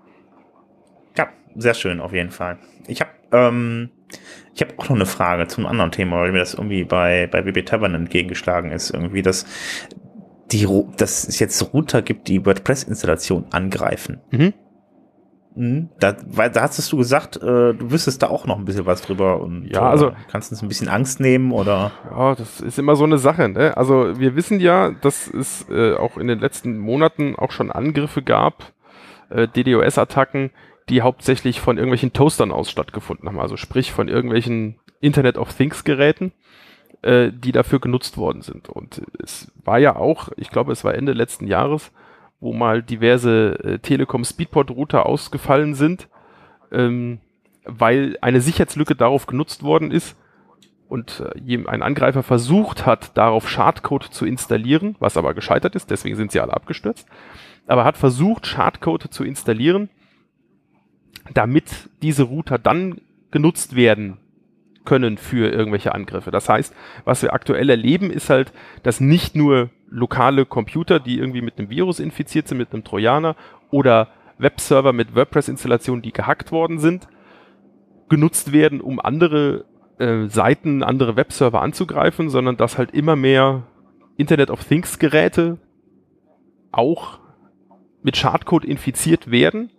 [1.16, 2.58] Ja, sehr schön auf jeden Fall.
[2.86, 3.90] Ich habe ähm,
[4.54, 7.44] ich habe auch noch eine Frage zum anderen Thema, weil mir das irgendwie bei bei
[7.44, 9.46] WB Tavern entgegengeschlagen ist, irgendwie dass
[10.52, 10.66] die
[10.96, 14.20] dass es jetzt Router gibt, die WordPress Installation angreifen.
[14.30, 14.54] Mhm
[15.56, 15.88] Mhm.
[15.98, 17.40] Da, weil, da hast du gesagt, äh,
[17.74, 20.62] du wüsstest da auch noch ein bisschen was drüber und Ja, also- äh, kannst uns
[20.62, 23.48] ein bisschen Angst nehmen oder Ja, das ist immer so eine Sache.
[23.48, 23.76] Ne?
[23.76, 28.22] Also wir wissen ja, dass es äh, auch in den letzten Monaten auch schon Angriffe
[28.22, 28.72] gab,
[29.30, 30.50] äh, DDoS-Attacken,
[30.90, 33.40] die hauptsächlich von irgendwelchen Toastern aus stattgefunden haben.
[33.40, 36.32] Also sprich von irgendwelchen Internet of Things Geräten,
[37.02, 38.68] äh, die dafür genutzt worden sind.
[38.68, 41.92] Und es war ja auch, ich glaube, es war Ende letzten Jahres,
[42.40, 46.08] wo mal diverse äh, Telekom Speedport Router ausgefallen sind,
[46.72, 47.20] ähm,
[47.64, 50.16] weil eine Sicherheitslücke darauf genutzt worden ist,
[50.88, 56.16] und äh, ein Angreifer versucht hat, darauf Schadcode zu installieren, was aber gescheitert ist, deswegen
[56.16, 57.08] sind sie alle abgestürzt,
[57.66, 59.88] aber hat versucht, Schadcode zu installieren,
[61.34, 64.18] damit diese Router dann genutzt werden
[64.86, 66.30] können für irgendwelche Angriffe.
[66.30, 66.74] Das heißt,
[67.04, 71.68] was wir aktuell erleben, ist halt, dass nicht nur lokale Computer, die irgendwie mit einem
[71.68, 73.36] Virus infiziert sind, mit einem Trojaner
[73.70, 74.08] oder
[74.38, 77.08] Webserver mit WordPress-Installationen, die gehackt worden sind,
[78.08, 79.64] genutzt werden, um andere
[79.98, 83.64] äh, Seiten, andere Webserver anzugreifen, sondern dass halt immer mehr
[84.16, 85.58] Internet of Things Geräte
[86.72, 87.18] auch
[88.02, 89.70] mit Schadcode infiziert werden,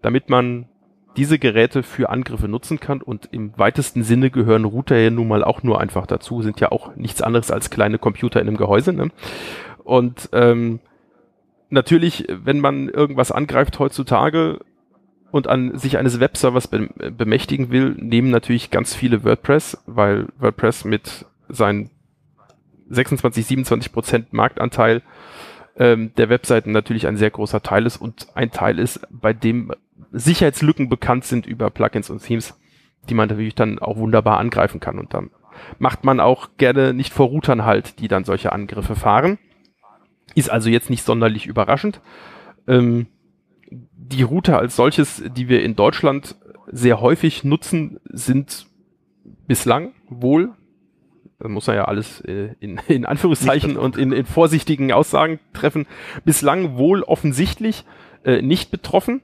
[0.00, 0.68] damit man
[1.16, 5.42] diese Geräte für Angriffe nutzen kann und im weitesten Sinne gehören Router ja nun mal
[5.42, 8.92] auch nur einfach dazu, sind ja auch nichts anderes als kleine Computer in einem Gehäuse.
[8.92, 9.10] Ne?
[9.82, 10.80] Und ähm,
[11.70, 14.60] natürlich, wenn man irgendwas angreift heutzutage,
[15.30, 20.84] und an sich eines Webservers be bemächtigen will, nehmen natürlich ganz viele WordPress, weil WordPress
[20.84, 21.90] mit seinen
[22.88, 25.02] 26, 27 Prozent Marktanteil
[25.78, 29.72] ähm, der Webseiten natürlich ein sehr großer Teil ist und ein Teil ist, bei dem
[30.12, 32.58] Sicherheitslücken bekannt sind über Plugins und Themes,
[33.08, 34.98] die man natürlich dann auch wunderbar angreifen kann.
[34.98, 35.30] Und dann
[35.78, 39.38] macht man auch gerne nicht vor Routern halt, die dann solche Angriffe fahren.
[40.34, 42.00] Ist also jetzt nicht sonderlich überraschend.
[42.66, 43.06] Ähm,
[43.70, 46.36] die Router als solches, die wir in Deutschland
[46.70, 48.66] sehr häufig nutzen, sind
[49.46, 50.52] bislang wohl,
[51.46, 55.86] muss man ja alles äh, in, in Anführungszeichen und in, in vorsichtigen Aussagen treffen,
[56.24, 57.84] bislang wohl offensichtlich
[58.24, 59.22] äh, nicht betroffen.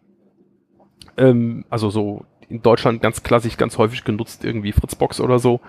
[1.16, 5.60] Ähm, also so in Deutschland ganz klassisch, ganz häufig genutzt, irgendwie Fritzbox oder so.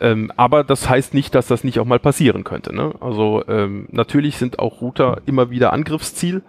[0.00, 2.74] Ähm, aber das heißt nicht, dass das nicht auch mal passieren könnte.
[2.74, 2.94] Ne?
[3.00, 6.42] Also ähm, natürlich sind auch Router immer wieder Angriffsziel.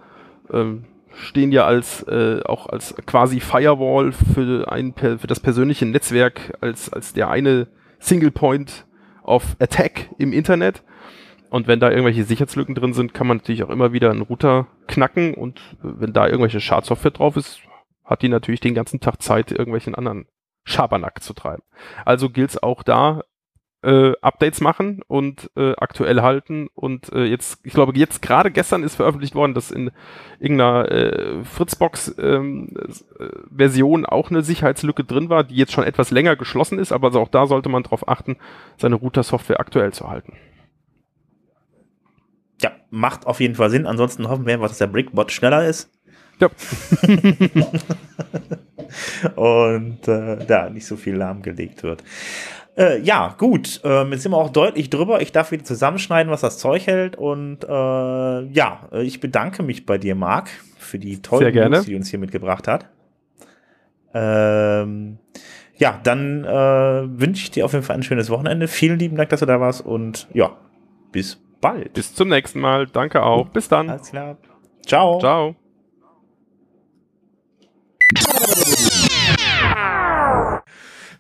[0.51, 6.57] Ähm, stehen ja als äh, auch als quasi Firewall für ein für das persönliche Netzwerk
[6.61, 7.67] als als der eine
[7.99, 8.85] Single Point
[9.23, 10.83] of Attack im Internet.
[11.49, 14.67] Und wenn da irgendwelche Sicherheitslücken drin sind, kann man natürlich auch immer wieder einen Router
[14.87, 17.59] knacken und wenn da irgendwelche Schadsoftware drauf ist,
[18.03, 20.25] hat die natürlich den ganzen Tag Zeit, irgendwelchen anderen
[20.63, 21.63] Schabernack zu treiben.
[22.05, 23.23] Also gilt es auch da,
[23.83, 26.69] äh, Updates machen und äh, aktuell halten.
[26.73, 29.91] Und äh, jetzt, ich glaube, jetzt gerade gestern ist veröffentlicht worden, dass in
[30.39, 36.91] irgendeiner äh, Fritzbox-Version auch eine Sicherheitslücke drin war, die jetzt schon etwas länger geschlossen ist,
[36.91, 38.37] aber also auch da sollte man darauf achten,
[38.77, 40.33] seine Router-Software aktuell zu halten.
[42.63, 43.85] ja, macht auf jeden Fall Sinn.
[43.85, 45.91] Ansonsten hoffen wir dass der Brickbot schneller ist
[46.39, 46.49] Ja,
[49.35, 52.03] und äh, da nicht so viel lahmgelegt wird.
[52.75, 53.81] Äh, ja, gut.
[53.83, 55.21] Ähm, jetzt sind wir auch deutlich drüber.
[55.21, 57.15] Ich darf wieder zusammenschneiden, was das Zeug hält.
[57.15, 61.53] Und äh, ja, äh, ich bedanke mich bei dir, Marc, für die tollen.
[61.71, 62.89] News, die du uns hier mitgebracht hat.
[64.13, 65.17] Ähm,
[65.75, 68.67] ja, dann äh, wünsche ich dir auf jeden Fall ein schönes Wochenende.
[68.67, 69.85] Vielen lieben Dank, dass du da warst.
[69.85, 70.51] Und ja,
[71.11, 71.93] bis bald.
[71.93, 72.87] bis zum nächsten Mal.
[72.87, 73.49] Danke auch.
[73.49, 73.89] Bis dann.
[73.89, 74.37] Alles klar.
[74.85, 75.19] Ciao.
[75.19, 75.55] Ciao.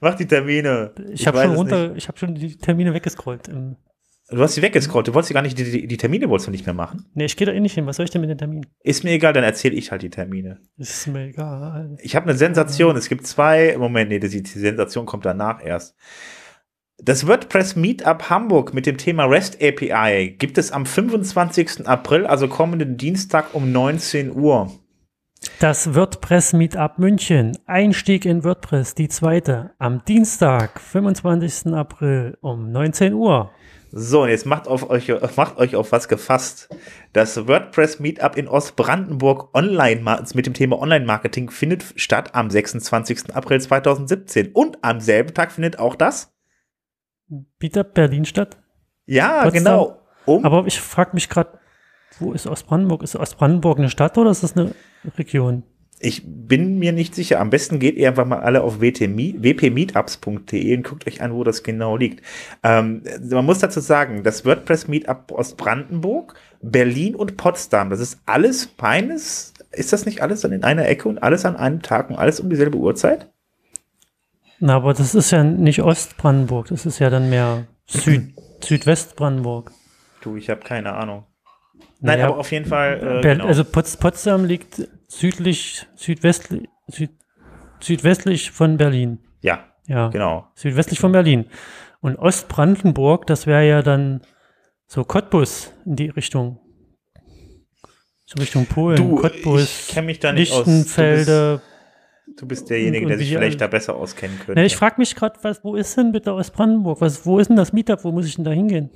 [0.03, 0.91] Mach die Termine.
[1.13, 3.47] Ich, habe weiß schon runter, ich habe schon die Termine weggescrollt.
[3.47, 5.07] Du hast sie weggescrollt.
[5.07, 7.05] Du wolltest sie gar nicht, die, die, die Termine wolltest du nicht mehr machen.
[7.13, 7.85] nee, ich gehe da eh nicht hin.
[7.85, 8.65] Was soll ich denn mit den Terminen?
[8.81, 10.59] Ist mir egal, dann erzähle ich halt die Termine.
[10.77, 11.95] Ist mir egal.
[12.01, 12.97] Ich habe eine Sensation.
[12.97, 13.77] Es gibt zwei.
[13.77, 15.95] Moment, nee, die, die Sensation kommt danach erst.
[16.97, 21.87] Das WordPress Meetup Hamburg mit dem Thema REST API gibt es am 25.
[21.87, 24.69] April, also kommenden Dienstag um 19 Uhr.
[25.59, 27.57] Das WordPress Meetup München.
[27.65, 29.71] Einstieg in WordPress, die zweite.
[29.77, 31.73] Am Dienstag, 25.
[31.73, 33.51] April um 19 Uhr.
[33.91, 36.69] So, und jetzt macht, auf euch, macht euch auf was gefasst.
[37.13, 40.03] Das WordPress Meetup in Ostbrandenburg online
[40.33, 43.35] mit dem Thema Online-Marketing findet statt am 26.
[43.35, 44.51] April 2017.
[44.53, 46.33] Und am selben Tag findet auch das?
[47.59, 48.57] Meetup Berlin statt.
[49.05, 49.63] Ja, Potsdam.
[49.63, 49.99] genau.
[50.25, 51.59] Um, Aber ich frage mich gerade,
[52.19, 53.03] wo ist Ostbrandenburg?
[53.03, 54.73] Ist Ostbrandenburg eine Stadt oder ist das eine
[55.17, 55.63] Region?
[56.03, 57.39] ich bin mir nicht sicher.
[57.39, 61.63] Am besten geht ihr einfach mal alle auf wpmeetups.de und guckt euch an, wo das
[61.63, 62.21] genau liegt.
[62.61, 68.69] Ähm, man muss dazu sagen, das WordPress Meetup Ostbrandenburg, Berlin und Potsdam, das ist alles
[68.79, 72.17] meines ist das nicht alles dann in einer Ecke und alles an einem Tag und
[72.17, 73.31] alles um dieselbe Uhrzeit?
[74.59, 79.71] Na, aber das ist ja nicht Ostbrandenburg, das ist ja dann mehr Süd, Südwestbrandenburg.
[80.21, 81.23] Du, ich habe keine Ahnung.
[81.73, 83.19] Nein, Naja, aber auf jeden Fall.
[83.19, 83.45] Äh, genau.
[83.45, 87.11] Also Pots Potsdam liegt südlich, südwestlich, süd,
[87.79, 89.19] südwestlich von Berlin.
[89.41, 90.47] ja, Ja, genau.
[90.55, 91.45] südwestlich von Berlin.
[92.01, 94.21] Und Ostbrandenburg, das wäre ja dann
[94.87, 96.59] so Cottbus in die Richtung.
[98.25, 100.53] So Richtung Polen, Du, Cottbus, ich kenn mich da nicht.
[100.55, 101.61] Lichtenfelde.
[102.37, 104.53] Du bist derjenige, Und- der und sich vielleicht alle- da besser auskennen könnte.
[104.55, 107.01] Na, ich frage mich gerade, wo ist denn bitte Ostbrandenburg?
[107.01, 108.03] Was, wo ist denn das Meetup?
[108.03, 108.89] Wo muss ich denn da hingehen?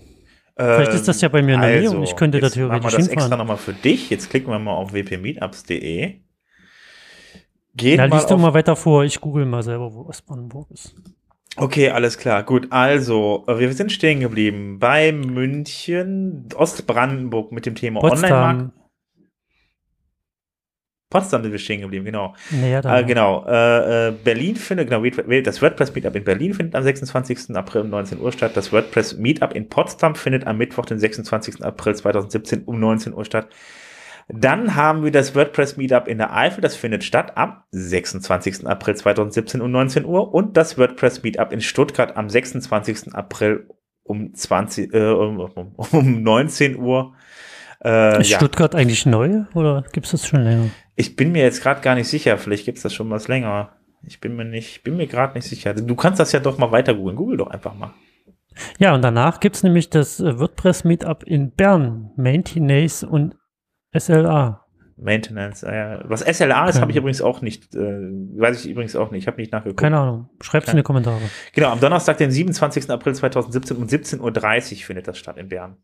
[0.58, 2.84] Vielleicht ist das ja bei mir in der Nähe und ich könnte da also, theoretisch
[2.84, 4.10] Machen wir das extra nochmal für dich.
[4.10, 6.16] Jetzt klicken wir mal auf wpmeetups.de.
[7.76, 9.04] Geht Na, mal liest du mal weiter vor.
[9.04, 10.96] Ich google mal selber, wo Ostbrandenburg ist.
[11.58, 12.44] Okay, alles klar.
[12.44, 18.72] Gut, also, äh, wir sind stehen geblieben bei München, Ostbrandenburg mit dem Thema Online-Markt.
[21.10, 21.42] Potsdam.
[21.42, 22.36] Sind wir stehen geblieben, genau.
[22.52, 22.82] Naja.
[23.00, 23.46] Äh, genau.
[23.48, 25.04] Äh, äh, Berlin findet, genau,
[25.42, 27.56] das WordPress Meetup in Berlin findet am 26.
[27.56, 28.52] April um 19 Uhr statt.
[28.56, 31.64] Das WordPress Meetup in Potsdam findet am Mittwoch, den 26.
[31.64, 33.48] April 2017 um 19 Uhr statt.
[34.30, 38.68] Dann haben wir das WordPress Meetup in der Eifel, das findet statt am 26.
[38.68, 43.14] April 2017 um 19 Uhr und das WordPress Meetup in Stuttgart am 26.
[43.14, 43.70] April
[44.04, 45.40] um 20 äh, um,
[45.92, 47.14] um 19 Uhr.
[47.82, 48.38] Äh, ist ja.
[48.38, 50.72] Stuttgart eigentlich neu oder gibt es das schon länger?
[50.98, 53.72] Ich bin mir jetzt gerade gar nicht sicher, vielleicht gibt's das schon was länger.
[54.02, 55.74] Ich bin mir nicht, bin mir gerade nicht sicher.
[55.74, 57.16] Du kannst das ja doch mal weiter googeln.
[57.16, 57.94] Google doch einfach mal.
[58.80, 63.36] Ja, und danach gibt es nämlich das äh, WordPress Meetup in Bern, Maintenance und
[63.96, 64.66] SLA.
[64.98, 65.62] Maintenance.
[65.62, 69.22] Äh, was SLA ist, habe ich übrigens auch nicht, äh, weiß ich übrigens auch nicht.
[69.22, 69.80] Ich habe nicht nachgeguckt.
[69.80, 70.30] Keine Ahnung.
[70.42, 71.22] Schreibt es in die Kommentare.
[71.54, 72.90] Genau, am Donnerstag, den 27.
[72.90, 75.78] April 2017 um 17.30 Uhr findet das statt in Bern.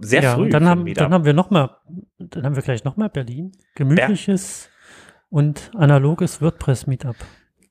[0.00, 0.48] Sehr ja, früh.
[0.48, 1.76] dann haben, dann haben wir noch mal,
[2.18, 3.52] dann haben wir gleich noch mal Berlin.
[3.74, 4.68] Gemütliches
[5.28, 7.16] und analoges WordPress Meetup.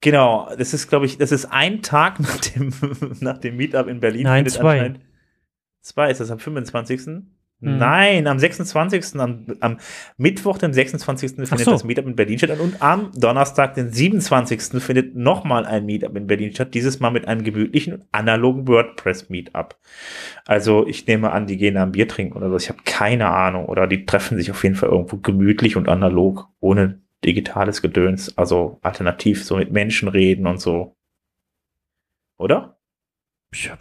[0.01, 2.73] Genau, das ist, glaube ich, das ist ein Tag nach dem,
[3.19, 4.23] nach dem Meetup in Berlin.
[4.23, 4.95] Nein, zwei.
[5.81, 7.23] Zwei ist das am 25.
[7.63, 9.19] Nein, am 26.
[9.19, 9.77] Am, am
[10.17, 11.35] Mittwoch, den 26.
[11.35, 11.71] findet so.
[11.71, 14.81] das Meetup in Berlin statt und am Donnerstag, den 27.
[14.81, 19.77] findet nochmal ein Meetup in Berlin statt, dieses Mal mit einem gemütlichen und analogen WordPress-Meetup.
[20.45, 23.29] Also ich nehme an, die gehen da ein Bier trinken oder so, ich habe keine
[23.29, 23.65] Ahnung.
[23.65, 28.79] Oder die treffen sich auf jeden Fall irgendwo gemütlich und analog, ohne digitales Gedöns, also
[28.81, 30.95] alternativ so mit Menschen reden und so.
[32.37, 32.77] Oder?
[33.53, 33.79] Ich, hab,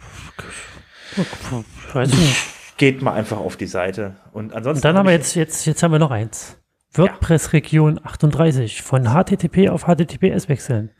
[1.17, 2.62] ich weiß nicht.
[2.83, 4.17] Geht mal einfach auf die Seite.
[4.33, 4.79] Und ansonsten.
[4.79, 6.57] Und dann haben wir jetzt, jetzt, jetzt haben wir noch eins.
[6.91, 10.91] WordPress Region 38 von HTTP auf HTTPS wechseln.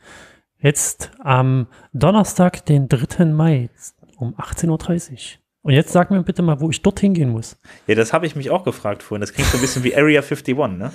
[0.58, 3.26] Jetzt am Donnerstag, den 3.
[3.26, 3.68] Mai
[4.16, 5.18] um 18.30 Uhr.
[5.60, 7.58] Und jetzt sag mir bitte mal, wo ich dorthin gehen muss.
[7.86, 9.20] ja, das habe ich mich auch gefragt vorhin.
[9.20, 10.90] Das klingt so ein bisschen wie Area 51, ne?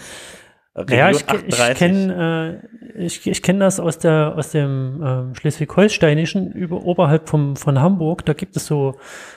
[0.89, 2.61] Ja, Region ich, ke- ich kenne
[2.95, 7.80] äh, ich, ich kenn das aus, der, aus dem ähm, Schleswig-Holsteinischen über, oberhalb vom, von
[7.80, 8.26] Hamburg.
[8.26, 8.95] Da gibt es so,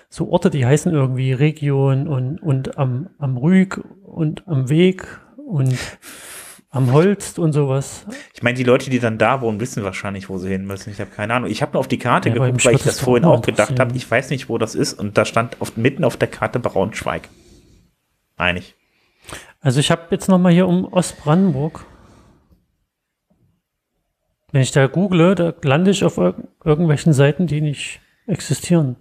[0.09, 5.06] so Orte, die heißen irgendwie Region und, und am, am Rüg und am Weg
[5.36, 5.74] und
[6.70, 8.06] am Holst und sowas.
[8.32, 10.90] Ich meine, die Leute, die dann da wohnen, wissen wahrscheinlich, wo sie hin müssen.
[10.90, 11.51] Ich habe keine Ahnung.
[11.51, 13.94] Ich habe nur auf die Karte Ja, geguckt, weil ich das vorhin auch gedacht habe.
[13.94, 14.98] Ich weiß nicht, wo das ist.
[14.98, 17.28] Und da stand auf, mitten auf der Karte Braunschweig.
[18.36, 18.74] Einig.
[19.62, 21.86] Also ich habe jetzt noch mal hier um Ostbrandenburg.
[24.51, 28.97] Wenn ich da google, da lande ich auf irg irgendwelchen Seiten, die nicht existieren.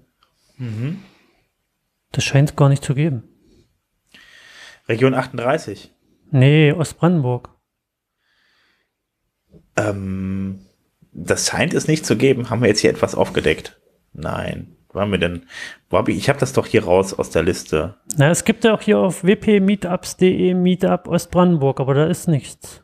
[0.57, 1.03] Mhm.
[2.11, 3.23] Das scheint es gar nicht zu geben.
[4.87, 5.91] Region 38.
[6.29, 7.49] Nee, Ostbrandenburg.
[9.75, 10.67] Ähm,
[11.11, 12.51] das scheint es nicht zu geben.
[12.51, 13.81] Haben wir jetzt hier etwas aufgedeckt?
[14.13, 14.77] Nein.
[14.91, 15.43] Wo haben wir denn?
[15.89, 17.95] Wo hab ich ich habe das doch hier raus aus der Liste.
[18.17, 22.83] Na, es gibt ja auch hier auf wpmeetups.de Meetup Ostbrandenburg, aber da ist nichts.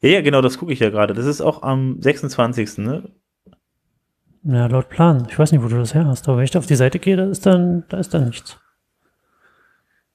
[0.00, 1.14] Ja, ja, genau, das gucke ich ja gerade.
[1.14, 2.78] Das ist auch am 26.
[2.78, 3.10] Ne?
[4.44, 5.26] Ja, laut Plan.
[5.30, 6.98] Ich weiß nicht, wo du das her hast, aber wenn ich da auf die Seite
[6.98, 8.58] gehe, da ist dann, da ist dann nichts.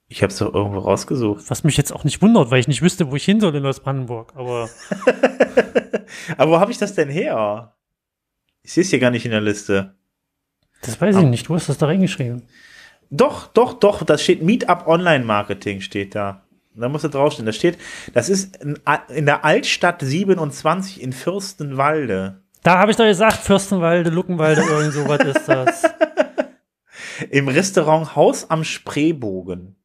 [0.07, 1.49] Ich habe es doch irgendwo rausgesucht.
[1.49, 3.65] Was mich jetzt auch nicht wundert, weil ich nicht wüsste, wo ich hin soll in
[3.65, 4.33] Ostbrandenburg.
[4.35, 4.69] Aber
[6.37, 7.75] Aber wo habe ich das denn her?
[8.61, 9.95] Ich sehe es hier gar nicht in der Liste.
[10.83, 11.47] Das weiß ich nicht.
[11.49, 12.43] Du hast das da reingeschrieben.
[13.09, 16.43] Doch, doch, doch, das steht Meetup Online Marketing steht da.
[16.75, 17.45] Da muss es draufstehen.
[17.45, 17.77] Da steht,
[18.13, 18.57] das ist
[19.09, 22.41] in, der Altstadt 27 in Fürstenwalde.
[22.63, 25.83] Da habe ich doch gesagt, Fürstenwalde, Luckenwalde, irgend sowas ist das.
[27.29, 29.75] Im Restaurant Haus am Spreebogen.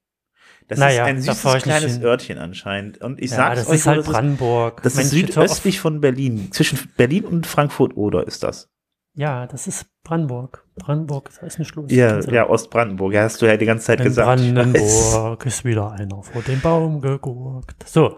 [0.69, 2.01] Das Naja, ist ein süßes kleines.
[2.03, 2.99] Örtchen anscheinend.
[3.03, 4.83] Und ich ja, sag's das euch, ist halt das ist, Brandenburg.
[4.83, 6.53] das ist Mensch, ja oft- südöstlich von Berlin.
[6.53, 8.69] Zwischen Berlin und Frankfurt oder ist das?
[9.19, 10.65] Ja, das ist Brandenburg.
[10.77, 11.90] Brandenburg, ist nicht los.
[11.90, 13.15] Ja, ja, Ostbrandenburg.
[13.15, 14.40] Ja, hast du ja die ganze Zeit In gesagt.
[14.40, 17.82] Brandenburg ist wieder einer vor dem Baum geguckt.
[17.85, 18.16] So,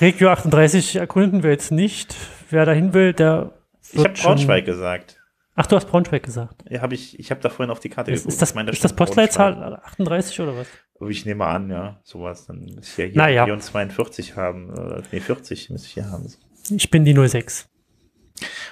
[0.00, 2.16] Regio 38 erkunden wir jetzt nicht.
[2.50, 3.52] Wer dahin will, der.
[3.92, 5.20] Ich habe Braunschweig gesagt.
[5.54, 6.64] Ach, du hast Braunschweig gesagt.
[6.68, 8.82] Ja, habe ich, ich habe da vorhin auf die Karte Ist, ist das, meine, ist
[8.82, 10.66] das Postleitzahl 38 oder was?
[11.08, 12.46] Ich nehme an, ja, sowas.
[12.46, 13.44] Dann müsste ich ja hier Naja.
[13.44, 14.70] Region 42 haben.
[14.70, 16.26] Oder, nee, 40 müsste ich hier haben.
[16.68, 17.68] Ich bin die 06.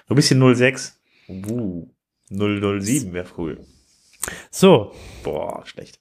[0.08, 0.98] Du bist hier 06.
[1.28, 1.88] Uh,
[2.30, 3.60] 007 wäre cool.
[4.50, 6.00] So, Boah, schlecht.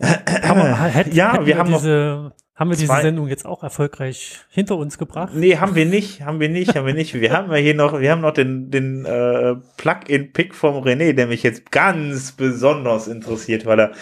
[0.00, 3.44] haben wir, hätten, Ja, hätten wir haben noch diese, haben wir diese zwei- Sendung jetzt
[3.46, 5.32] auch erfolgreich hinter uns gebracht?
[5.34, 7.14] Nee, haben wir nicht, haben wir nicht, haben wir nicht.
[7.14, 11.26] Wir haben ja hier noch, wir haben noch den, den äh, Plug-in-Pick vom René, der
[11.26, 13.92] mich jetzt ganz besonders interessiert, weil er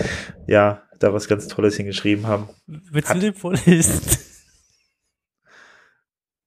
[0.47, 2.49] ja da was ganz Tolles hingeschrieben haben.
[2.67, 4.01] Willst Hat- du den vorlesen?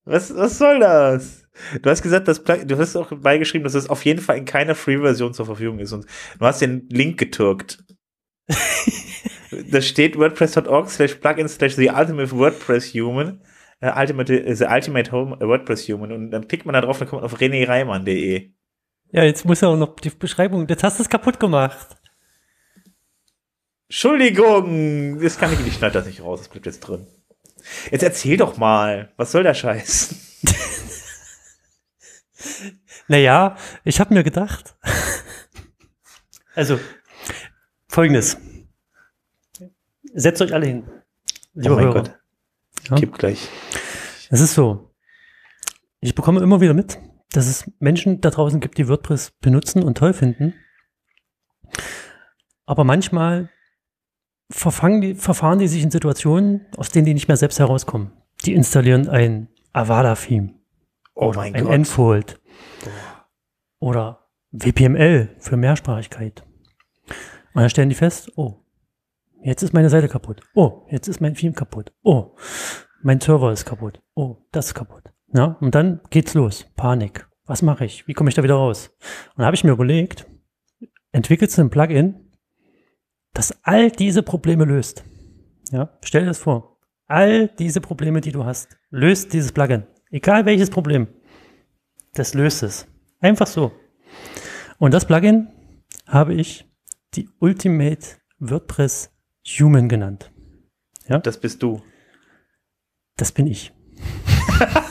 [0.10, 1.45] Was, was soll das?
[1.84, 4.45] Du hast gesagt, das Plug du hast auch beigeschrieben, dass es auf jeden Fall in
[4.45, 6.06] keiner Free-Version zur Verfügung ist und
[6.40, 7.84] du hast den Link getürkt.
[9.72, 13.44] da steht wordpress.org slash plugin slash the ultimate WordPress human,
[13.81, 16.98] äh, ultimate, äh, the ultimate home äh, WordPress human und dann klickt man da drauf,
[16.98, 18.49] dann kommt man auf renéreimann.de.
[19.11, 20.68] Ja, jetzt muss er auch noch die Beschreibung.
[20.68, 21.98] Jetzt hast du es kaputt gemacht.
[23.90, 27.06] Entschuldigung, das kann ich, ich schneide das nicht raus, das bleibt jetzt drin.
[27.91, 30.16] Jetzt erzähl doch mal, was soll der Scheiß?
[33.12, 34.76] Naja, ich habe mir gedacht.
[36.56, 36.78] Also,
[37.88, 38.38] folgendes.
[40.14, 40.84] Setzt euch alle hin.
[41.54, 42.04] Lieber oh mein Hörer.
[42.04, 42.20] Gott,
[42.90, 42.96] Ja?
[42.98, 43.48] gib gleich.
[44.30, 44.94] Es ist so.
[46.02, 46.98] Ich bekomme immer wieder mit,
[47.32, 50.54] dass es Menschen da draußen gibt, die WordPress benutzen und toll finden.
[52.66, 53.50] Aber manchmal
[54.49, 58.11] die, verfahren die sich in Situationen, aus denen die nicht mehr selbst herauskommen.
[58.45, 60.53] Die installieren ein Avada-Theme
[61.13, 61.73] Oh oder mein ein Gott.
[61.73, 62.41] Enfold
[63.80, 66.43] oder WPML für Mehrsprachigkeit.
[67.53, 68.63] Und dann stellen die fest, oh,
[69.43, 70.41] jetzt ist meine Seite kaputt.
[70.55, 71.91] Oh, jetzt ist mein Theme kaputt.
[72.03, 72.35] Oh,
[73.03, 74.01] mein Server ist kaputt.
[74.15, 75.11] Oh, das ist kaputt.
[75.34, 76.65] Ja, und dann geht's los.
[76.76, 77.27] Panik.
[77.45, 78.07] Was mache ich?
[78.07, 78.91] Wie komme ich da wieder raus?
[78.99, 80.26] Und dann habe ich mir überlegt,
[81.11, 82.28] entwickelst du ein Plugin,
[83.34, 85.03] das all diese Probleme löst.
[85.72, 86.77] Ja, stell dir das vor.
[87.07, 89.84] All diese Probleme, die du hast, löst dieses Plugin.
[90.11, 91.07] Egal welches Problem.
[92.14, 92.88] Das löst es.
[93.19, 93.72] Einfach so.
[94.77, 95.49] Und das Plugin
[96.07, 96.65] habe ich
[97.14, 98.06] die Ultimate
[98.39, 99.11] WordPress
[99.60, 100.31] Human genannt.
[101.07, 101.81] Das bist du.
[103.18, 103.73] Das bin ich.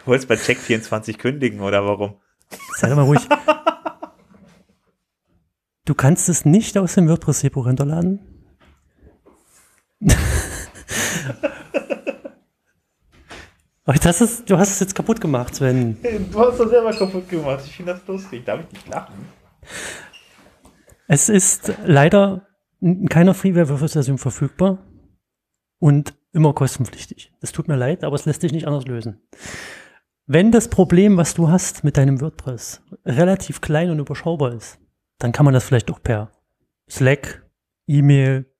[0.00, 2.14] Du wolltest bei Check24 kündigen oder warum?
[2.76, 3.20] Sei doch mal ruhig.
[5.90, 8.20] Du kannst es nicht aus dem WordPress-Repo runterladen.
[14.04, 15.96] Das ist, du hast es jetzt kaputt gemacht, Sven.
[16.30, 17.64] Du hast das selber kaputt gemacht.
[17.66, 18.44] Ich finde das lustig.
[18.44, 19.14] Darf ich nicht lachen?
[21.08, 22.46] Es ist leider
[22.80, 24.78] in keiner Freeware-Version verfügbar
[25.80, 27.32] und immer kostenpflichtig.
[27.40, 29.20] Es tut mir leid, aber es lässt sich nicht anders lösen.
[30.26, 34.78] Wenn das Problem, was du hast mit deinem WordPress, relativ klein und überschaubar ist,
[35.20, 36.32] dann kann man das vielleicht auch per
[36.88, 37.46] Slack,
[37.86, 38.52] E-Mail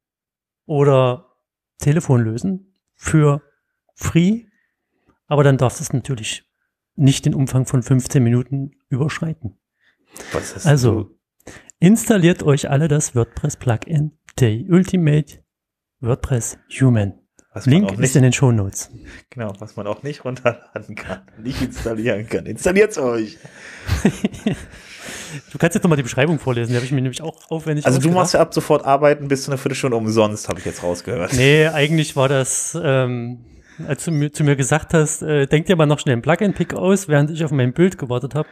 [0.67, 1.35] oder
[1.79, 3.43] Telefon lösen für
[3.95, 4.45] free.
[5.27, 6.45] Aber dann darf es natürlich
[6.95, 9.59] nicht den Umfang von 15 Minuten überschreiten.
[10.65, 11.53] Also, du?
[11.79, 15.43] installiert euch alle das WordPress-Plugin The Ultimate
[16.01, 17.19] WordPress Human.
[17.53, 18.91] Was man Link auch ist nicht, in den Shownotes.
[19.29, 22.47] genau, was man auch nicht runterladen kann, nicht installieren kann.
[22.47, 23.39] Installiert's euch.
[25.51, 27.99] Du kannst jetzt nochmal die Beschreibung vorlesen, die habe ich mir nämlich auch aufwendig Also
[28.01, 31.33] du machst ja ab sofort arbeiten bis zu einer Viertelstunde umsonst, habe ich jetzt rausgehört.
[31.35, 33.45] Nee, eigentlich war das, ähm,
[33.87, 36.75] als du mir, zu mir gesagt hast, äh, denk dir mal noch schnell einen Plugin-Pick
[36.75, 38.49] aus, während ich auf mein Bild gewartet habe.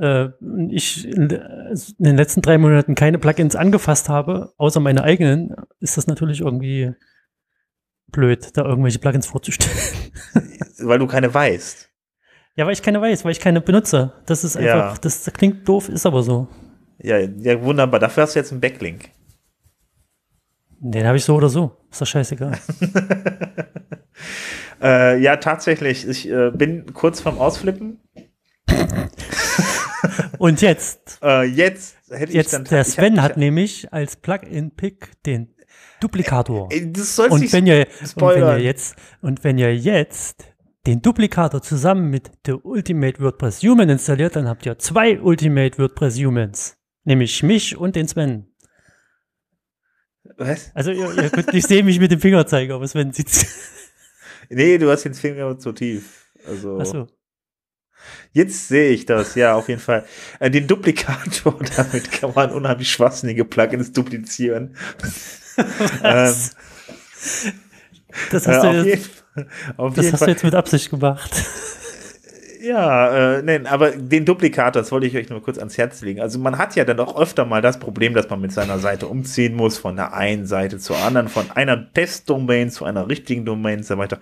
[0.00, 0.28] Äh,
[0.70, 5.96] ich in, in den letzten drei Monaten keine Plugins angefasst habe, außer meine eigenen, ist
[5.96, 6.94] das natürlich irgendwie
[8.12, 9.76] blöd, da irgendwelche Plugins vorzustellen.
[10.78, 11.88] Weil du keine weißt.
[12.54, 14.12] Ja, weil ich keine weiß, weil ich keine benutze.
[14.26, 14.74] Das ist Ja.
[14.74, 16.48] einfach, das klingt doof, ist aber so.
[16.98, 17.98] Ja, ja, wunderbar.
[17.98, 19.08] Dafür hast du jetzt einen Backlink.
[20.78, 21.78] Den habe ich so oder so.
[21.90, 22.58] Ist doch scheißegal.
[24.80, 26.06] Äh, ja, tatsächlich.
[26.08, 28.00] Ich äh, bin kurz vorm Ausflippen.
[30.38, 32.64] Und jetzt, Äh, jetzt hätte ich jetzt dann.
[32.64, 35.54] der ich Sven ich, hat nämlich als Plugin-Pick den
[36.02, 36.68] Duplikator.
[36.70, 38.58] Ey, Das sollst Und wenn, ihr, und wenn spoilern.
[38.58, 40.44] ihr jetzt, und wenn ihr jetzt
[40.86, 46.18] den Duplikator zusammen mit der Ultimate WordPress Human installiert, dann habt ihr zwei Ultimate WordPress
[46.18, 46.76] Humans.
[47.04, 48.48] Nämlich mich und den Sven.
[50.36, 50.70] Was?
[50.74, 53.28] Also ihr, ihr könnt nicht sehen, wie ich mit dem Finger zeige, aber Sven sieht
[54.48, 56.26] Nee, du hast den Finger zu tief.
[56.46, 57.06] Also Achso.
[58.32, 60.04] Jetzt sehe ich das, ja, auf jeden Fall.
[60.40, 64.76] Äh, den Duplikator, damit kann man unheimlich schwachsinnige Plugins duplizieren.
[66.04, 66.34] ähm,
[68.30, 70.26] Das hast, Äh, du, auf jetzt, jeden, auf das hast Fall.
[70.26, 71.30] du jetzt mit Absicht gemacht.
[72.64, 76.20] Ja, äh, nein, aber den Duplikator, das wollte ich euch nur kurz ans Herz legen.
[76.20, 79.08] Also man hat ja dann auch öfter mal das Problem, dass man mit seiner Seite
[79.08, 83.78] umziehen muss, von der einen Seite zur anderen, von einer Testdomain zu einer richtigen Domain
[83.78, 84.20] und so weiter.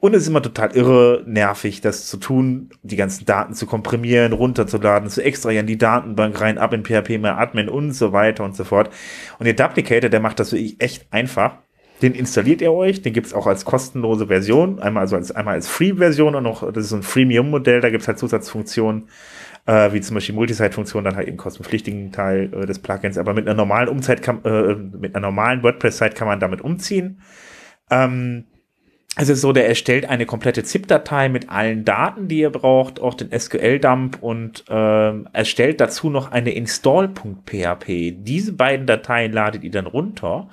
[0.00, 4.32] Und es ist immer total irre nervig, das zu tun, die ganzen Daten zu komprimieren,
[4.32, 8.56] runterzuladen, zu extrahieren, die Datenbank rein, ab in PHP, mehr Admin und so weiter und
[8.56, 8.88] so fort.
[9.38, 11.58] Und der Duplicator, der macht das wirklich echt einfach.
[12.02, 15.68] Den installiert ihr euch, den gibt's auch als kostenlose Version, einmal also als einmal als
[15.68, 19.08] Free-Version und noch, das ist so ein Freemium-Modell, da gibt's halt Zusatzfunktionen,
[19.66, 23.46] äh, wie zum Beispiel Multisite-Funktion, dann halt eben kostenpflichtigen Teil äh, des Plugins, aber mit
[23.46, 27.20] einer normalen Umzeit kann, äh, mit einer normalen WordPress-Site kann man damit umziehen.
[27.90, 28.44] Ähm,
[29.16, 33.14] es ist so, der erstellt eine komplette ZIP-Datei mit allen Daten, die ihr braucht, auch
[33.14, 37.86] den SQL-Dump und ähm, erstellt dazu noch eine install.php.
[38.18, 40.48] Diese beiden Dateien ladet ihr dann runter.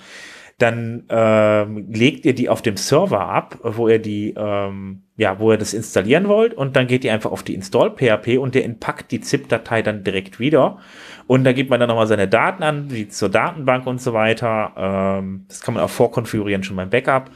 [0.61, 5.51] Dann ähm, legt ihr die auf dem Server ab, wo ihr die, ähm, ja, wo
[5.51, 9.11] ihr das installieren wollt, und dann geht ihr einfach auf die Install.php und der entpackt
[9.11, 10.77] die ZIP-Datei dann direkt wieder.
[11.25, 14.73] Und da gibt man dann nochmal seine Daten an, wie zur Datenbank und so weiter.
[14.77, 17.31] Ähm, das kann man auch vorkonfigurieren schon beim Backup.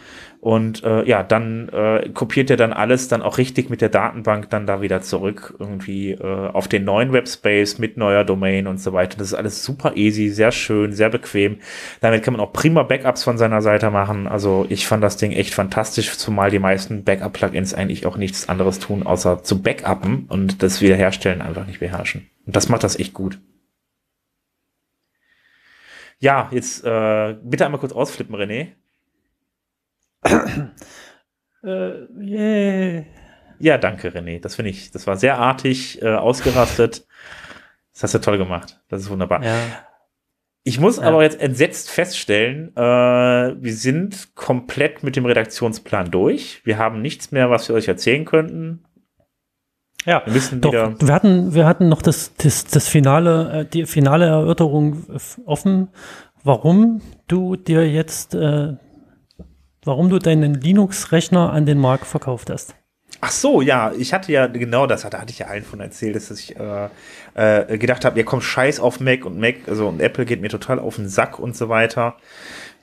[0.45, 4.47] Und äh, ja, dann äh, kopiert er dann alles dann auch richtig mit der Datenbank
[4.51, 8.93] dann da wieder zurück, irgendwie äh, auf den neuen Webspace mit neuer Domain und so
[8.93, 9.17] weiter.
[9.17, 11.57] Das ist alles super easy, sehr schön, sehr bequem.
[11.99, 14.27] Damit kann man auch prima Backups von seiner Seite machen.
[14.27, 18.77] Also ich fand das Ding echt fantastisch, zumal die meisten Backup-Plugins eigentlich auch nichts anderes
[18.77, 22.29] tun, außer zu backuppen und das Wiederherstellen einfach nicht beherrschen.
[22.45, 23.39] Und das macht das echt gut.
[26.19, 28.73] Ja, jetzt äh, bitte einmal kurz ausflippen, René.
[31.63, 33.03] Äh, yeah.
[33.59, 34.39] Ja, danke, René.
[34.41, 37.07] Das finde ich, das war sehr artig, äh, ausgerastet.
[37.93, 38.81] Das hast du toll gemacht.
[38.89, 39.43] Das ist wunderbar.
[39.43, 39.55] Ja.
[40.63, 41.03] Ich muss Ja.
[41.03, 46.61] aber jetzt entsetzt feststellen, äh, wir sind komplett mit dem Redaktionsplan durch.
[46.65, 48.83] Wir haben nichts mehr, was wir euch erzählen könnten.
[50.05, 50.95] Ja, Wir müssen doch, wieder.
[50.99, 55.03] wir hatten, wir hatten noch das, das, das finale, äh, die finale Erörterung
[55.45, 55.87] offen,
[56.43, 58.73] warum du dir jetzt, äh,
[59.85, 62.75] warum du deinen Linux-Rechner an den Markt verkauft hast.
[63.21, 66.15] Ach so, ja, ich hatte ja genau das, da hatte ich ja allen von erzählt,
[66.15, 66.89] dass ich äh,
[67.33, 70.49] äh, gedacht habe, ja komm, scheiß auf Mac und Mac, also und Apple geht mir
[70.49, 72.17] total auf den Sack und so weiter.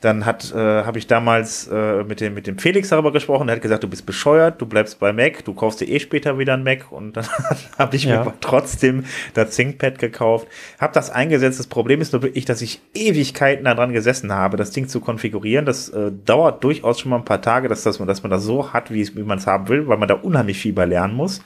[0.03, 3.47] Dann hat, äh, habe ich damals äh, mit dem mit dem Felix darüber gesprochen.
[3.47, 6.39] Der hat gesagt, du bist bescheuert, du bleibst bei Mac, du kaufst dir eh später
[6.39, 6.93] wieder ein Mac.
[6.93, 7.27] Und dann
[7.79, 8.25] habe ich Ja.
[8.25, 9.05] mir trotzdem
[9.35, 10.47] das ThinkPad gekauft,
[10.81, 11.59] habe das eingesetzt.
[11.59, 15.65] Das Problem ist nur wirklich, dass ich Ewigkeiten daran gesessen habe, das Ding zu konfigurieren.
[15.65, 18.43] Das äh, dauert durchaus schon mal ein paar Tage, dass, dass man dass man das
[18.43, 21.15] so hat, wie, wie man es haben will, weil man da unheimlich viel bei lernen
[21.15, 21.43] muss.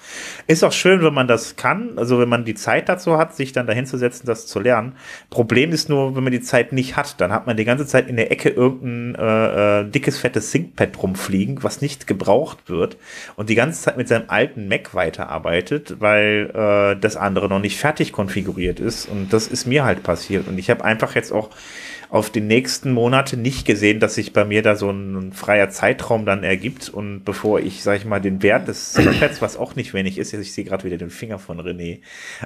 [0.47, 3.53] Ist auch schön, wenn man das kann, also wenn man die Zeit dazu hat, sich
[3.53, 4.95] dann dahin zu setzen, das zu lernen.
[5.31, 8.09] Problem ist nur, wenn man die Zeit nicht hat, dann hat man die ganze Zeit
[8.09, 12.97] in der Ecke irgendein äh, äh, dickes, fettes ThinkPad rumfliegen, was nicht gebraucht wird
[13.37, 17.79] und die ganze Zeit mit seinem alten Mac weiterarbeitet, weil äh, das andere noch nicht
[17.79, 19.07] fertig konfiguriert ist.
[19.07, 20.49] Und das ist mir halt passiert.
[20.49, 21.51] Und ich habe einfach jetzt auch
[22.09, 26.25] auf die nächsten Monate nicht gesehen, dass sich bei mir da so ein, freier Zeitraum
[26.25, 26.89] dann ergibt.
[26.89, 30.33] Und bevor ich, sag ich mal, den Wert des ThinkPads, was auch nicht wenig ist,
[30.33, 32.01] ich sehe gerade wieder den Finger von René,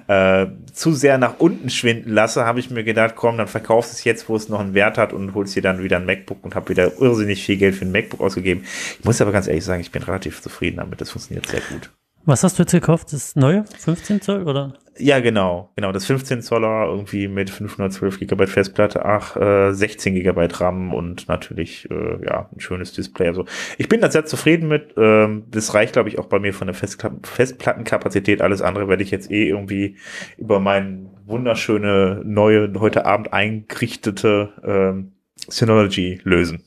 [0.08, 4.04] äh, zu sehr nach unten schwinden lasse, habe ich mir gedacht, komm, dann verkaufst es
[4.04, 6.54] jetzt, wo es noch einen Wert hat und holst dir dann wieder ein MacBook und
[6.54, 8.64] habe wieder irrsinnig viel Geld für ein MacBook ausgegeben.
[8.98, 11.00] Ich muss aber ganz ehrlich sagen, ich bin relativ zufrieden damit.
[11.00, 11.90] Das funktioniert sehr gut.
[12.26, 13.12] Was hast du jetzt gekauft?
[13.12, 13.64] Das neue?
[13.78, 14.74] 15 Zoll oder?
[14.98, 15.92] Ja, genau, genau.
[15.92, 21.90] Das 15 Zoller irgendwie mit 512 Gigabyte Festplatte, ach, äh, 16 Gigabyte RAM und natürlich,
[21.90, 23.28] äh, ja, ein schönes Display.
[23.28, 23.46] Also
[23.78, 24.94] ich bin da sehr zufrieden mit.
[24.98, 28.42] Ähm, das reicht, glaube ich, auch bei mir von der Festkla Festplattenkapazität.
[28.42, 29.96] Alles andere werde ich jetzt eh irgendwie
[30.36, 35.12] über mein wunderschöne neue, heute Abend eingerichtete ähm,
[35.48, 36.64] Synology lösen.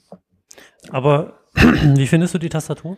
[0.89, 2.97] Aber wie findest du die Tastatur?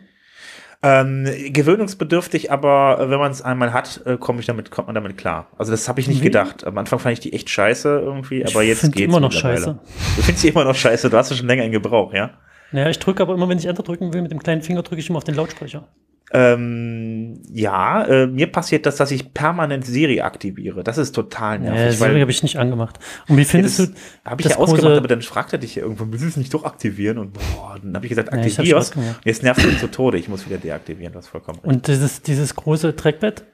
[0.88, 4.94] Ähm, gewöhnungsbedürftig, aber äh, wenn man es einmal hat, äh, komme ich damit, kommt man
[4.94, 5.48] damit klar.
[5.58, 6.26] Also das habe ich nicht Wie?
[6.26, 6.64] gedacht.
[6.64, 9.76] Am Anfang fand ich die echt scheiße irgendwie, aber ich jetzt geht's immer noch scheiße.
[10.16, 12.30] Du findest sie immer noch scheiße, du hast sie schon länger in Gebrauch, ja?
[12.70, 15.00] Naja, ich drücke aber immer, wenn ich Enter drücken will, mit dem kleinen Finger drücke
[15.00, 15.88] ich immer auf den Lautsprecher.
[16.32, 20.82] Ähm, ja, äh, mir passiert das, dass ich permanent Siri aktiviere.
[20.82, 21.98] Das ist total Ja, nervig.
[21.98, 22.98] Siri habe ich nicht angemacht.
[23.28, 23.94] Und wie findest das du
[24.24, 26.36] habe ich ja ausgemacht, große- aber dann fragt er dich ja irgendwann, willst du es
[26.36, 27.18] nicht doch aktivieren?
[27.18, 28.90] Und boah, dann habe ich gesagt, Ja, ich.
[29.24, 31.72] Jetzt nervt es zu Tode, ich muss wieder deaktivieren, das ist vollkommen recht.
[31.72, 33.44] Und dieses, dieses große Trackpad?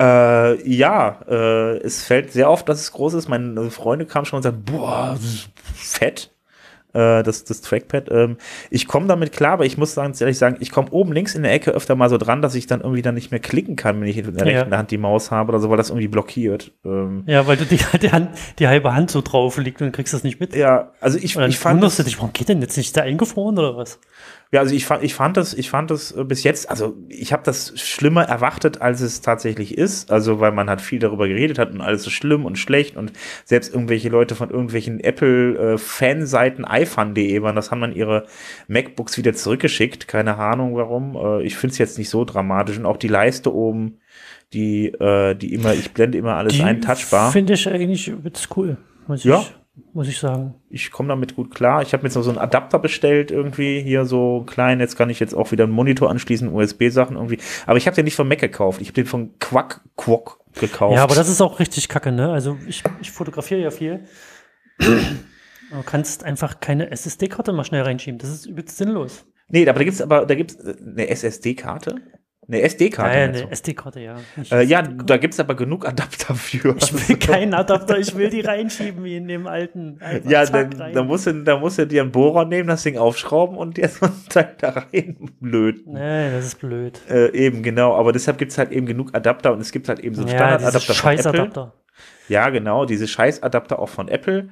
[0.00, 3.28] Äh, ja, äh, es fällt sehr oft, dass es groß ist.
[3.28, 6.31] Meine Freunde kamen schon und sagten, boah, das ist fett.
[6.94, 8.10] Äh, das, das Trackpad.
[8.10, 8.36] Ähm,
[8.70, 11.42] ich komme damit klar, aber ich muss ganz ehrlich sagen, ich komme oben links in
[11.42, 14.00] der Ecke öfter mal so dran, dass ich dann irgendwie dann nicht mehr klicken kann,
[14.00, 14.58] wenn ich in der Ja.
[14.60, 16.72] rechten Hand die Maus habe oder so, weil das irgendwie blockiert.
[16.84, 20.12] Ähm, Ja, weil du die, die, Hand, die halbe Hand so drauf liegt und kriegst
[20.14, 20.54] das nicht mit.
[20.54, 23.02] ja, also ich, ich fand wunderst du das, dich, warum geht denn jetzt nicht da
[23.02, 23.98] eingefroren oder was?
[24.52, 27.32] Ja, also ich fand, ich fand das, ich fand das äh, bis jetzt, also ich
[27.32, 30.12] habe das schlimmer erwartet, als es tatsächlich ist.
[30.12, 33.12] Also weil man hat viel darüber geredet hat und alles so schlimm und schlecht und
[33.46, 38.26] selbst irgendwelche Leute von irgendwelchen Apple-Fanseiten, iFun.de waren, das haben dann ihre
[38.68, 40.06] MacBooks wieder zurückgeschickt.
[40.06, 41.16] Keine Ahnung warum.
[41.16, 43.98] Äh, ich finde es jetzt nicht so dramatisch und auch die Leiste oben,
[44.52, 47.32] die, äh, die immer, ich blende immer alles ein, touchbar.
[47.32, 48.76] Finde ich eigentlich jetzt cool,
[49.06, 49.40] muss Ja.
[49.40, 49.54] ich,
[49.94, 50.54] muss ich sagen.
[50.68, 51.82] ich komme damit gut klar.
[51.82, 54.80] Ich habe mir jetzt noch so einen Adapter bestellt, irgendwie hier so klein.
[54.80, 57.38] Jetzt kann ich jetzt auch wieder einen Monitor anschließen, USB-Sachen irgendwie.
[57.66, 58.80] Aber ich habe den nicht von Mac gekauft.
[58.80, 60.96] Ich habe den von Quack Quack gekauft.
[60.96, 62.30] Ja, aber das ist auch richtig kacke, ne?
[62.30, 64.04] Also ich, ich fotografiere ja viel.
[65.72, 68.18] Du kannst einfach keine SSD-Karte mal schnell reinschieben.
[68.18, 69.24] Das ist übelst sinnlos.
[69.48, 71.96] nee, aber da gibt's aber da gibt's äh, eine SSD-Karte,
[72.48, 73.16] eine SD-Karte.
[73.16, 73.50] Ja, eine?
[73.52, 74.16] SD-Karte, ja.
[74.50, 76.76] Äh, ja, da gibt's aber genug Adapter für.
[76.76, 79.98] Ich will keinen Adapter, ich will die reinschieben wie in dem alten.
[80.00, 82.98] Einfach ja, dann, dann musst du, dann musst du dir einen Bohrer nehmen, das Ding
[82.98, 85.92] aufschrauben und dir so ein Teil da reinlöten.
[85.92, 87.00] Nee, das ist blöd.
[87.08, 87.94] Äh, eben, genau.
[87.94, 90.36] Aber deshalb gibt's halt eben genug Adapter und es gibt halt eben so einen Ja,
[90.36, 91.22] Standardadapter von Apple.
[91.22, 91.72] Scheißadapter.
[92.28, 94.48] Ja, genau, diese Scheißadapter auch von Apple.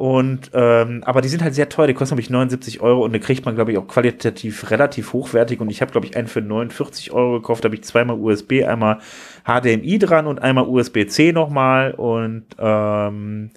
[0.00, 3.12] Und ähm, aber die sind halt sehr teuer, die kosten, glaube ich, 79 Euro und
[3.12, 5.60] da kriegt man, glaube ich, auch qualitativ relativ hochwertig.
[5.60, 8.64] Und ich habe, glaube ich, einen für 49 Euro gekauft, da habe ich zweimal USB,
[8.66, 9.00] einmal
[9.44, 11.92] HDMI dran und einmal USB-C nochmal.
[11.92, 13.50] Und ähm,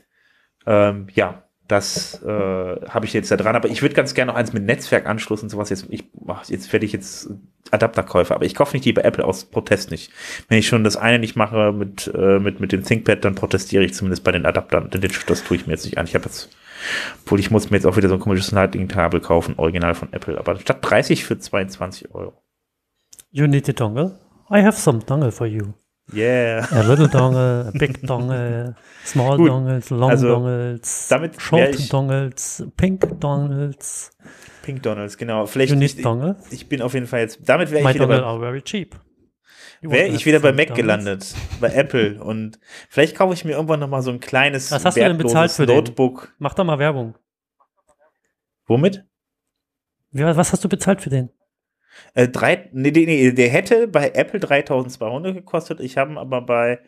[0.66, 1.43] ähm, ja,
[1.74, 3.56] das äh, habe ich jetzt da dran.
[3.56, 5.72] Aber ich würde ganz gerne noch eins mit Netzwerkanschluss und sowas.
[5.72, 6.04] Jetzt, ich,
[6.48, 7.32] jetzt werde ich jetzt
[7.72, 10.12] Adapterkäufer, aber ich kaufe nicht die bei Apple aus Protest nicht.
[10.48, 13.84] Wenn ich schon das eine nicht mache mit, äh, mit, mit dem ThinkPad, dann protestiere
[13.84, 14.88] ich zumindest bei den Adaptern.
[15.26, 16.06] Das tue ich mir jetzt nicht an.
[16.06, 16.56] Ich habe jetzt,
[17.24, 20.38] obwohl ich muss mir jetzt auch wieder so ein komisches Lightning-Kabel kaufen, original von Apple.
[20.38, 22.40] Aber statt 30 für 22 Euro.
[23.32, 24.20] You need a dongle?
[24.52, 25.74] I have some dongle for you.
[26.12, 26.68] Yeah.
[26.72, 28.76] A little dongle, a big dongle,
[29.06, 34.12] small Gut, dongles, long also dongles, damit short dongles, pink dongles.
[34.64, 35.46] Pink Donalds, genau.
[35.46, 36.38] Vielleicht, You ich, dongle?
[36.50, 38.96] ich bin auf jeden Fall jetzt, damit wäre ich wieder bei, are very cheap.
[39.82, 40.78] Wäre ich wieder bei Mac dongles?
[40.78, 42.24] gelandet, bei Apple.
[42.24, 42.60] Und
[42.90, 45.52] vielleicht kaufe ich mir irgendwann noch mal so ein kleines, Was hast du denn bezahlt
[45.52, 45.76] für den?
[45.76, 46.34] Notebook.
[46.40, 47.16] Mach doch mal Werbung.
[48.66, 49.04] Womit?
[50.12, 51.30] Wie, was hast du bezahlt für den?
[52.14, 55.80] Äh, drei, nee, nee, der hätte bei Apple 3200 gekostet.
[55.80, 56.80] Ich habe ihn aber bei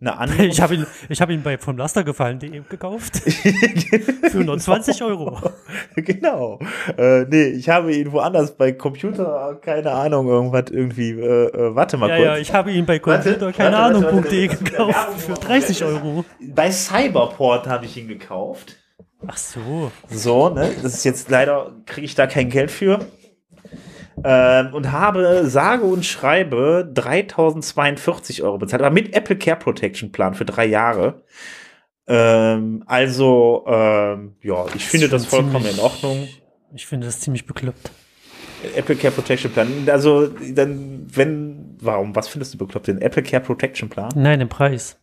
[0.00, 0.44] einer anderen.
[0.50, 3.16] Ich habe ihn, ich hab ihn bei vom Laster gefallen.de gekauft.
[4.30, 5.38] Für nur 20 Euro.
[5.96, 6.60] genau.
[6.96, 11.10] Äh, nee, ich habe ihn woanders bei Computer, keine Ahnung, irgendwas irgendwie.
[11.10, 12.26] Äh, äh, warte mal Ja, kurz.
[12.26, 14.70] ja, ich habe ihn bei Computer, keine warte, Ahnung, warte, warte, .de das ist wieder
[14.86, 15.20] gekauft.
[15.20, 15.92] Für für 30 uns.
[15.92, 16.24] Euro.
[16.54, 18.76] Bei Cyberport habe ich ihn gekauft.
[19.26, 19.90] Ach so.
[20.08, 20.70] So, ne?
[20.80, 23.00] Das ist jetzt leider, kriege ich da kein Geld für.
[24.24, 30.34] Ähm, und habe sage und schreibe 3042 Euro bezahlt, aber mit Apple Care Protection Plan
[30.34, 31.22] für drei Jahre.
[32.06, 36.28] Ähm, also, ähm, ja, ich finde ist das vollkommen ziemlich- in Ordnung.
[36.74, 37.90] Ich finde das ziemlich bekloppt.
[38.74, 39.68] Apple Care Protection Plan.
[39.90, 42.88] Also, dann, wenn, warum, was findest du bekloppt?
[42.88, 44.10] Den Apple Care Protection Plan?
[44.16, 44.98] Nein, den Preis.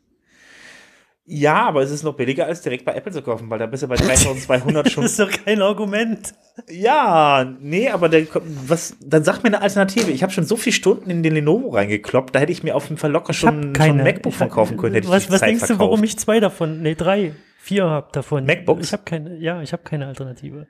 [1.27, 3.81] Ja, aber es ist noch billiger, als direkt bei Apple zu kaufen, weil da bist
[3.81, 6.35] du bei 3200 Das schon ist doch kein Argument.
[6.69, 8.27] Ja, nee, aber der,
[8.67, 10.11] was, dann sag mir eine Alternative.
[10.11, 12.83] Ich habe schon so viele Stunden in den Lenovo reingekloppt, da hätte ich mir auf
[12.85, 14.03] jeden Fall locker Ich hab schon, schon keine.
[14.03, 14.93] ein MacBook Ich von kaufen können.
[14.93, 15.87] Hätte was ich was Zeit denkst du, verkauft.
[15.87, 18.45] warum ich zwei davon, nee, drei, vier hab davon?
[18.45, 18.85] MacBooks?
[18.85, 20.67] Ich habe keine, ja, ich habe keine Alternative.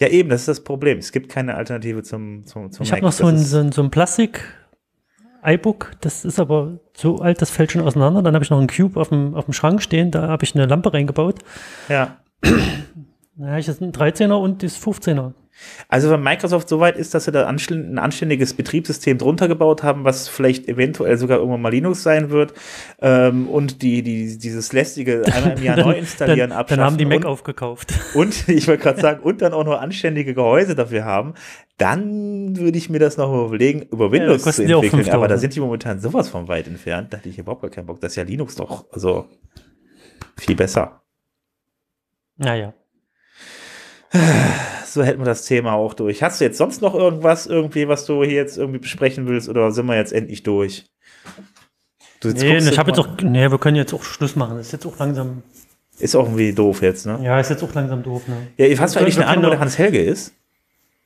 [0.00, 0.98] Ja, eben, das ist das Problem.
[0.98, 3.72] Es gibt keine Alternative zum, zum, zum Ich habe noch so Das ein, so ein,
[3.72, 4.40] so ein Plastik
[5.44, 8.22] iBook, das ist aber so alt, das fällt schon auseinander.
[8.22, 10.54] Dann habe ich noch einen Cube auf dem, auf dem Schrank stehen, da habe ich
[10.54, 11.40] eine Lampe reingebaut.
[11.88, 12.16] Ja.
[13.40, 15.32] Da habe ich jetzt einen 13er und das 15er.
[15.88, 20.04] Also wenn Microsoft so weit ist, dass sie da ein anständiges Betriebssystem drunter gebaut haben,
[20.04, 22.54] was vielleicht eventuell sogar irgendwann mal Linux sein wird,
[23.00, 26.98] ähm, und die, die, dieses lästige einmal im Jahr neu installieren, dann, abschaffen dann haben
[26.98, 27.92] die Mac und, aufgekauft.
[28.14, 31.34] und ich wollte gerade sagen, und dann auch noch anständige Gehäuse dafür haben,
[31.76, 35.14] dann würde ich mir das noch überlegen, über Windows zu die auch entwickeln.
[35.14, 35.40] Aber da 5000.
[35.40, 38.00] sind die momentan sowas von weit entfernt, da hätte ich überhaupt gar keinen Bock.
[38.00, 39.26] Das ist ja Linux doch, also
[40.36, 41.02] viel besser.
[42.36, 42.74] Naja.
[44.86, 46.22] So hätten wir das Thema auch durch.
[46.22, 49.70] Hast du jetzt sonst noch irgendwas, irgendwie, was du hier jetzt irgendwie besprechen willst, oder
[49.70, 50.86] sind wir jetzt endlich durch?
[52.20, 54.56] Du Nee, ich habe jetzt auch, nee, wir können jetzt auch Schluss machen.
[54.56, 55.42] Das ist jetzt auch langsam,
[55.98, 57.20] Ist auch irgendwie doof jetzt, ne?
[57.22, 58.48] ja, ist jetzt auch langsam doof, ne?
[58.56, 60.32] Ja, hast du eigentlich eine Ahnung, wo der Hans Helge ist?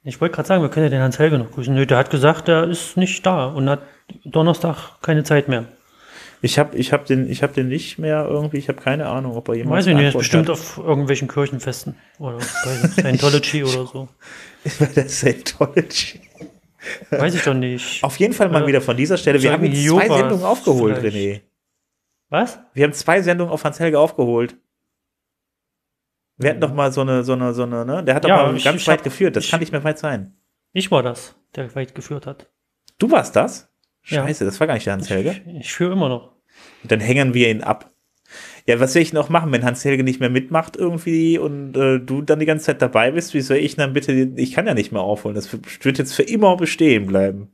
[0.04, 1.74] Ich wollte gerade sagen, wir können ja den Hans Helge noch grüßen.
[1.74, 3.82] Nö, der hat gesagt, der ist nicht da und hat
[4.24, 5.66] Donnerstag keine Zeit mehr.
[6.44, 9.36] Ich habe ich hab den, ich hab den nicht mehr irgendwie, ich habe keine Ahnung,
[9.36, 9.76] ob er jemand.
[9.76, 10.54] Weiß ich nicht, bestimmt hat.
[10.54, 14.08] auf irgendwelchen Kirchenfesten oder bei Scientology oder so.
[14.78, 16.20] Bei der Scientology.
[17.10, 18.02] Weiß ich doch nicht.
[18.02, 19.40] Auf jeden Fall mal äh, wieder von dieser Stelle.
[19.40, 21.16] Wir haben jetzt zwei Sendungen aufgeholt, vielleicht.
[21.16, 21.40] René.
[22.28, 22.58] Was?
[22.74, 24.56] Wir haben zwei Sendungen auf Hans Helge aufgeholt.
[26.38, 28.02] Wir hatten doch mal so eine, so eine, so eine, ne?
[28.02, 29.36] Der hat doch ja, mal ich, ganz ich weit hab, geführt.
[29.36, 30.36] Das ich, kann nicht mehr weit sein.
[30.72, 32.50] Ich war das, der weit geführt hat.
[32.98, 33.71] Du warst das?
[34.02, 34.50] Scheiße, ja.
[34.50, 35.40] das war gar nicht der Hans Helge.
[35.46, 36.32] Ich, ich führe immer noch.
[36.84, 37.90] Dann hängen wir ihn ab.
[38.66, 41.98] Ja, was soll ich noch machen, wenn Hans Helge nicht mehr mitmacht irgendwie und äh,
[41.98, 43.34] du dann die ganze Zeit dabei bist?
[43.34, 45.34] Wie soll ich dann bitte, ich kann ja nicht mehr aufholen.
[45.34, 47.50] Das wird jetzt für immer bestehen bleiben.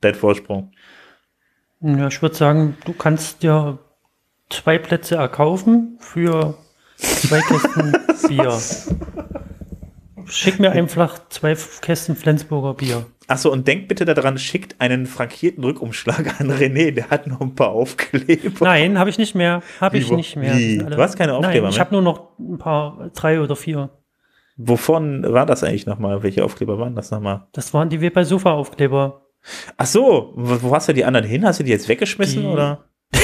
[0.00, 0.72] Dein Vorsprung.
[1.80, 3.78] Ja, ich würde sagen, du kannst dir
[4.48, 6.56] zwei Plätze erkaufen für
[6.96, 7.96] zwei Kästen
[8.28, 8.58] Bier.
[10.26, 13.06] Schick mir einfach zwei Kästen Flensburger Bier.
[13.32, 17.54] Achso, und denkt bitte daran, schickt einen frankierten Rückumschlag an René, der hat noch ein
[17.54, 18.66] paar Aufkleber.
[18.66, 19.62] Nein, habe ich nicht mehr.
[19.80, 20.54] Habe ich nicht mehr.
[20.54, 23.88] Du hast keine Aufkleber Nein, ich habe nur noch ein paar, drei oder vier.
[24.58, 26.22] Wovon war das eigentlich nochmal?
[26.22, 27.46] Welche Aufkleber waren das nochmal?
[27.52, 29.22] Das waren die Wir bei Sofa Aufkleber.
[29.78, 31.46] Ach so, wo hast du die anderen hin?
[31.46, 32.84] Hast du die jetzt weggeschmissen die, oder?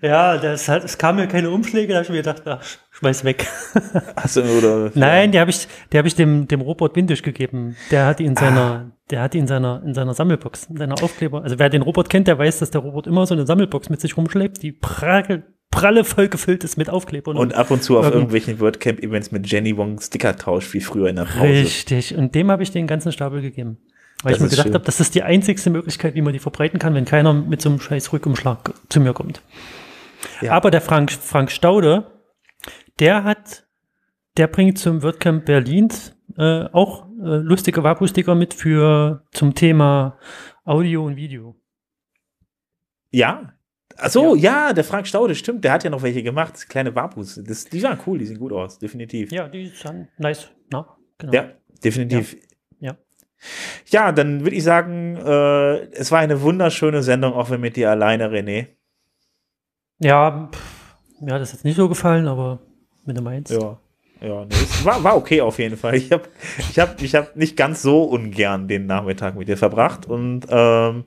[0.00, 2.62] Ja, das hat, es kam mir keine Umschläge, da habe ich mir gedacht, ach,
[2.94, 3.46] schmeiß weg.
[4.16, 4.90] Hast du, oder?
[4.94, 7.76] Nein, die habe ich, die habe ich dem, dem Robot Windisch gegeben.
[7.90, 8.90] Der hat die in seiner, ah.
[9.10, 11.42] der hat die in seiner, in seiner Sammelbox, in seiner Aufkleber.
[11.42, 14.00] Also wer den Robot kennt, der weiß, dass der Robot immer so eine Sammelbox mit
[14.00, 17.36] sich rumschleppt, die prall, pralle voll gefüllt ist mit Aufklebern.
[17.36, 21.08] Und, und ab und zu auf irgendwelchen WordCamp-Events mit Jenny Wong Sticker tauscht, wie früher
[21.08, 21.42] in der Pause.
[21.42, 22.16] Richtig.
[22.16, 23.78] Und dem habe ich den ganzen Stapel gegeben.
[24.22, 26.78] Weil das ich mir gedacht habe, das ist die einzigste Möglichkeit, wie man die verbreiten
[26.78, 29.42] kann, wenn keiner mit so einem scheiß Rückumschlag zu mir kommt.
[30.40, 30.52] Ja.
[30.52, 32.06] Aber der Frank, Frank Staude,
[32.98, 33.66] der hat,
[34.36, 35.88] der bringt zum WordCamp Berlin
[36.36, 40.18] äh, auch äh, lustige Wapu-Sticker mit für zum Thema
[40.64, 41.56] Audio und Video.
[43.10, 43.52] Ja.
[43.96, 44.68] Achso, ja.
[44.68, 44.72] ja.
[44.72, 47.40] der Frank Staude, stimmt, der hat ja noch welche gemacht, kleine Wapus.
[47.44, 49.30] Das, die waren cool, die sehen gut aus, definitiv.
[49.30, 50.50] Ja, die sind nice.
[50.72, 51.32] Na, genau.
[51.32, 51.52] Ja,
[51.84, 52.36] definitiv.
[52.80, 52.96] Ja.
[53.90, 57.76] Ja, ja dann würde ich sagen, äh, es war eine wunderschöne Sendung, auch wenn mit
[57.76, 58.68] dir alleine, René.
[60.00, 62.60] Ja, pff, mir hat das jetzt nicht so gefallen, aber
[63.04, 63.52] wenn du meinst.
[63.52, 63.78] Ja.
[64.20, 64.54] Ja, nee,
[64.84, 65.96] war, war okay auf jeden Fall.
[65.96, 66.28] Ich habe
[66.58, 71.04] ich hab, ich hab nicht ganz so ungern den Nachmittag mit dir verbracht und ähm,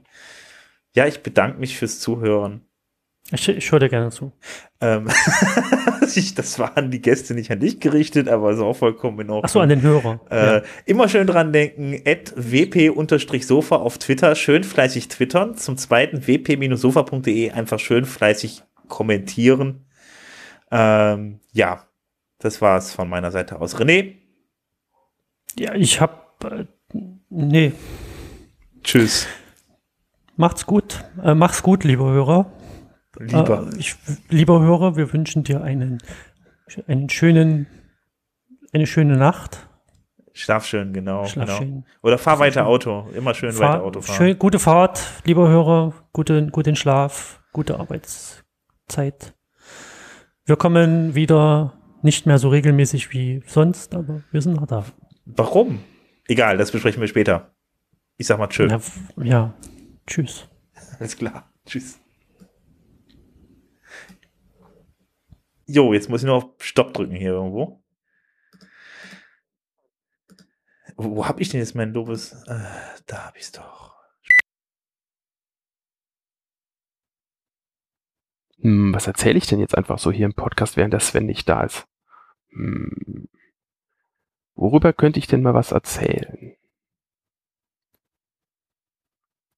[0.94, 2.62] ja, ich bedanke mich fürs Zuhören.
[3.32, 4.32] Ich, ich höre dir gerne zu.
[4.80, 5.06] Ähm,
[6.36, 9.44] das war an die Gäste nicht an dich gerichtet, aber ist auch vollkommen in Ordnung.
[9.46, 10.20] Ach so, an den Hörer.
[10.30, 10.62] Äh, ja.
[10.86, 15.56] Immer schön dran denken, at wp-sofa auf Twitter, schön fleißig twittern.
[15.56, 19.86] Zum zweiten wp-sofa.de, einfach schön fleißig kommentieren.
[20.72, 21.87] Ähm, ja,
[22.40, 23.76] das war es von meiner Seite aus.
[23.76, 24.16] René?
[25.58, 26.44] Ja, ich hab.
[26.44, 26.66] Äh,
[27.30, 27.74] nee.
[28.84, 29.28] Tschüss.
[30.36, 31.04] Macht's gut.
[31.24, 32.52] Äh, mach's gut, lieber Hörer.
[33.20, 33.68] Lieber.
[33.74, 33.96] Äh, ich,
[34.30, 35.98] lieber Hörer, wir wünschen dir einen,
[36.88, 37.68] einen schönen,
[38.72, 39.68] eine schöne Nacht.
[40.34, 41.26] Schlaf schön, genau.
[41.26, 41.58] Schlaf genau.
[41.58, 41.86] Schön.
[42.04, 42.68] Oder fahr weiter schön.
[42.68, 43.10] Auto.
[43.16, 44.16] Immer schön fahr, weiter Auto fahren.
[44.16, 45.94] Schön, gute Fahrt, lieber Hörer.
[46.14, 48.44] Gute, guten Schlaf, gute Arbeits.
[48.88, 49.34] Zeit.
[50.46, 54.86] Wir kommen wieder nicht mehr so regelmäßig wie sonst, aber wir sind noch da.
[55.26, 55.84] Warum?
[56.28, 57.56] Egal, das besprechen wir später.
[58.18, 58.72] Ich sag mal tschüss.
[59.18, 59.54] Ja, ja,
[60.06, 60.48] tschüss.
[61.00, 61.52] Alles klar.
[61.66, 62.00] Tschüss.
[65.66, 67.84] Jo, jetzt muss ich nur auf Stopp drücken hier irgendwo.
[70.96, 72.34] Wo hab ich denn jetzt mein doofes?
[72.48, 72.60] Äh,
[73.06, 73.87] da hab ich's doch.
[78.68, 81.48] Hm, was erzähle ich denn jetzt einfach so hier im Podcast, während der Sven nicht
[81.48, 81.88] da ist?
[82.50, 83.30] Hm,
[84.56, 86.54] worüber könnte ich denn mal was erzählen?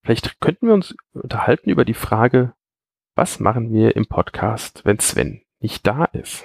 [0.04, 2.54] Vielleicht könnten wir uns unterhalten über die Frage,
[3.16, 6.44] was machen wir im Podcast, wenn Sven nicht da ist?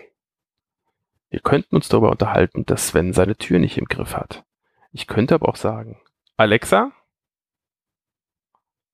[1.30, 4.44] Wir könnten uns darüber unterhalten, dass Sven seine Tür nicht im Griff hat.
[4.92, 6.02] Ich könnte aber auch sagen,
[6.36, 6.92] Alexa,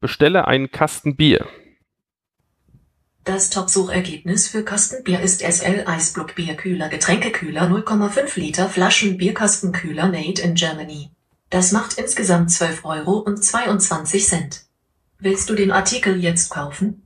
[0.01, 1.47] bestelle einen Kasten Bier.
[3.23, 10.55] Das Top-Suchergebnis für Kastenbier ist SL Eisblock Bierkühler Getränkekühler 0,5 Liter Flaschen Bierkastenkühler made in
[10.55, 11.11] Germany.
[11.51, 14.63] Das macht insgesamt 12 Euro und 22 Cent.
[15.19, 17.05] Willst du den Artikel jetzt kaufen?